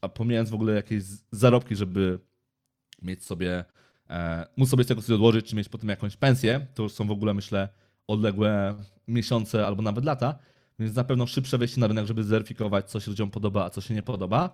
a 0.00 0.08
pomijając 0.08 0.50
w 0.50 0.54
ogóle 0.54 0.74
jakieś 0.74 1.04
zarobki, 1.30 1.76
żeby 1.76 2.18
mieć 3.02 3.24
sobie, 3.24 3.64
e, 4.10 4.46
móc 4.56 4.70
sobie 4.70 4.84
z 4.84 4.86
tego 4.86 5.02
coś 5.02 5.10
odłożyć, 5.10 5.46
czy 5.46 5.56
mieć 5.56 5.68
potem 5.68 5.88
jakąś 5.88 6.16
pensję, 6.16 6.66
to 6.74 6.82
już 6.82 6.92
są 6.92 7.06
w 7.06 7.10
ogóle 7.10 7.34
myślę 7.34 7.68
odległe 8.06 8.74
miesiące 9.08 9.66
albo 9.66 9.82
nawet 9.82 10.04
lata, 10.04 10.38
więc 10.78 10.94
na 10.94 11.04
pewno 11.04 11.26
szybsze 11.26 11.58
wejście 11.58 11.80
na 11.80 11.86
rynek, 11.86 12.06
żeby 12.06 12.24
zweryfikować, 12.24 12.90
co 12.90 13.00
się 13.00 13.10
ludziom 13.10 13.30
podoba, 13.30 13.64
a 13.64 13.70
co 13.70 13.80
się 13.80 13.94
nie 13.94 14.02
podoba. 14.02 14.50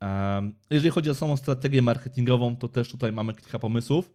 Em, 0.00 0.54
Jeżeli 0.70 0.90
chodzi 0.90 1.10
o 1.10 1.14
samą 1.14 1.36
strategię 1.36 1.82
marketingową, 1.82 2.56
to 2.56 2.68
też 2.68 2.90
tutaj 2.90 3.12
mamy 3.12 3.34
kilka 3.34 3.58
pomysłów. 3.58 4.10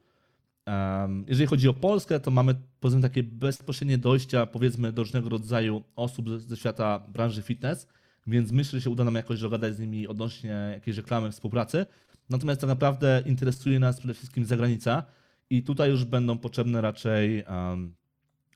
Em, 0.66 1.26
Jeżeli 1.28 1.48
chodzi 1.48 1.70
o 1.70 1.74
Polskę, 1.74 2.20
to 2.20 2.32
mamy 2.32 2.56
powiedzmy 2.80 3.02
takie 3.02 3.24
bezpośrednie 3.24 3.98
dojścia 3.98 4.46
powiedzmy 4.46 4.92
do 4.92 5.02
różnego 5.02 5.30
rodzaju 5.30 5.84
osób 5.96 6.30
ze, 6.30 6.40
ze 6.40 6.58
świata 6.58 7.00
branży 7.00 7.42
fitness, 7.42 7.88
więc 8.28 8.52
myślę, 8.52 8.80
że 8.80 8.84
się 8.84 8.90
uda 8.90 9.04
nam 9.04 9.16
jakoś 9.16 9.42
dogadać 9.42 9.76
z 9.76 9.80
nimi 9.80 10.08
odnośnie 10.08 10.70
jakiejś 10.74 10.98
reklamy, 10.98 11.32
współpracy. 11.32 11.86
Natomiast 12.30 12.62
tak 12.62 12.68
naprawdę 12.68 13.24
interesuje 13.26 13.80
nas 13.80 14.00
przede 14.00 14.14
wszystkim 14.14 14.46
zagranica 14.46 15.04
i 15.50 15.64
tutaj 15.64 15.90
już 15.90 16.06
będą 16.06 16.38
potrzebne 16.38 16.82
raczej, 16.82 17.44
em, 17.48 17.96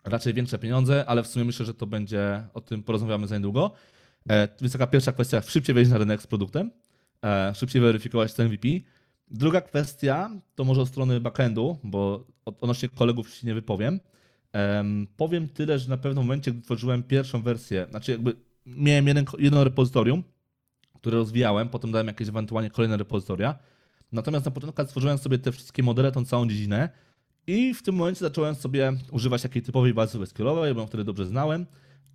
raczej 0.06 0.34
większe 0.34 0.60
pieniądze, 0.60 1.06
ale 1.08 1.24
w 1.24 1.28
sumie 1.28 1.46
myślę, 1.46 1.66
że 1.66 1.74
to 1.74 1.88
będzie, 1.88 2.44
o 2.54 2.62
tym 2.62 2.84
porozmawiamy 2.84 3.28
za 3.28 3.36
niedługo. 3.38 3.72
E, 4.30 4.48
Więc 4.62 4.74
taka 4.74 4.88
pierwsza 4.88 5.12
kwestia, 5.12 5.42
szybciej 5.42 5.76
wejść 5.76 5.92
na 5.92 5.98
rynek 5.98 6.22
z 6.22 6.28
produktem, 6.28 6.72
e, 7.26 7.56
szybciej 7.56 7.82
weryfikować 7.82 8.34
ten 8.34 8.46
MVP. 8.48 8.68
Druga 9.32 9.62
kwestia 9.62 10.30
to 10.56 10.64
może 10.64 10.82
od 10.82 10.88
strony 10.90 11.20
backendu, 11.22 11.78
bo 11.84 12.26
od- 12.46 12.64
odnośnie 12.64 12.90
kolegów 12.90 13.30
się 13.30 13.48
nie 13.48 13.54
wypowiem. 13.54 14.00
Em, 14.54 15.08
powiem 15.18 15.50
tyle, 15.50 15.80
że 15.80 15.90
na 15.90 15.98
pewnym 15.98 16.24
momencie, 16.24 16.52
gdy 16.52 16.62
tworzyłem 16.62 17.04
pierwszą 17.04 17.42
wersję, 17.42 17.88
znaczy 17.90 18.12
jakby 18.12 18.36
miałem 18.66 19.08
jeden, 19.08 19.26
jedno 19.40 19.64
repozytorium, 19.64 20.24
które 20.98 21.18
rozwijałem, 21.18 21.70
potem 21.70 21.92
dałem 21.92 22.08
jakieś 22.08 22.30
ewentualnie 22.30 22.70
kolejne 22.70 22.98
repozytoria. 22.98 23.60
Natomiast 24.12 24.46
na 24.46 24.52
początku 24.52 24.84
stworzyłem 24.86 25.18
sobie 25.18 25.40
te 25.40 25.52
wszystkie 25.52 25.84
modele, 25.84 26.12
tą 26.12 26.26
całą 26.26 26.48
dziedzinę 26.48 26.90
i 27.48 27.74
w 27.74 27.84
tym 27.84 27.96
momencie 27.96 28.20
zacząłem 28.20 28.56
sobie 28.56 28.94
używać 29.12 29.42
takiej 29.42 29.62
typowej 29.62 29.94
bazy 29.94 30.18
SQL-owej, 30.26 30.74
bo 30.74 30.82
ją 30.82 30.88
wtedy 30.88 31.04
dobrze 31.04 31.26
znałem. 31.26 31.66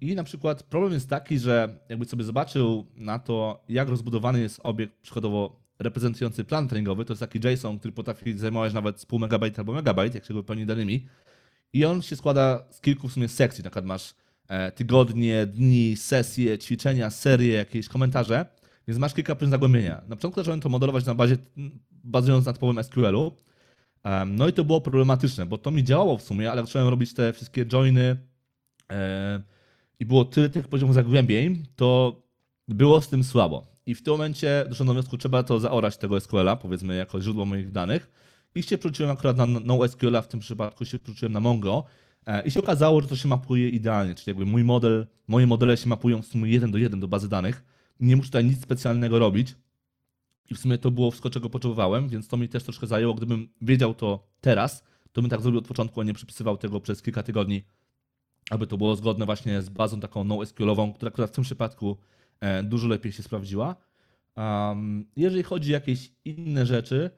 I 0.00 0.14
na 0.14 0.24
przykład 0.24 0.62
problem 0.62 0.92
jest 0.92 1.08
taki, 1.08 1.38
że 1.38 1.78
jakby 1.88 2.04
sobie 2.04 2.24
zobaczył 2.24 2.86
na 2.96 3.18
to, 3.18 3.64
jak 3.68 3.88
rozbudowany 3.88 4.40
jest 4.40 4.60
obiekt 4.62 5.00
przykładowo 5.02 5.62
reprezentujący 5.78 6.44
plan 6.44 6.68
treningowy. 6.68 7.04
To 7.04 7.12
jest 7.12 7.20
taki 7.20 7.40
JSON, 7.48 7.78
który 7.78 7.92
potrafi 7.92 8.38
zajmować 8.38 8.72
nawet 8.72 9.06
pół 9.06 9.18
megabajta 9.18 9.58
albo 9.58 9.72
megabajt, 9.72 10.14
jak 10.14 10.24
się 10.24 10.34
go 10.34 10.42
pełni 10.42 10.66
danymi. 10.66 11.06
I 11.72 11.84
on 11.84 12.02
się 12.02 12.16
składa 12.16 12.64
z 12.70 12.80
kilku 12.80 13.08
w 13.08 13.12
sumie 13.12 13.28
sekcji. 13.28 13.64
Na 13.64 13.70
przykład 13.70 13.84
masz 13.84 14.14
e, 14.48 14.72
tygodnie, 14.72 15.46
dni, 15.46 15.96
sesje, 15.96 16.58
ćwiczenia, 16.58 17.10
serie, 17.10 17.54
jakieś 17.54 17.88
komentarze. 17.88 18.46
Więc 18.88 19.00
masz 19.00 19.14
kilka 19.14 19.34
poziomów 19.34 19.50
zagłębienia. 19.50 20.02
Na 20.08 20.16
początku 20.16 20.40
zacząłem 20.40 20.60
to 20.60 20.68
modelować 20.68 21.06
na 21.06 21.14
bazie, 21.14 21.36
bazując 22.04 22.46
na 22.46 22.52
typowym 22.52 22.84
SQL-u. 22.84 23.32
No 24.26 24.48
i 24.48 24.52
to 24.52 24.64
było 24.64 24.80
problematyczne, 24.80 25.46
bo 25.46 25.58
to 25.58 25.70
mi 25.70 25.84
działało 25.84 26.18
w 26.18 26.22
sumie, 26.22 26.52
ale 26.52 26.62
zacząłem 26.62 26.88
robić 26.88 27.14
te 27.14 27.32
wszystkie 27.32 27.66
joiny 27.66 28.16
e, 28.92 29.42
i 30.00 30.06
było 30.06 30.24
tyle 30.24 30.50
tych 30.50 30.68
poziomów 30.68 30.94
zagłębień, 30.94 31.66
to 31.76 32.16
było 32.68 33.00
z 33.00 33.08
tym 33.08 33.24
słabo. 33.24 33.66
I 33.86 33.94
w 33.94 34.02
tym 34.02 34.12
momencie 34.12 34.64
doszedłem 34.68 34.86
do 34.86 34.92
wniosku, 34.92 35.18
trzeba 35.18 35.42
to 35.42 35.60
zaorać 35.60 35.96
tego 35.96 36.20
SQL-a, 36.20 36.56
powiedzmy, 36.56 36.96
jako 36.96 37.20
źródło 37.20 37.44
moich 37.44 37.72
danych. 37.72 38.10
I 38.54 38.62
się 38.62 38.78
przerzuciłem 38.78 39.10
akurat 39.10 39.36
na 39.36 39.46
NoSQL-a, 39.46 40.22
w 40.22 40.28
tym 40.28 40.40
przypadku 40.40 40.84
się 40.84 40.98
przerzuciłem 40.98 41.32
na 41.32 41.40
Mongo. 41.40 41.84
E, 42.26 42.42
I 42.42 42.50
się 42.50 42.60
okazało, 42.60 43.00
że 43.00 43.08
to 43.08 43.16
się 43.16 43.28
mapuje 43.28 43.68
idealnie, 43.68 44.14
czyli 44.14 44.30
jakby 44.30 44.46
mój 44.46 44.64
model, 44.64 45.06
moje 45.28 45.46
modele 45.46 45.76
się 45.76 45.88
mapują 45.88 46.22
w 46.22 46.26
sumie 46.26 46.50
jeden 46.50 46.70
do 46.70 46.78
jeden 46.78 47.00
do 47.00 47.08
bazy 47.08 47.28
danych. 47.28 47.64
Nie 48.00 48.16
muszę 48.16 48.28
tutaj 48.28 48.44
nic 48.44 48.62
specjalnego 48.62 49.18
robić. 49.18 49.54
I 50.50 50.54
w 50.54 50.58
sumie 50.58 50.78
to 50.78 50.90
było 50.90 51.10
wszystko, 51.10 51.30
czego 51.30 51.50
potrzebowałem, 51.50 52.08
więc 52.08 52.28
to 52.28 52.36
mi 52.36 52.48
też 52.48 52.62
troszkę 52.62 52.86
zajęło. 52.86 53.14
Gdybym 53.14 53.48
wiedział 53.60 53.94
to 53.94 54.28
teraz, 54.40 54.84
to 55.12 55.22
bym 55.22 55.30
tak 55.30 55.40
zrobił 55.40 55.58
od 55.58 55.68
początku, 55.68 56.00
a 56.00 56.04
nie 56.04 56.14
przypisywał 56.14 56.56
tego 56.56 56.80
przez 56.80 57.02
kilka 57.02 57.22
tygodni, 57.22 57.62
aby 58.50 58.66
to 58.66 58.78
było 58.78 58.96
zgodne 58.96 59.26
właśnie 59.26 59.62
z 59.62 59.68
bazą 59.68 60.00
taką 60.00 60.24
NoSQL-ową, 60.24 60.92
która 60.92 61.08
akurat 61.08 61.30
w 61.30 61.34
tym 61.34 61.44
przypadku 61.44 61.96
e, 62.40 62.62
dużo 62.62 62.88
lepiej 62.88 63.12
się 63.12 63.22
sprawdziła. 63.22 63.76
Um, 64.36 65.06
jeżeli 65.16 65.42
chodzi 65.42 65.70
o 65.70 65.72
jakieś 65.72 66.12
inne 66.24 66.66
rzeczy, 66.66 67.10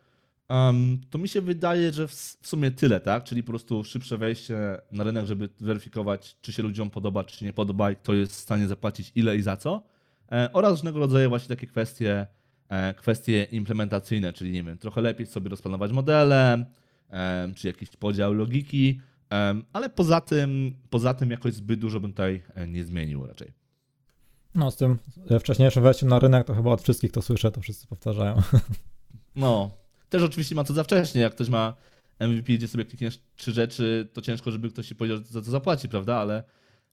um, 0.49 1.01
to 1.11 1.19
mi 1.19 1.29
się 1.29 1.41
wydaje, 1.41 1.93
że 1.93 2.09
w, 2.09 2.13
w 2.13 2.47
sumie 2.49 2.71
tyle, 2.71 3.01
tak? 3.01 3.25
Czyli 3.25 3.43
po 3.43 3.53
prostu 3.53 3.85
szybsze 3.85 4.19
wejście 4.19 4.57
na 4.93 5.05
rynek, 5.05 5.27
żeby 5.27 5.49
weryfikować, 5.61 6.37
czy 6.41 6.53
się 6.53 6.63
ludziom 6.63 6.91
podoba, 6.91 7.25
czy 7.25 7.37
się 7.37 7.47
nie 7.47 7.53
podoba 7.53 7.91
i 7.91 7.97
kto 7.97 8.15
jest 8.15 8.33
w 8.33 8.37
stanie 8.37 8.69
zapłacić 8.69 9.13
ile 9.15 9.37
i 9.37 9.43
za 9.43 9.57
co. 9.57 9.83
E, 10.35 10.53
oraz 10.53 10.71
różnego 10.71 10.99
rodzaju 10.99 11.29
właśnie 11.29 11.49
takie 11.49 11.67
kwestie, 11.67 12.27
e, 12.69 12.95
kwestie 12.95 13.45
implementacyjne, 13.45 14.33
czyli 14.33 14.53
nie 14.53 14.63
wiem, 14.63 14.79
trochę 14.79 15.01
lepiej 15.01 15.27
sobie 15.27 15.51
rozplanować 15.51 15.93
modele, 15.93 16.67
e, 17.11 17.53
czy 17.57 17.67
jakiś 17.67 17.97
podział 17.97 18.35
logiki, 18.35 19.01
ale 19.73 19.91
poza 19.91 20.21
tym, 20.21 20.75
poza 20.91 21.15
tym 21.15 21.31
jakoś 21.31 21.55
zbyt 21.55 21.81
dużo 21.81 22.01
bym 22.01 22.11
tutaj 22.11 22.43
nie 22.69 22.85
zmienił 22.85 23.27
raczej. 23.27 23.53
No, 24.55 24.71
z 24.71 24.77
tym 24.77 24.99
wcześniejszym 25.41 25.83
wejściem 25.83 26.09
na 26.09 26.19
rynek, 26.19 26.47
to 26.47 26.55
chyba 26.55 26.71
od 26.71 26.83
wszystkich 26.83 27.13
to 27.13 27.23
słyszę, 27.23 27.51
to 27.51 27.61
wszyscy 27.61 27.87
powtarzają. 27.87 28.43
No, 29.37 29.71
też 30.09 30.23
oczywiście 30.23 30.55
ma 30.55 30.65
to 30.65 30.73
za 30.73 30.85
wcześnie. 30.85 31.21
Jak 31.21 31.35
ktoś 31.35 31.49
ma 31.49 31.75
MVP, 32.21 32.53
gdzie 32.53 32.69
sobie 32.69 32.85
klikniesz 32.85 33.21
trzy 33.37 33.53
rzeczy, 33.53 34.09
to 34.13 34.23
ciężko, 34.23 34.51
żeby 34.51 34.71
ktoś 34.71 34.89
ci 34.89 34.95
powiedział, 34.95 35.19
że 35.19 35.25
za 35.25 35.43
to 35.43 35.51
zapłaci, 35.51 35.89
prawda? 35.89 36.17
Ale 36.17 36.45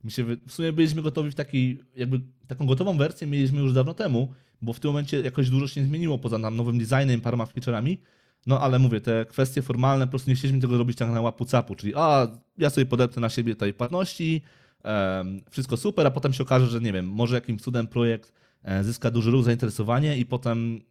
my 0.03 0.11
się, 0.11 0.25
w 0.47 0.51
sumie 0.53 0.73
byliśmy 0.73 1.01
gotowi 1.01 1.31
w 1.31 1.35
taki, 1.35 1.79
jakby 1.95 2.21
taką 2.47 2.65
gotową 2.65 2.97
wersję 2.97 3.27
mieliśmy 3.27 3.59
już 3.59 3.73
dawno 3.73 3.93
temu, 3.93 4.33
bo 4.61 4.73
w 4.73 4.79
tym 4.79 4.89
momencie 4.89 5.21
jakoś 5.21 5.49
dużo 5.49 5.67
się 5.67 5.81
nie 5.81 5.87
zmieniło 5.87 6.17
poza 6.17 6.37
nam 6.37 6.55
nowym 6.55 6.79
designem, 6.79 7.21
paroma 7.21 7.45
featureami. 7.45 8.01
No 8.47 8.59
ale 8.59 8.79
mówię, 8.79 9.01
te 9.01 9.25
kwestie 9.25 9.61
formalne, 9.61 10.05
po 10.05 10.09
prostu 10.09 10.29
nie 10.29 10.35
chcieliśmy 10.35 10.61
tego 10.61 10.77
robić 10.77 10.97
tak 10.97 11.09
na 11.09 11.21
łapu 11.21 11.45
capu, 11.45 11.75
czyli 11.75 11.93
a, 11.95 12.27
ja 12.57 12.69
sobie 12.69 12.85
podepnę 12.85 13.21
na 13.21 13.29
siebie 13.29 13.55
tej 13.55 13.73
płatności, 13.73 14.41
um, 14.83 15.41
wszystko 15.49 15.77
super, 15.77 16.07
a 16.07 16.11
potem 16.11 16.33
się 16.33 16.43
okaże, 16.43 16.67
że 16.67 16.81
nie 16.81 16.93
wiem, 16.93 17.07
może 17.07 17.35
jakimś 17.35 17.61
cudem 17.61 17.87
projekt 17.87 18.33
e, 18.63 18.83
zyska 18.83 19.11
duży 19.11 19.31
ruch, 19.31 19.45
zainteresowanie 19.45 20.17
i 20.17 20.25
potem 20.25 20.81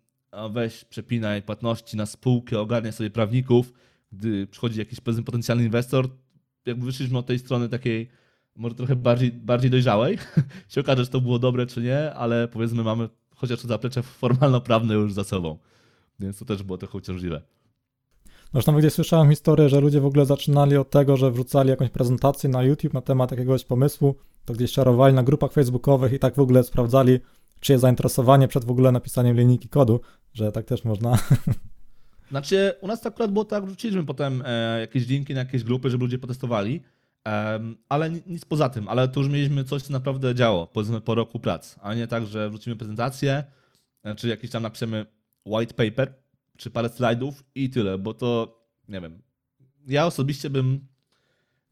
weź, 0.51 0.85
przepinaj 0.85 1.43
płatności 1.43 1.97
na 1.97 2.07
spółkę, 2.07 2.61
ogarniaj 2.61 2.93
sobie 2.93 3.11
prawników, 3.11 3.73
gdy 4.13 4.47
przychodzi 4.47 4.79
jakiś 4.79 5.01
potencjalny 5.01 5.65
inwestor, 5.65 6.09
jakby 6.67 6.87
wyszliśmy 6.87 7.19
od 7.19 7.27
tej 7.27 7.39
strony 7.39 7.69
takiej 7.69 8.09
może 8.57 8.75
trochę 8.75 8.97
bardziej, 8.97 9.33
bardziej 9.33 9.71
dojrzałej, 9.71 10.19
się 10.69 10.81
okaże, 10.81 11.05
czy 11.05 11.11
to 11.11 11.21
było 11.21 11.39
dobre, 11.39 11.67
czy 11.67 11.83
nie, 11.83 12.15
ale 12.15 12.49
powiedzmy 12.49 12.83
mamy 12.83 13.09
chociaż 13.41 13.63
to 13.63 13.69
zaplecze 13.69 14.03
formalno-prawne 14.03 14.95
już 14.95 15.13
za 15.13 15.25
sobą. 15.25 15.59
Więc 16.21 16.39
to 16.39 16.45
też 16.45 16.63
było 16.63 16.79
trochę 16.79 16.99
uciążliwe. 16.99 17.43
Zresztą 18.53 18.79
gdzieś 18.79 18.93
słyszałem 18.93 19.31
historię, 19.31 19.69
że 19.69 19.81
ludzie 19.81 20.01
w 20.01 20.07
ogóle 20.07 20.27
zaczynali 20.27 20.77
od 20.77 20.91
tego, 20.91 21.17
że 21.17 21.31
wrzucali 21.31 21.71
jakąś 21.71 21.91
prezentację 21.91 22.51
na 22.51 22.63
YouTube 22.63 22.95
na 22.95 23.01
temat 23.01 23.31
jakiegoś 23.31 23.65
pomysłu, 23.65 24.15
to 24.45 24.55
gdzieś 24.55 24.71
szarowali 24.71 25.15
na 25.15 25.23
grupach 25.23 25.53
facebookowych 25.53 26.13
i 26.13 26.19
tak 26.19 26.35
w 26.35 26.41
ogóle 26.41 26.65
sprawdzali, 26.65 27.21
czy 27.61 27.73
jest 27.73 27.83
zainteresowanie 27.83 28.49
przed 28.49 28.65
w 28.65 28.71
ogóle 28.71 28.93
napisaniem 28.93 29.37
linijki 29.37 29.69
kodu, 29.69 30.01
że 30.33 30.53
tak 30.53 30.65
też 30.65 30.85
można. 30.85 31.19
Znaczy, 32.31 32.73
u 32.81 32.87
nas 32.87 33.01
to 33.01 33.09
akurat 33.09 33.33
było 33.33 33.45
tak, 33.45 33.65
wrzuciliśmy 33.65 34.07
potem 34.07 34.43
e, 34.47 34.81
jakieś 34.81 35.09
linki 35.09 35.35
na 35.35 35.41
jakieś 35.41 35.65
grupy, 35.65 35.91
żeby 35.91 36.05
ludzie 36.05 36.19
potestowali, 36.19 36.83
ale 37.89 38.11
nic 38.11 38.45
poza 38.45 38.69
tym, 38.69 38.89
ale 38.89 39.09
to 39.09 39.21
już 39.21 39.29
mieliśmy 39.29 39.65
coś, 39.65 39.83
co 39.83 39.93
naprawdę 39.93 40.35
działo, 40.35 40.67
powiedzmy 40.67 41.01
po 41.01 41.15
roku 41.15 41.41
prac, 41.41 41.77
a 41.83 41.95
nie 41.95 42.07
tak, 42.07 42.27
że 42.27 42.51
wrzucimy 42.51 42.77
prezentację, 42.77 43.45
e, 44.03 44.15
czy 44.15 44.29
jakiś 44.29 44.51
tam 44.51 44.63
napiszemy 44.63 45.07
white 45.47 45.75
paper, 45.75 46.15
czy 46.57 46.71
parę 46.71 46.89
slajdów 46.89 47.45
i 47.55 47.71
tyle, 47.71 47.99
bo 47.99 48.15
to, 48.15 48.61
nie 48.89 49.01
wiem, 49.01 49.23
ja 49.87 50.07
osobiście 50.07 50.51
bym, 50.51 50.87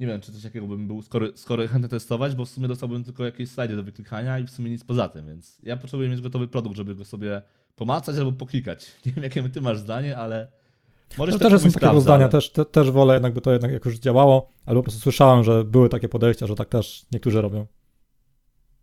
nie 0.01 0.07
wiem, 0.07 0.21
czy 0.21 0.33
coś 0.33 0.43
takiego 0.43 0.67
bym 0.67 0.87
był 0.87 1.03
skory, 1.03 1.33
skory 1.35 1.69
chętny 1.69 1.89
testować, 1.89 2.35
bo 2.35 2.45
w 2.45 2.51
sumie 2.51 2.69
dostałbym 2.69 3.05
tylko 3.05 3.25
jakieś 3.25 3.49
slajdy 3.49 3.77
do 3.77 3.83
wyklikania 3.83 4.39
i 4.39 4.45
w 4.45 4.51
sumie 4.51 4.71
nic 4.71 4.85
poza 4.85 5.09
tym, 5.09 5.27
więc 5.27 5.59
ja 5.63 5.77
potrzebuję 5.77 6.09
mieć 6.09 6.21
gotowy 6.21 6.49
produkt, 6.49 6.77
żeby 6.77 6.95
go 6.95 7.05
sobie 7.05 7.43
pomacać 7.77 8.17
albo 8.17 8.33
poklikać. 8.33 8.87
Nie 9.07 9.13
wiem, 9.13 9.25
jakie 9.25 9.49
ty 9.49 9.61
masz 9.61 9.79
zdanie, 9.79 10.17
ale 10.17 10.53
możesz 11.19 11.33
No 11.35 11.39
też 11.39 11.53
jestem 11.53 11.59
komuś 11.61 11.75
takiego 11.75 11.91
sprawdza, 11.91 12.01
zdania, 12.01 12.25
ale- 12.25 12.33
też, 12.33 12.51
te, 12.53 12.65
też 12.65 12.91
wolę 12.91 13.15
jednak, 13.15 13.35
by 13.35 13.41
to 13.41 13.53
jednak 13.53 13.73
jak 13.73 13.85
już 13.85 13.99
działało, 13.99 14.53
albo 14.67 14.81
po 14.81 14.85
prostu 14.85 15.01
słyszałem, 15.01 15.45
że 15.45 15.65
były 15.65 15.89
takie 15.89 16.09
podejścia, 16.09 16.47
że 16.47 16.55
tak 16.55 16.69
też 16.69 17.07
niektórzy 17.13 17.43
robią. 17.43 17.67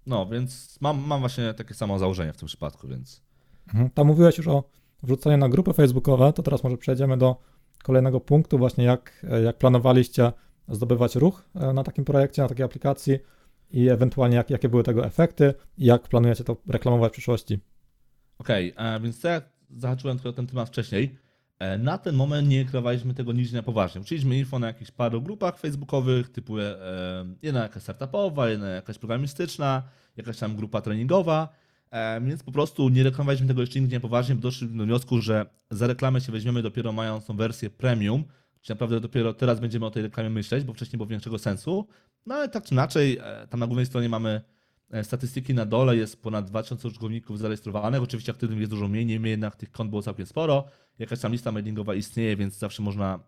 No, 0.05 0.25
więc 0.25 0.77
mam, 0.81 1.07
mam 1.07 1.19
właśnie 1.19 1.53
takie 1.53 1.73
samo 1.73 1.99
założenie 1.99 2.33
w 2.33 2.37
tym 2.37 2.47
przypadku, 2.47 2.87
więc 2.87 3.25
Mhm. 3.67 3.89
Tam 3.89 4.07
mówiłeś 4.07 4.37
już 4.37 4.47
o 4.47 4.63
wrzucaniu 5.03 5.37
na 5.37 5.49
grupy 5.49 5.73
facebookowe, 5.73 6.33
to 6.33 6.43
teraz 6.43 6.63
może 6.63 6.77
przejdziemy 6.77 7.17
do 7.17 7.35
kolejnego 7.83 8.19
punktu, 8.19 8.57
właśnie 8.57 8.83
jak, 8.83 9.25
jak 9.43 9.57
planowaliście 9.57 10.31
zdobywać 10.69 11.15
ruch 11.15 11.43
e, 11.55 11.73
na 11.73 11.83
takim 11.83 12.05
projekcie, 12.05 12.41
na 12.41 12.47
takiej 12.47 12.65
aplikacji 12.65 13.19
i 13.71 13.89
ewentualnie 13.89 14.35
jak, 14.35 14.49
jakie 14.49 14.69
były 14.69 14.83
tego 14.83 15.05
efekty 15.05 15.53
i 15.77 15.85
jak 15.85 16.01
planujecie 16.07 16.43
to 16.43 16.57
reklamować 16.67 17.11
w 17.11 17.13
przyszłości. 17.13 17.59
Okej, 18.39 18.73
e, 18.77 18.99
więc 18.99 19.21
tak 19.21 19.31
jak 19.31 19.49
zahaczyłem 19.77 20.19
trochę 20.19 20.35
ten 20.35 20.47
temat 20.47 20.69
wcześniej, 20.69 21.17
na 21.79 21.97
ten 21.97 22.15
moment 22.15 22.47
nie 22.47 22.65
kreowaliśmy 22.65 23.13
tego 23.13 23.33
nic 23.33 23.51
na 23.51 23.63
poważnie. 23.63 24.01
Uczyliśmy 24.01 24.37
info 24.37 24.59
na 24.59 24.67
jakichś 24.67 24.91
paru 24.91 25.21
grupach 25.21 25.59
facebookowych, 25.59 26.29
typu 26.29 26.59
e, 26.59 26.75
jedna 27.41 27.63
jakaś 27.63 27.83
startupowa, 27.83 28.49
jedna 28.49 28.67
jakaś 28.67 28.97
programistyczna, 28.97 29.83
jakaś 30.17 30.37
tam 30.37 30.55
grupa 30.55 30.81
treningowa, 30.81 31.49
e, 31.91 32.21
więc 32.21 32.43
po 32.43 32.51
prostu 32.51 32.89
nie 32.89 33.03
reklamowaliśmy 33.03 33.47
tego 33.47 33.61
jeszcze 33.61 33.79
nigdzie 33.81 33.97
na 33.97 34.01
poważnie, 34.01 34.35
bo 34.35 34.41
doszliśmy 34.41 34.77
do 34.77 34.83
wniosku, 34.83 35.21
że 35.21 35.45
za 35.71 35.87
reklamę 35.87 36.21
się 36.21 36.31
weźmiemy 36.31 36.61
dopiero 36.61 36.91
mając 36.91 37.25
tą 37.25 37.37
wersję 37.37 37.69
premium, 37.69 38.23
czyli 38.61 38.75
naprawdę 38.75 38.99
dopiero 38.99 39.33
teraz 39.33 39.59
będziemy 39.59 39.85
o 39.85 39.91
tej 39.91 40.03
reklamie 40.03 40.29
myśleć, 40.29 40.63
bo 40.63 40.73
wcześniej 40.73 40.97
było 40.97 41.07
większego 41.07 41.39
sensu. 41.39 41.87
No 42.25 42.35
ale 42.35 42.49
tak 42.49 42.63
czy 42.63 42.73
inaczej, 42.73 43.17
e, 43.21 43.47
tam 43.47 43.59
na 43.59 43.67
głównej 43.67 43.85
stronie 43.85 44.09
mamy 44.09 44.41
E, 44.54 44.54
Statystyki 45.03 45.53
na 45.53 45.65
dole 45.65 45.97
jest 45.97 46.21
ponad 46.21 46.45
2000 46.45 46.87
użytkowników 46.87 47.39
zarejestrowanych. 47.39 48.01
Oczywiście 48.01 48.31
aktywnych 48.31 48.59
jest 48.59 48.71
dużo 48.71 48.87
mniej, 48.87 49.05
niemniej 49.05 49.31
jednak 49.31 49.55
tych 49.55 49.71
kont 49.71 49.89
było 49.89 50.01
całkiem 50.01 50.25
sporo. 50.25 50.65
Jakaś 50.99 51.19
tam 51.19 51.31
lista 51.31 51.51
mailingowa 51.51 51.95
istnieje, 51.95 52.35
więc 52.35 52.57
zawsze 52.57 52.83
można 52.83 53.19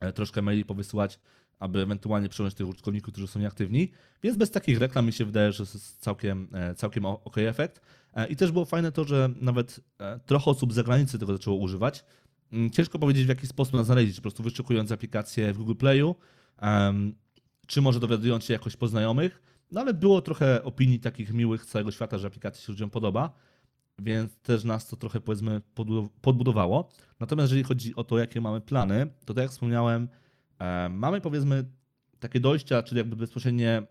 e, 0.00 0.12
troszkę 0.12 0.42
maili 0.42 0.64
powysyłać, 0.64 1.18
aby 1.58 1.80
ewentualnie 1.80 2.28
przyjąć 2.28 2.54
tych 2.54 2.68
użytkowników, 2.68 3.12
którzy 3.12 3.26
są 3.26 3.40
nieaktywni. 3.40 3.90
Więc 4.22 4.36
bez 4.36 4.50
takich 4.50 4.78
reklam 4.78 5.06
mi 5.06 5.12
się 5.12 5.24
wydaje, 5.24 5.52
że 5.52 5.62
jest 5.62 6.00
całkiem, 6.00 6.48
e, 6.52 6.74
całkiem 6.74 7.06
ok 7.06 7.38
efekt. 7.38 7.80
E, 8.14 8.26
I 8.26 8.36
też 8.36 8.52
było 8.52 8.64
fajne 8.64 8.92
to, 8.92 9.04
że 9.04 9.30
nawet 9.40 9.80
e, 9.98 10.20
trochę 10.26 10.50
osób 10.50 10.72
z 10.72 10.74
zagranicy 10.74 11.18
tego 11.18 11.32
zaczęło 11.32 11.56
używać. 11.56 12.04
Mm, 12.52 12.70
Ciężko 12.70 12.98
powiedzieć, 12.98 13.24
w 13.24 13.28
jaki 13.28 13.46
sposób 13.46 13.74
nas 13.74 13.86
znaleźć, 13.86 14.16
po 14.16 14.22
prostu 14.22 14.42
wyszukując 14.42 14.92
aplikację 14.92 15.52
w 15.52 15.56
Google 15.58 15.74
Playu, 15.74 16.14
czy 17.66 17.80
może 17.80 18.00
dowiadując 18.00 18.44
się 18.44 18.52
jakoś 18.52 18.76
po 18.76 18.88
znajomych. 18.88 19.42
No 19.72 19.80
ale 19.80 19.94
było 19.94 20.22
trochę 20.22 20.64
opinii 20.64 21.00
takich 21.00 21.32
miłych 21.32 21.64
z 21.64 21.66
całego 21.66 21.90
świata, 21.90 22.18
że 22.18 22.26
aplikacja 22.26 22.66
się 22.66 22.72
ludziom 22.72 22.90
podoba, 22.90 23.32
więc 23.98 24.36
też 24.36 24.64
nas 24.64 24.88
to 24.88 24.96
trochę 24.96 25.20
powiedzmy 25.20 25.60
podbu- 25.76 26.08
podbudowało. 26.20 26.88
Natomiast 27.20 27.50
jeżeli 27.52 27.64
chodzi 27.64 27.96
o 27.96 28.04
to, 28.04 28.18
jakie 28.18 28.40
mamy 28.40 28.60
plany, 28.60 29.06
to 29.24 29.34
tak 29.34 29.42
jak 29.42 29.50
wspomniałem, 29.50 30.08
e, 30.58 30.88
mamy 30.88 31.20
powiedzmy 31.20 31.64
takie 32.20 32.40
dojścia, 32.40 32.82
czyli 32.82 32.98
jakby 32.98 33.16
bezpośrednie 33.16 33.82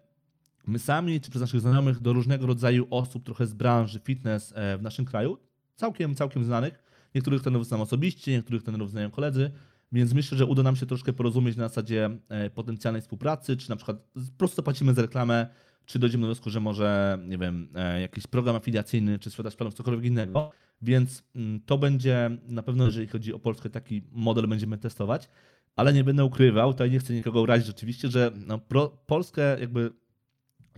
my 0.67 0.80
sami, 0.80 1.22
czy 1.22 1.30
przez 1.30 1.41
naszych 1.41 1.62
znajomych 1.62 2.00
do 2.00 2.13
różnego 2.13 2.48
rodzaju 2.48 2.88
osób 2.89 3.26
trochę 3.26 3.48
z 3.48 3.54
branży 3.54 4.00
fitness 4.00 4.54
e, 4.56 4.78
w 4.78 4.82
naszym 4.82 5.06
kraju, 5.06 5.38
całkiem, 5.76 6.15
całkiem 6.15 6.44
znanych. 6.44 6.84
Niektórych 7.15 7.41
trenerów 7.41 7.67
znam 7.67 7.82
osobiście, 7.82 8.32
niektórych 8.32 8.63
trenerów 8.63 8.91
znają 8.91 9.12
koledzy, 9.12 9.52
więc 9.91 10.13
myślę, 10.13 10.38
że 10.38 10.46
uda 10.46 10.63
nam 10.63 10.76
się 10.76 10.86
troszkę 10.86 11.13
porozumieć 11.13 11.58
na 11.58 11.67
zasadzie 11.67 12.10
e, 12.30 12.50
potencjalnej 12.50 13.02
współpracy, 13.02 13.58
czy 13.58 13.70
na 13.70 13.76
przykład 13.76 13.98
po 14.13 14.38
prostu 14.38 14.56
zapłacimy 14.56 14.94
za 14.94 15.02
reklamę, 15.02 15.48
czy 15.86 16.00
dojdziemy 16.00 16.22
do 16.22 16.28
wniosku, 16.28 16.50
że 16.50 16.60
może, 16.60 17.20
nie 17.28 17.38
wiem, 17.38 17.70
e, 17.76 18.02
jakiś 18.02 18.28
program 18.28 18.56
afiliacyjny, 18.56 19.20
czy 19.20 19.30
sprzedaż 19.30 19.56
planów, 19.56 19.74
cokolwiek 19.74 20.06
innego. 20.06 20.52
Więc 20.82 21.24
mm, 21.36 21.62
to 21.65 21.78
będzie 21.78 22.30
na 22.48 22.63
pewno, 22.63 22.86
jeżeli 22.86 23.08
chodzi 23.08 23.34
o 23.34 23.39
Polskę, 23.39 23.70
taki 23.70 24.02
model 24.12 24.48
będziemy 24.48 24.78
testować, 24.78 25.30
ale 25.76 25.94
nie 25.94 26.04
będę 26.04 26.26
ukrywał, 26.26 26.74
tutaj 26.74 26.91
nie 26.91 27.00
chcę 27.00 27.13
nikogo 27.13 27.41
urazić 27.41 27.67
rzeczywiście, 27.67 28.08
że 28.08 28.32
no, 28.48 28.60
pro, 28.60 28.89
Polskę 28.89 29.60
jakby 29.60 29.91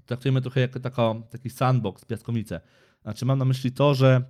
traktujemy 0.05 0.41
trochę 0.41 0.59
jako 0.59 0.79
taka, 0.79 1.13
taki 1.29 1.49
sandbox, 1.49 2.05
piaskownicę. 2.05 2.61
Znaczy 3.01 3.25
mam 3.25 3.39
na 3.39 3.45
myśli 3.45 3.71
to, 3.71 3.93
że 3.93 4.23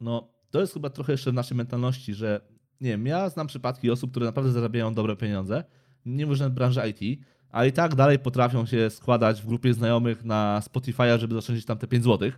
no, 0.00 0.28
to 0.50 0.60
jest 0.60 0.72
chyba 0.72 0.90
trochę 0.90 1.12
jeszcze 1.12 1.30
w 1.30 1.34
naszej 1.34 1.56
mentalności, 1.56 2.14
że 2.14 2.40
nie 2.80 2.90
wiem, 2.90 3.06
ja 3.06 3.28
znam 3.28 3.46
przypadki 3.46 3.90
osób, 3.90 4.10
które 4.10 4.26
naprawdę 4.26 4.52
zarabiają 4.52 4.94
dobre 4.94 5.16
pieniądze, 5.16 5.64
nie 6.06 6.26
mówię, 6.26 6.36
że 6.36 6.48
w 6.48 6.52
branży 6.52 6.80
IT, 6.88 7.20
a 7.52 7.64
i 7.64 7.72
tak 7.72 7.94
dalej 7.94 8.18
potrafią 8.18 8.66
się 8.66 8.90
składać 8.90 9.42
w 9.42 9.46
grupie 9.46 9.74
znajomych 9.74 10.24
na 10.24 10.62
Spotify'a, 10.64 11.18
żeby 11.18 11.34
zaoszczędzić 11.34 11.64
tam 11.64 11.78
te 11.78 11.86
5 11.86 12.04
zł. 12.04 12.30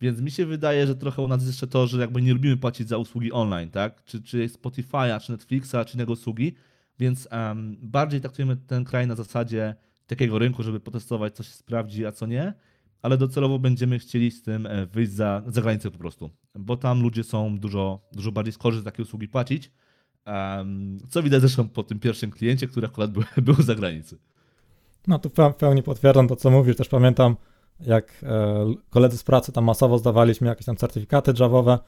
Więc 0.00 0.20
mi 0.20 0.30
się 0.30 0.46
wydaje, 0.46 0.86
że 0.86 0.94
trochę 0.94 1.22
u 1.22 1.28
nas 1.28 1.46
jeszcze 1.46 1.66
to, 1.66 1.86
że 1.86 2.00
jakby 2.00 2.22
nie 2.22 2.32
lubimy 2.32 2.56
płacić 2.56 2.88
za 2.88 2.98
usługi 2.98 3.32
online, 3.32 3.70
tak? 3.70 4.04
Czy, 4.04 4.22
czy 4.22 4.48
Spotify'a, 4.48 5.20
czy 5.20 5.32
Netflixa, 5.32 5.76
czy 5.86 5.94
innego 5.94 6.12
usługi. 6.12 6.54
Więc 6.98 7.28
um, 7.32 7.76
bardziej 7.82 8.20
traktujemy 8.20 8.56
ten 8.56 8.84
kraj 8.84 9.06
na 9.06 9.14
zasadzie 9.14 9.74
takiego 10.06 10.38
rynku, 10.38 10.62
żeby 10.62 10.80
potestować, 10.80 11.36
co 11.36 11.42
się 11.42 11.50
sprawdzi, 11.50 12.06
a 12.06 12.12
co 12.12 12.26
nie. 12.26 12.54
Ale 13.02 13.18
docelowo 13.18 13.58
będziemy 13.58 13.98
chcieli 13.98 14.30
z 14.30 14.42
tym 14.42 14.66
e, 14.66 14.86
wyjść 14.86 15.12
za, 15.12 15.42
za 15.46 15.62
granicę 15.62 15.90
po 15.90 15.98
prostu. 15.98 16.30
Bo 16.54 16.76
tam 16.76 17.02
ludzie 17.02 17.24
są 17.24 17.58
dużo, 17.58 18.00
dużo 18.12 18.32
bardziej 18.32 18.52
skorzy 18.52 18.78
za 18.78 18.84
takie 18.84 19.02
usługi 19.02 19.28
płacić. 19.28 19.70
Um, 20.26 20.98
co 21.08 21.22
widać 21.22 21.40
zresztą 21.40 21.68
po 21.68 21.82
tym 21.82 22.00
pierwszym 22.00 22.30
kliencie, 22.30 22.68
który 22.68 22.86
akurat 22.86 23.10
był, 23.10 23.22
był 23.54 23.54
za 23.54 23.74
granicy. 23.74 24.18
No 25.06 25.18
tu 25.18 25.30
w 25.52 25.54
pełni 25.54 25.82
potwierdzam 25.82 26.28
to, 26.28 26.36
co 26.36 26.50
mówisz. 26.50 26.76
Też 26.76 26.88
pamiętam, 26.88 27.36
jak 27.80 28.20
e, 28.22 28.74
koledzy 28.90 29.18
z 29.18 29.24
pracy 29.24 29.52
tam 29.52 29.64
masowo 29.64 29.98
zdawaliśmy 29.98 30.48
jakieś 30.48 30.66
tam 30.66 30.76
certyfikaty 30.76 31.32
Javowe. 31.40 31.78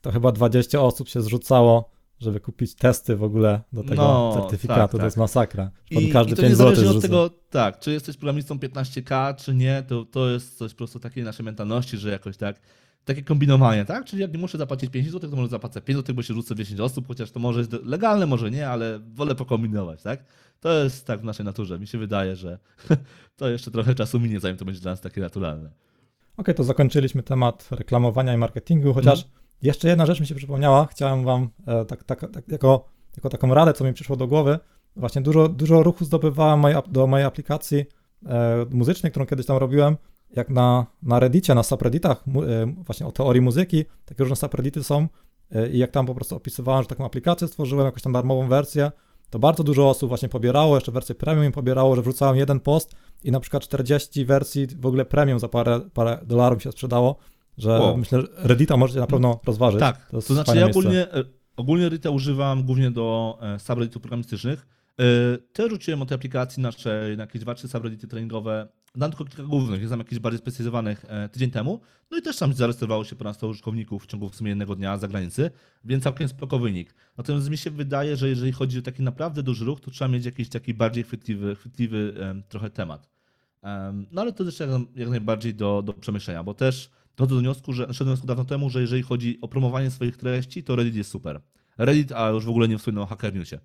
To 0.00 0.12
chyba 0.12 0.32
20 0.32 0.80
osób 0.80 1.08
się 1.08 1.22
zrzucało, 1.22 1.90
żeby 2.20 2.40
kupić 2.40 2.74
testy 2.74 3.16
w 3.16 3.22
ogóle 3.22 3.60
do 3.72 3.82
tego 3.82 3.94
No, 4.02 4.32
certyfikatu. 4.40 4.80
tak, 4.80 4.90
to 4.90 4.98
tak. 4.98 5.04
jest 5.04 5.16
masakra. 5.16 5.70
I, 5.90 6.08
każdy 6.08 6.32
i 6.32 6.36
to 6.36 6.42
5 6.42 6.56
zł 6.56 6.70
niezależnie 6.70 6.96
od 6.96 7.02
tego, 7.02 7.30
tak, 7.50 7.78
czy 7.78 7.92
jesteś 7.92 8.16
programistą 8.16 8.56
15K, 8.56 9.36
czy 9.36 9.54
nie, 9.54 9.82
to, 9.88 10.04
to 10.04 10.30
jest 10.30 10.58
coś 10.58 10.72
po 10.72 10.78
prostu 10.78 11.00
takiej 11.00 11.24
naszej 11.24 11.44
mentalności, 11.44 11.96
że 11.96 12.10
jakoś 12.10 12.36
tak, 12.36 12.60
takie 13.04 13.22
kombinowanie, 13.22 13.84
tak? 13.84 14.04
Czyli 14.04 14.22
jak 14.22 14.32
nie 14.32 14.38
muszę 14.38 14.58
zapłacić 14.58 14.90
5 14.90 15.10
zł, 15.10 15.30
to 15.30 15.36
może 15.36 15.48
zapłacę 15.48 15.80
5 15.80 15.96
zł, 15.98 16.14
bo 16.14 16.22
się 16.22 16.34
rzucę 16.34 16.54
10 16.54 16.80
osób, 16.80 17.06
chociaż 17.08 17.30
to 17.30 17.40
może 17.40 17.60
jest 17.60 17.72
legalne, 17.72 18.26
może 18.26 18.50
nie, 18.50 18.68
ale 18.68 18.98
wolę 18.98 19.34
pokombinować, 19.34 20.02
tak? 20.02 20.24
To 20.60 20.72
jest 20.84 21.06
tak 21.06 21.20
w 21.20 21.24
naszej 21.24 21.44
naturze. 21.46 21.78
Mi 21.78 21.86
się 21.86 21.98
wydaje, 21.98 22.36
że 22.36 22.58
to 23.36 23.48
jeszcze 23.48 23.70
trochę 23.70 23.94
czasu 23.94 24.20
minie, 24.20 24.40
zanim 24.40 24.56
to 24.56 24.64
będzie 24.64 24.80
dla 24.80 24.90
nas 24.90 25.00
takie 25.00 25.20
naturalne. 25.20 25.70
Okej, 26.36 26.54
to 26.54 26.64
zakończyliśmy 26.64 27.22
temat 27.22 27.68
reklamowania 27.70 28.34
i 28.34 28.36
marketingu, 28.36 28.94
chociaż 28.94 29.18
Mhm. 29.24 29.34
jeszcze 29.62 29.88
jedna 29.88 30.06
rzecz 30.06 30.20
mi 30.20 30.26
się 30.26 30.34
przypomniała. 30.34 30.86
Chciałem 30.86 31.24
wam 31.24 31.48
e, 31.66 31.84
tak, 31.84 32.04
tak, 32.04 32.20
tak, 32.32 32.48
jako, 32.48 32.88
jako 33.16 33.28
taką 33.28 33.54
radę, 33.54 33.72
co 33.72 33.84
mi 33.84 33.92
przyszło 33.92 34.16
do 34.16 34.26
głowy. 34.26 34.58
Właśnie 34.96 35.22
dużo, 35.22 35.48
dużo 35.48 35.82
ruchu 35.82 36.04
zdobywałem 36.04 36.82
do 36.88 37.06
mojej 37.06 37.26
aplikacji 37.26 37.84
e, 38.26 38.66
muzycznej, 38.70 39.10
którą 39.10 39.26
kiedyś 39.26 39.46
tam 39.46 39.56
robiłem. 39.56 39.96
Jak 40.36 40.50
na, 40.50 40.86
na 41.02 41.20
Reddicie, 41.20 41.54
na 41.54 41.62
subredditach, 41.62 42.24
e, 42.28 42.66
właśnie 42.66 43.06
o 43.06 43.12
teorii 43.12 43.42
muzyki, 43.42 43.84
takie 44.04 44.22
różne 44.24 44.36
subreddity 44.36 44.84
są. 44.84 45.08
E, 45.52 45.68
I 45.68 45.78
jak 45.78 45.90
tam 45.90 46.06
po 46.06 46.14
prostu 46.14 46.36
opisywałem, 46.36 46.82
że 46.82 46.88
taką 46.88 47.04
aplikację 47.06 47.48
stworzyłem, 47.48 47.86
jakąś 47.86 48.02
tam 48.02 48.12
darmową 48.12 48.48
wersję, 48.48 48.92
to 49.30 49.38
bardzo 49.38 49.64
dużo 49.64 49.88
osób 49.88 50.08
właśnie 50.08 50.28
pobierało, 50.28 50.74
jeszcze 50.74 50.92
wersję 50.92 51.14
premium 51.14 51.44
im 51.44 51.52
pobierało, 51.52 51.96
że 51.96 52.02
wrzucałem 52.02 52.36
jeden 52.36 52.60
post 52.60 52.94
i 53.24 53.32
na 53.32 53.40
przykład 53.40 53.62
40 53.62 54.24
wersji 54.24 54.66
w 54.66 54.86
ogóle 54.86 55.04
premium 55.04 55.38
za 55.38 55.48
parę, 55.48 55.80
parę 55.94 56.18
dolarów 56.26 56.62
się 56.62 56.72
sprzedało, 56.72 57.16
że 57.58 57.70
Wow. 57.80 57.96
myślę, 57.96 58.20
że 58.20 58.26
Reddita 58.36 58.76
możecie 58.76 59.00
na 59.00 59.06
pewno 59.06 59.40
rozważyć. 59.46 59.80
Tak, 59.80 60.06
to, 60.10 60.16
jest 60.16 60.28
znaczy 60.28 60.56
ja 60.56 60.66
ogólnie, 60.66 61.12
e, 61.12 61.24
ogólnie 61.56 61.88
Rita 61.88 62.10
używam 62.10 62.64
głównie 62.64 62.90
do 62.90 63.38
subredditów 63.58 64.02
programistycznych. 64.02 64.66
E, 65.00 65.38
Też 65.38 65.70
rzuciłem 65.70 66.02
o 66.02 66.06
tej 66.06 66.14
aplikacji 66.14 66.62
naszej 66.62 67.16
na 67.16 67.22
jakieś 67.22 67.42
dwa, 67.42 67.54
trzy 67.54 67.68
subreddity 67.68 68.08
treningowe. 68.08 68.68
Dam 68.96 69.10
tylko 69.10 69.24
kilka 69.24 69.42
głównych, 69.42 69.80
jest 69.80 69.90
tam 69.90 69.98
jakichś 69.98 70.18
bardziej 70.20 70.38
specjalizowanych 70.38 71.04
e, 71.08 71.28
tydzień 71.28 71.50
temu. 71.50 71.80
No 72.10 72.18
i 72.18 72.22
też 72.22 72.36
tam 72.36 72.52
zarejestrowało 72.52 73.04
się 73.04 73.16
ponad 73.16 73.36
100 73.36 73.48
użytkowników 73.48 74.04
w 74.04 74.06
ciągu 74.06 74.28
w 74.28 74.36
sumie 74.36 74.48
jednego 74.48 74.76
dnia 74.76 74.98
z 74.98 75.00
zagranicy, 75.00 75.50
więc 75.84 76.04
całkiem 76.04 76.28
spoko 76.28 76.58
wynik. 76.58 76.94
Natomiast 77.16 77.50
mi 77.50 77.56
się 77.56 77.70
wydaje, 77.70 78.16
że 78.16 78.28
jeżeli 78.28 78.52
chodzi 78.52 78.78
o 78.78 78.82
taki 78.82 79.02
naprawdę 79.02 79.42
duży 79.42 79.64
ruch, 79.64 79.80
to 79.80 79.90
trzeba 79.90 80.08
mieć 80.08 80.24
jakiś 80.24 80.48
taki 80.48 80.74
bardziej 80.74 81.04
chwytliwy, 81.04 81.56
chwytliwy 81.56 82.14
trochę 82.48 82.70
temat. 82.70 83.08
Em, 83.62 84.06
No 84.12 84.22
ale 84.22 84.32
to 84.32 84.44
też 84.44 84.60
jak, 84.96 85.08
najbardziej 85.10 85.54
do, 85.54 85.82
do 85.82 85.92
przemyślenia, 85.92 86.42
bo 86.44 86.54
też 86.54 86.90
dochodzę 87.16 87.34
do 87.34 87.40
wniosku, 87.40 87.72
że 87.72 87.86
doszedłem 87.86 88.06
do 88.06 88.16
wniosku 88.16 88.26
dawno 88.26 88.44
temu, 88.44 88.70
że 88.70 88.80
jeżeli 88.80 89.02
chodzi 89.02 89.38
o 89.42 89.48
promowanie 89.48 89.90
swoich 89.90 90.16
treści, 90.16 90.64
to 90.64 90.76
Reddit 90.76 90.96
jest 90.96 91.10
super. 91.10 91.40
Reddit, 91.78 92.12
a 92.12 92.28
już 92.28 92.44
w 92.44 92.48
ogóle 92.48 92.68
nie 92.68 92.78
wspominam 92.78 93.04
o 93.04 93.06
Hacker 93.06 93.34
Newsie. 93.34 93.58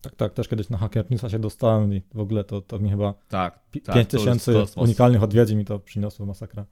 Tak, 0.00 0.14
tak, 0.16 0.32
też 0.34 0.48
kiedyś 0.48 0.68
na 0.68 0.78
Hacker 0.78 1.10
Newsa 1.10 1.30
się 1.30 1.38
dostałem 1.38 1.94
i 1.94 2.02
w 2.14 2.20
ogóle 2.20 2.44
to, 2.44 2.60
to 2.60 2.78
mi 2.78 2.90
chyba 2.90 3.14
Tak, 3.28 3.58
tak. 3.58 3.60
5 3.72 3.84
to 3.94 3.98
jest 3.98 4.10
tysięcy 4.10 4.52
kosmos. 4.52 4.84
unikalnych 4.84 5.22
odwiedzin 5.22 5.58
mi 5.58 5.64
to 5.64 5.78
przyniosło, 5.78 6.26
masakra. 6.26 6.64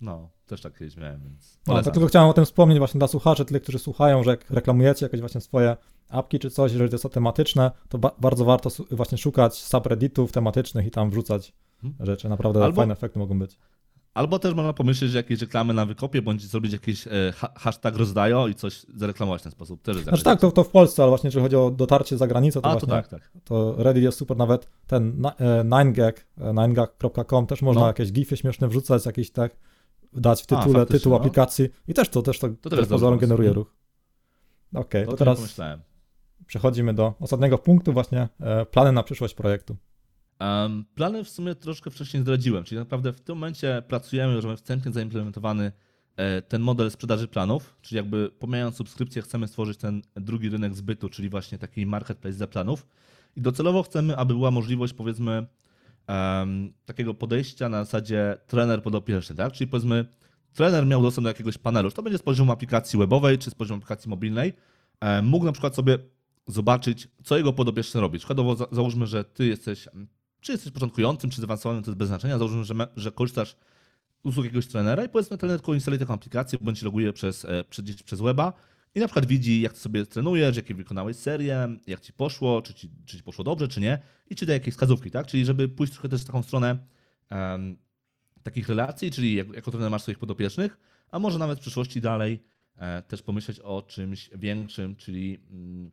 No, 0.00 0.30
też 0.46 0.60
tak 0.60 0.78
kiedyś 0.78 0.96
miałem, 0.96 1.20
więc 1.22 1.58
No, 1.66 1.82
to 1.82 1.90
tylko 1.90 2.06
chciałem 2.08 2.28
o 2.28 2.32
tym 2.32 2.44
wspomnieć 2.44 2.78
właśnie 2.78 2.98
dla 2.98 3.08
słuchaczy, 3.08 3.44
tych, 3.44 3.62
którzy 3.62 3.78
słuchają, 3.78 4.22
że 4.22 4.30
jak 4.30 4.50
reklamujecie 4.50 5.06
jakieś 5.06 5.20
właśnie 5.20 5.40
swoje 5.40 5.76
apki 6.08 6.38
czy 6.38 6.50
coś, 6.50 6.72
jeżeli 6.72 6.90
to 6.90 6.94
jest 6.94 7.02
to 7.02 7.08
tematyczne, 7.08 7.70
to 7.88 7.98
ba- 7.98 8.14
bardzo 8.20 8.44
warto 8.44 8.70
właśnie 8.90 9.18
szukać 9.18 9.54
subredditów 9.54 10.32
tematycznych 10.32 10.86
i 10.86 10.90
tam 10.90 11.10
wrzucać 11.10 11.52
Mhm. 11.84 12.06
rzeczy. 12.06 12.28
Naprawdę 12.28 12.64
Albo- 12.64 12.76
fajne 12.76 12.92
efekty 12.92 13.18
mogą 13.18 13.38
być. 13.38 13.58
Albo 14.18 14.38
też 14.38 14.54
można 14.54 14.72
pomyśleć, 14.72 15.10
że 15.10 15.18
jakieś 15.18 15.40
reklamy 15.40 15.74
na 15.74 15.86
wykopie, 15.86 16.22
bądź 16.22 16.42
zrobić 16.42 16.72
jakiś 16.72 17.06
e, 17.06 17.10
ha 17.36 17.52
hashtag 17.56 17.96
rozdają 17.96 18.48
i 18.48 18.54
coś 18.54 18.86
zareklamować 18.94 19.40
w 19.40 19.42
ten 19.42 19.52
sposób. 19.52 19.82
Też 19.82 19.96
Znaczy 19.96 20.24
tak, 20.24 20.40
to, 20.40 20.52
to 20.52 20.64
w 20.64 20.68
Polsce, 20.68 21.02
ale 21.02 21.10
właśnie 21.10 21.28
jeżeli 21.28 21.42
chodzi 21.42 21.56
o 21.56 21.70
dotarcie 21.70 22.16
za 22.16 22.26
granicę, 22.26 22.60
to 22.60 22.66
A, 22.70 22.76
to 22.76 22.86
właśnie 22.86 23.02
tak, 23.02 23.08
tak. 23.08 23.30
to 23.44 23.74
Reddit 23.78 24.02
jest 24.04 24.18
super, 24.18 24.36
nawet 24.36 24.68
ten 24.86 25.20
na- 25.20 25.36
e, 25.36 25.64
9gag, 25.64 26.12
e, 26.38 26.52
9gag.com 26.52 27.46
też 27.46 27.62
można 27.62 27.80
No. 27.80 27.86
jakieś 27.86 28.12
gify 28.12 28.36
śmieszne 28.36 28.68
wrzucać, 28.68 29.06
jakiś 29.06 29.30
tak 29.30 29.56
dać 30.12 30.42
w 30.42 30.52
A, 30.52 30.56
tytule, 30.56 30.78
faktycznie, 30.78 30.98
tytuł 30.98 31.12
no. 31.12 31.18
aplikacji 31.18 31.68
i 31.88 31.94
też 31.94 32.08
to 32.08 32.22
też 32.22 32.38
to, 32.38 32.48
też 32.48 32.88
też 32.88 32.88
pomysł. 33.00 33.18
generuje 33.20 33.48
Mhm. 33.48 33.54
ruch. 33.54 33.74
Okej, 34.74 35.02
O 35.02 35.06
to 35.06 35.12
nie 35.12 35.16
teraz 35.18 35.38
pomyślałem. 35.38 35.80
przechodzimy 36.46 36.94
do 36.94 37.14
ostatniego 37.20 37.58
punktu 37.58 37.92
właśnie, 37.92 38.28
e, 38.40 38.66
plany 38.66 38.92
na 38.92 39.02
przyszłość 39.02 39.34
projektu. 39.34 39.76
Plany 40.94 41.24
w 41.24 41.28
sumie 41.28 41.54
troszkę 41.54 41.90
wcześniej 41.90 42.22
zdradziłem, 42.22 42.64
czyli 42.64 42.78
naprawdę 42.78 43.12
w 43.12 43.20
tym 43.20 43.36
momencie 43.36 43.82
pracujemy, 43.88 44.34
już 44.34 44.44
mamy 44.44 44.56
wstępnie 44.56 44.92
zaimplementowany 44.92 45.72
e, 46.16 46.42
ten 46.42 46.62
model 46.62 46.90
sprzedaży 46.90 47.28
planów, 47.28 47.76
czyli 47.82 47.96
jakby 47.96 48.30
pomijając 48.38 48.76
subskrypcję 48.76 49.22
chcemy 49.22 49.48
stworzyć 49.48 49.78
ten 49.78 50.02
drugi 50.14 50.48
rynek 50.48 50.74
zbytu, 50.74 51.08
czyli 51.08 51.28
właśnie 51.28 51.58
taki 51.58 51.86
marketplace 51.86 52.36
dla 52.36 52.46
planów 52.46 52.86
i 53.36 53.40
docelowo 53.40 53.82
chcemy, 53.82 54.16
aby 54.16 54.34
była 54.34 54.50
możliwość 54.50 54.92
powiedzmy 54.92 55.46
takiego 56.84 57.14
podejścia 57.14 57.68
na 57.68 57.84
zasadzie 57.84 58.36
trener 58.46 58.82
podopieczny, 58.82 59.36
tak? 59.36 59.52
Czyli 59.52 59.70
powiedzmy 59.70 60.04
trener 60.52 60.86
miał 60.86 61.02
dostęp 61.02 61.24
do 61.24 61.28
jakiegoś 61.28 61.58
panelu, 61.58 61.90
czy 61.90 61.96
to 61.96 62.02
będzie 62.02 62.18
z 62.18 62.22
poziomu 62.22 62.52
aplikacji 62.52 62.98
webowej, 62.98 63.38
czy 63.38 63.50
z 63.50 63.54
poziomu 63.54 63.78
aplikacji 63.78 64.10
mobilnej, 64.10 64.52
e, 65.00 65.22
mógł 65.22 65.46
na 65.46 65.52
przykład 65.52 65.74
sobie 65.74 65.98
zobaczyć, 66.46 67.08
co 67.24 67.36
jego 67.36 67.52
podopieczny 67.52 68.00
robi. 68.00 68.18
Przykładowo 68.18 68.56
za, 68.56 68.66
załóżmy, 68.72 69.06
że 69.06 69.24
ty 69.24 69.46
jesteś, 69.46 69.88
czy 70.40 70.52
jesteś 70.52 70.72
początkującym, 70.72 71.30
czy 71.30 71.40
zaawansowanym, 71.40 71.82
to 71.82 71.90
jest 71.90 71.98
bez 71.98 72.08
znaczenia. 72.08 72.38
Załóżmy, 72.38 72.64
że, 72.64 72.74
że 72.96 73.12
korzystasz 73.12 73.56
usług 74.22 74.44
jakiegoś 74.44 74.66
trenera 74.66 75.04
i 75.04 75.08
powiedzmy 75.08 75.38
trener 75.38 75.60
instaluje 75.74 75.98
taką 75.98 76.14
aplikację, 76.14 76.58
bądź 76.62 76.82
loguje 76.82 77.12
przez, 77.12 77.44
e, 77.44 77.64
przez, 77.64 78.02
przez 78.02 78.20
weba 78.20 78.52
i 78.94 79.00
na 79.00 79.06
przykład 79.06 79.26
widzi, 79.26 79.60
jak 79.60 79.72
ty 79.72 79.78
sobie 79.78 80.06
trenujesz, 80.06 80.56
jakie 80.56 80.74
wykonałeś 80.74 81.16
serię, 81.16 81.68
jak 81.86 82.00
ci 82.00 82.12
poszło, 82.12 82.62
czy 82.62 82.74
ci, 82.74 82.90
czy 83.06 83.16
ci 83.16 83.22
poszło 83.22 83.44
dobrze, 83.44 83.68
czy 83.68 83.80
nie 83.80 83.98
i 84.30 84.36
ci 84.36 84.46
daje 84.46 84.58
jakieś 84.58 84.74
wskazówki, 84.74 85.10
tak? 85.10 85.26
Czyli 85.26 85.44
żeby 85.44 85.68
pójść 85.68 85.92
trochę 85.92 86.08
też 86.08 86.22
w 86.22 86.24
taką 86.24 86.42
stronę 86.42 86.78
em, 87.30 87.76
takich 88.42 88.68
relacji, 88.68 89.10
czyli 89.10 89.34
jak, 89.34 89.48
jako 89.48 89.70
trener 89.70 89.90
masz 89.90 90.02
swoich 90.02 90.18
podopiecznych, 90.18 90.78
a 91.10 91.18
może 91.18 91.38
nawet 91.38 91.58
w 91.58 91.60
przyszłości 91.60 92.00
dalej 92.00 92.42
e, 92.76 93.02
też 93.02 93.22
pomyśleć 93.22 93.60
o 93.60 93.82
czymś 93.82 94.30
większym, 94.34 94.96
czyli 94.96 95.38
mm, 95.50 95.90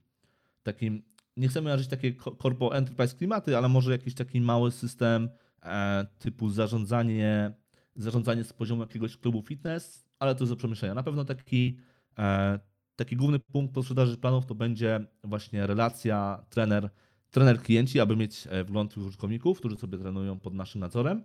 takim, 0.64 1.04
nie 1.38 1.48
chcemy 1.48 1.70
narzyć 1.70 1.88
takie 1.88 2.14
corpo 2.42 2.76
enterprise 2.76 3.16
klimaty, 3.16 3.58
ale 3.58 3.70
może 3.70 3.92
jakiś 3.92 4.14
taki 4.14 4.42
mały 4.42 4.72
system 4.72 5.30
e, 5.64 6.06
typu 6.20 6.50
zarządzanie, 6.50 7.54
zarządzanie 7.96 8.44
z 8.44 8.54
poziomu 8.54 8.82
jakiegoś 8.82 9.18
klubu 9.18 9.42
fitness, 9.42 10.06
ale 10.20 10.36
to 10.36 10.44
jest 10.44 10.52
do 10.52 10.58
przemyślenia. 10.58 10.94
Na 10.94 11.04
pewno 11.04 11.26
taki, 11.26 11.78
e, 12.18 12.60
taki 12.96 13.16
główny 13.16 13.40
punkt 13.40 13.74
po 13.74 13.84
sprzedaży 13.84 14.18
planów 14.18 14.46
to 14.46 14.56
będzie 14.56 15.00
właśnie 15.24 15.68
relacja 15.68 16.46
trener, 16.50 16.90
trener 17.32 17.62
klienci, 17.62 18.00
aby 18.00 18.16
mieć 18.16 18.48
e, 18.50 18.64
wgląd 18.64 18.94
w 18.94 18.98
użytkowników, 18.98 19.60
którzy 19.60 19.78
sobie 19.78 19.98
trenują 19.98 20.40
pod 20.40 20.54
naszym 20.54 20.82
nadzorem. 20.82 21.24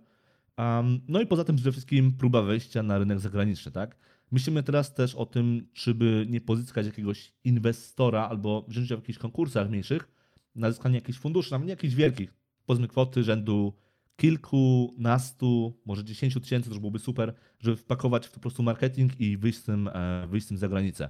No 1.07 1.21
i 1.21 1.27
poza 1.27 1.43
tym 1.43 1.55
przede 1.55 1.71
wszystkim 1.71 2.11
próba 2.11 2.41
wejścia 2.41 2.83
na 2.83 2.97
rynek 2.97 3.19
zagraniczny, 3.19 3.71
tak? 3.71 3.95
Myślimy 4.31 4.63
teraz 4.63 4.93
też 4.93 5.15
o 5.15 5.25
tym, 5.25 5.67
czy 5.73 5.93
by 5.93 6.25
nie 6.29 6.41
pozyskać 6.41 6.85
jakiegoś 6.85 7.33
inwestora 7.43 8.29
albo 8.29 8.65
wziąć 8.67 8.87
w 8.87 8.91
jakichś 8.91 9.19
konkursach 9.19 9.69
mniejszych 9.69 10.07
na 10.55 10.71
zyskanie 10.71 10.95
jakichś 10.95 11.19
funduszy, 11.19 11.51
nawet 11.51 11.67
nie 11.67 11.71
jakichś 11.71 11.93
wielkich, 11.93 12.33
powiedzmy 12.65 12.87
kwoty 12.87 13.23
rzędu 13.23 13.73
kilkunastu, 14.15 15.79
może 15.85 16.03
dziesięciu 16.03 16.39
tysięcy, 16.39 16.69
to 16.69 16.73
już 16.73 16.79
byłoby 16.79 16.99
super, 16.99 17.33
żeby 17.59 17.77
wpakować 17.77 18.27
w 18.27 18.31
po 18.31 18.39
prostu 18.39 18.63
marketing 18.63 19.19
i 19.19 19.37
wyjść 19.37 19.59
z 19.59 19.63
tym, 19.63 19.87
e, 19.87 20.27
wyjść 20.27 20.45
z 20.45 20.49
tym 20.49 20.57
za 20.57 20.67
granicę. 20.67 21.09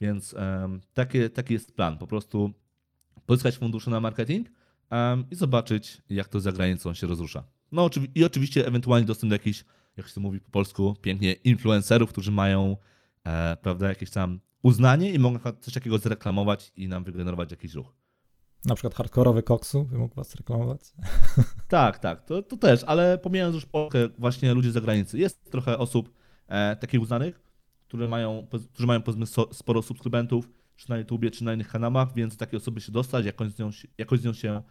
Więc 0.00 0.32
um, 0.32 0.80
taki, 0.94 1.30
taki 1.30 1.54
jest 1.54 1.76
plan, 1.76 1.98
po 1.98 2.06
prostu 2.06 2.52
pozyskać 3.26 3.56
fundusze 3.56 3.90
na 3.90 4.00
marketing 4.00 4.48
um, 4.90 5.24
i 5.30 5.34
zobaczyć, 5.34 6.02
jak 6.10 6.28
to 6.28 6.40
za 6.40 6.52
granicą 6.52 6.94
się 6.94 7.06
rozrusza. 7.06 7.44
No 7.72 7.90
i 8.14 8.24
oczywiście 8.24 8.66
ewentualnie 8.66 9.06
dostęp 9.06 9.30
do 9.30 9.34
jakichś, 9.34 9.64
jak 9.96 10.08
się 10.08 10.14
to 10.14 10.20
mówi 10.20 10.40
po 10.40 10.50
polsku, 10.50 10.96
pięknie, 11.02 11.32
influencerów, 11.32 12.10
którzy 12.10 12.32
mają 12.32 12.76
e, 13.24 13.56
prawda, 13.56 13.88
jakieś 13.88 14.10
tam 14.10 14.40
uznanie 14.62 15.12
i 15.12 15.18
mogą 15.18 15.38
coś 15.60 15.74
takiego 15.74 15.98
zreklamować 15.98 16.72
i 16.76 16.88
nam 16.88 17.04
wygenerować 17.04 17.50
jakiś 17.50 17.74
ruch. 17.74 17.94
Na 18.64 18.74
przykład 18.74 18.94
hardkorowy 18.94 19.42
koksu 19.42 19.84
by 19.84 19.98
mógł 19.98 20.14
was 20.14 20.34
reklamować. 20.34 20.80
Tak, 21.68 21.98
tak, 21.98 22.24
to, 22.24 22.42
to 22.42 22.56
też, 22.56 22.84
ale 22.84 23.18
pomijając 23.18 23.54
już 23.54 23.66
Polskę, 23.66 24.08
właśnie 24.18 24.54
ludzi 24.54 24.70
z 24.70 24.72
zagranicy. 24.72 25.18
Jest 25.18 25.50
trochę 25.50 25.78
osób 25.78 26.12
e, 26.48 26.76
takich 26.76 27.00
uznanych, 27.02 27.40
które 27.88 28.08
mają, 28.08 28.46
którzy 28.72 28.86
mają 28.86 29.02
powiedzmy 29.02 29.26
sporo 29.52 29.82
subskrybentów, 29.82 30.48
czy 30.76 30.90
na 30.90 30.98
YouTubie, 30.98 31.30
czy 31.30 31.44
na 31.44 31.54
innych 31.54 31.68
kanałach, 31.68 32.14
więc 32.14 32.36
takie 32.36 32.56
osoby 32.56 32.80
się 32.80 32.92
dostać, 32.92 33.26
jakoś 33.26 33.52
z 33.52 33.58
nią, 33.58 33.70
jakoś 33.98 34.20
z 34.20 34.24
nią 34.24 34.32
się 34.32 34.62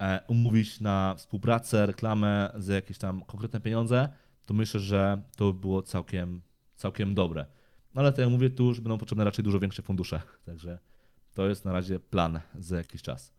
e, 0.00 0.20
umówić 0.28 0.80
na 0.80 1.14
współpracę, 1.14 1.86
reklamę 1.86 2.52
za 2.56 2.74
jakieś 2.74 2.98
tam 2.98 3.22
konkretne 3.22 3.60
pieniądze, 3.60 4.08
to 4.46 4.54
myślę, 4.54 4.80
że 4.80 5.22
to 5.36 5.52
by 5.52 5.60
było 5.60 5.82
całkiem, 5.82 6.42
całkiem 6.76 7.14
dobre. 7.14 7.46
No 7.94 8.00
ale 8.00 8.12
tak 8.12 8.18
jak 8.18 8.28
mówię, 8.28 8.50
tu 8.50 8.64
już 8.64 8.80
będą 8.80 8.98
potrzebne 8.98 9.24
raczej 9.24 9.44
dużo 9.44 9.60
większe 9.60 9.82
fundusze, 9.82 10.22
także 10.46 10.78
to 11.34 11.48
jest 11.48 11.64
na 11.64 11.72
razie 11.72 12.00
plan 12.00 12.40
za 12.58 12.76
jakiś 12.76 13.02
czas. 13.02 13.32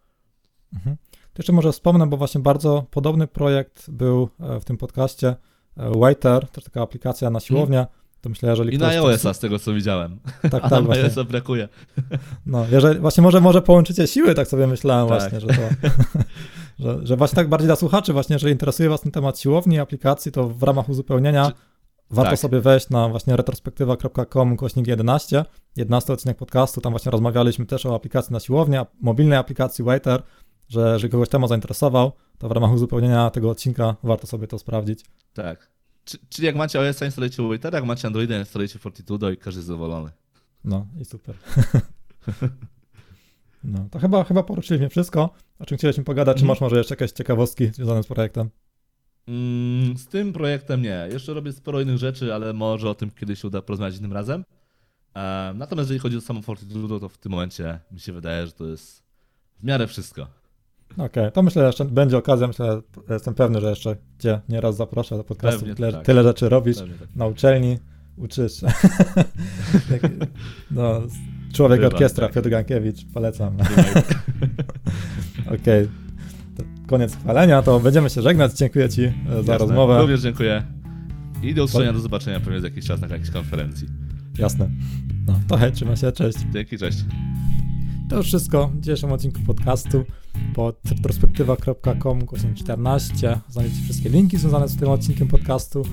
Mhm. 0.74 0.98
To 1.34 1.40
jeszcze 1.42 1.54
może 1.54 1.72
wspomnę, 1.72 2.08
bo 2.08 2.18
właśnie 2.18 2.42
bardzo 2.42 2.86
podobny 2.92 3.28
projekt 3.28 3.90
był 3.90 4.30
e, 4.40 4.60
w 4.60 4.66
tym 4.66 4.78
podcaście. 4.78 5.36
E, 5.78 6.00
Waiter, 6.00 6.48
też 6.48 6.64
taka 6.64 6.82
aplikacja 6.82 7.30
na 7.30 7.40
siłownię. 7.40 7.80
Mhm. 7.80 8.05
To 8.26 8.30
myślę, 8.30 8.50
jeżeli 8.50 8.76
I 8.76 8.78
na 8.78 8.88
iOS-a 8.88 9.34
z 9.34 9.40
tego 9.40 9.60
co 9.60 9.74
widziałem. 9.74 10.20
Tak, 10.42 10.54
A 10.66 10.70
tak, 10.70 10.88
na 10.88 10.94
iOS-a 10.94 11.24
brakuje. 11.24 11.68
No, 12.46 12.66
jeżeli, 12.72 13.00
właśnie 13.00 13.24
może, 13.24 13.42
może 13.42 13.62
połączycie 13.62 14.08
siły, 14.08 14.36
tak 14.36 14.48
sobie 14.48 14.68
myślałem 14.68 15.08
tak. 15.10 15.20
właśnie, 15.20 15.40
że 15.40 15.48
to, 15.48 15.90
że, 16.84 17.08
że 17.08 17.18
właśnie 17.18 17.36
tak 17.36 17.50
bardziej 17.50 17.68
dla 17.68 17.76
słuchaczy 17.76 18.14
właśnie, 18.14 18.34
jeżeli 18.34 18.52
interesuje 18.52 18.90
was 18.90 19.02
ten 19.02 19.12
temat 19.12 19.40
siłowni, 19.40 19.80
aplikacji, 19.80 20.32
to 20.32 20.50
w 20.50 20.64
ramach 20.64 20.90
uzupełnienia 20.90 21.52
Czy 21.52 21.58
Warto 22.10 22.32
tak. 22.32 22.40
sobie 22.40 22.62
wejść 22.62 22.90
na 22.90 23.10
właśnie 23.10 23.36
retrospektywa.com 23.36 24.58
kośnik 24.58 24.88
11, 24.88 25.46
11 25.76 26.14
odcinek 26.14 26.38
podcastu, 26.38 26.82
tam 26.82 26.94
właśnie 26.94 27.12
rozmawialiśmy 27.12 27.66
też 27.66 27.86
o 27.86 27.96
aplikacji 27.96 28.34
na 28.34 28.40
siłownię, 28.40 28.86
mobilnej 29.02 29.38
aplikacji 29.38 29.84
Waiter, 29.86 30.24
że 30.68 30.94
jeżeli 30.94 31.12
kogoś 31.12 31.30
temat 31.30 31.50
zainteresował, 31.50 32.12
to 32.38 32.50
w 32.50 32.52
ramach 32.52 32.72
uzupełnienia 32.74 33.30
tego 33.30 33.50
odcinka 33.50 33.96
warto 34.04 34.28
sobie 34.28 34.48
to 34.48 34.60
sprawdzić. 34.60 35.06
Tak. 35.34 35.75
Czyli 36.30 36.46
jak 36.46 36.56
macie 36.56 36.80
OS, 36.80 37.02
instalujcie 37.02 37.44
Waiter, 37.44 37.74
jak 37.74 37.86
macie 37.86 38.08
Androida, 38.08 38.40
instalujcie 38.40 38.80
Fortitudo 38.80 39.32
i 39.32 39.38
każdy 39.38 39.58
jest 39.58 39.68
zadowolony. 39.68 40.12
No 40.64 40.88
i 41.02 41.06
super. 41.06 41.36
no, 43.64 43.88
to 43.92 44.00
chyba, 44.00 44.24
chyba 44.24 44.44
poruszyliśmy 44.44 44.90
wszystko, 44.90 45.34
o 45.60 45.66
czym 45.66 45.78
chcieliśmy 45.78 46.04
pogadać. 46.04 46.38
Czy 46.38 46.42
mhm. 46.42 46.48
masz 46.48 46.62
może 46.62 46.78
jeszcze 46.78 46.94
jakieś 46.94 47.12
ciekawostki 47.12 47.68
związane 47.68 48.04
z 48.04 48.08
projektem? 48.08 48.50
Mm, 49.28 49.98
z 49.98 50.08
tym 50.08 50.34
projektem 50.34 50.82
nie. 50.82 51.08
Jeszcze 51.12 51.34
robię 51.34 51.52
sporo 51.54 51.82
innych 51.82 51.98
rzeczy, 51.98 52.34
ale 52.34 52.54
może 52.54 52.90
o 52.90 52.96
tym 52.96 53.12
kiedyś 53.12 53.44
uda 53.44 53.62
porozmawiać 53.62 53.98
innym 53.98 54.14
razem. 54.14 54.46
Natomiast 55.56 55.90
jeżeli 55.90 56.00
chodzi 56.00 56.18
o 56.18 56.22
samą 56.22 56.42
Fortitudo, 56.42 57.00
to 57.00 57.10
w 57.10 57.18
tym 57.18 57.32
momencie 57.32 57.80
mi 57.92 58.00
się 58.00 58.14
wydaje, 58.14 58.46
że 58.46 58.52
to 58.52 58.66
jest 58.66 59.04
w 59.60 59.64
miarę 59.64 59.88
wszystko. 59.88 60.28
Okej, 60.94 61.06
okay, 61.06 61.32
to 61.32 61.44
myślę, 61.44 61.62
że 61.62 61.66
jeszcze 61.66 61.86
będzie 61.86 62.18
okazja, 62.18 62.48
myślę, 62.48 62.82
jestem 63.10 63.34
pewny, 63.34 63.62
że 63.62 63.70
jeszcze 63.70 63.96
cię 64.20 64.42
nieraz 64.50 64.76
zaproszę 64.76 65.18
do 65.18 65.24
podcastu, 65.24 65.76
tyle, 65.76 65.94
tak. 65.94 66.06
tyle 66.06 66.24
rzeczy 66.24 66.50
robisz 66.50 66.78
tak. 66.78 66.88
na 67.16 67.28
uczelni, 67.28 67.78
uczysz. 68.18 68.62
no, 70.72 71.02
człowiek 71.54 71.80
Bywa, 71.80 71.94
orkiestra, 71.94 72.28
tak. 72.28 72.36
Piotr 72.36 72.50
Gankiewicz, 72.50 73.06
polecam. 73.14 73.58
Okej. 75.46 75.56
Okay 75.56 75.88
koniec 76.88 77.16
chwalenia, 77.16 77.62
to 77.62 77.80
będziemy 77.80 78.10
się 78.10 78.22
żegnać. 78.22 78.54
Dziękuję 78.54 78.90
Ci 78.90 79.04
e, 79.04 79.14
za 79.30 79.38
Jasne. 79.38 79.58
rozmowę. 79.58 80.02
Również 80.02 80.22
dziękuję. 80.22 80.64
I 81.44 81.54
do 81.54 81.64
usłyszenia, 81.64 81.94
do 81.94 82.00
zobaczenia 82.00 82.40
pewnie 82.40 82.62
za 82.62 82.68
jakiś 82.68 82.86
czas 82.86 83.02
na 83.02 83.08
jakiejś 83.08 83.30
konferencji. 83.30 83.88
Jasne. 84.38 84.70
No, 85.28 85.40
to 85.48 85.58
hej, 85.58 85.72
trzymaj 85.72 85.98
się, 85.98 86.12
cześć. 86.12 86.38
Dzięki, 86.54 86.78
cześć. 86.78 86.98
To 88.10 88.18
już 88.18 88.28
wszystko 88.28 88.68
w 88.68 88.80
dzisiejszym 88.80 89.12
odcinku 89.12 89.40
podcastu 89.42 90.04
pod 90.56 90.80
retrospektywa.com 90.92 92.20
14 92.56 93.40
znajdziecie 93.50 93.84
wszystkie 93.84 94.10
linki 94.10 94.38
związane 94.38 94.68
z 94.68 94.78
tym 94.78 94.90
odcinkiem 94.90 95.28
podcastu. 95.28 95.84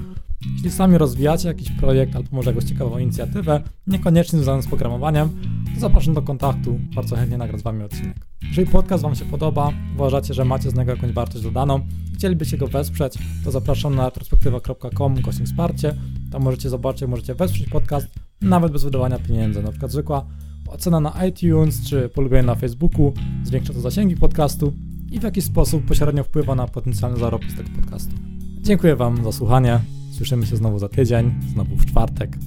Jeśli 0.54 0.70
sami 0.70 0.98
rozwijacie 0.98 1.48
jakiś 1.48 1.70
projekt 1.70 2.16
albo 2.16 2.28
może 2.32 2.50
jakąś 2.50 2.64
ciekawą 2.64 2.98
inicjatywę, 2.98 3.62
niekoniecznie 3.86 4.38
związaną 4.38 4.62
z 4.62 4.66
programowaniem, 4.66 5.40
to 5.74 5.80
zapraszam 5.80 6.14
do 6.14 6.22
kontaktu, 6.22 6.80
bardzo 6.94 7.16
chętnie 7.16 7.38
nagram 7.38 7.58
z 7.60 7.62
Wami 7.62 7.82
odcinek. 7.82 8.26
Jeżeli 8.42 8.66
podcast 8.66 9.02
Wam 9.02 9.14
się 9.14 9.24
podoba, 9.24 9.72
uważacie, 9.94 10.34
że 10.34 10.44
macie 10.44 10.70
z 10.70 10.74
niego 10.74 10.90
jakąś 10.90 11.12
wartość 11.12 11.44
dodaną 11.44 11.80
chcielibyście 12.14 12.58
go 12.58 12.66
wesprzeć, 12.66 13.18
to 13.44 13.50
zapraszam 13.50 13.94
na 13.94 14.04
retrospektywa.com 14.04 15.16
wsparcie. 15.44 15.94
Tam 16.32 16.42
możecie 16.42 16.68
zobaczyć, 16.68 17.08
możecie 17.08 17.34
wesprzeć 17.34 17.68
podcast 17.68 18.06
nawet 18.40 18.72
bez 18.72 18.84
wydawania 18.84 19.18
pieniędzy. 19.18 19.62
Na 19.62 19.70
przykład 19.70 19.92
zwykła 19.92 20.26
ocena 20.72 21.00
na 21.00 21.26
iTunes 21.26 21.84
czy 21.88 22.08
polubienie 22.08 22.42
na 22.42 22.54
Facebooku 22.54 23.12
zwiększa 23.44 23.72
to 23.72 23.80
zasięgi 23.80 24.16
podcastu 24.16 24.72
i 25.10 25.20
w 25.20 25.22
jakiś 25.22 25.44
sposób 25.44 25.84
pośrednio 25.84 26.24
wpływa 26.24 26.54
na 26.54 26.66
potencjalny 26.66 27.18
zarobki 27.18 27.50
z 27.50 27.56
tego 27.56 27.68
podcastu. 27.76 28.14
Dziękuję 28.60 28.96
Wam 28.96 29.24
za 29.24 29.32
słuchanie. 29.32 29.80
Słyszymy 30.12 30.46
się 30.46 30.56
znowu 30.56 30.78
za 30.78 30.88
tydzień, 30.88 31.34
znowu 31.52 31.76
w 31.76 31.86
czwartek. 31.86 32.38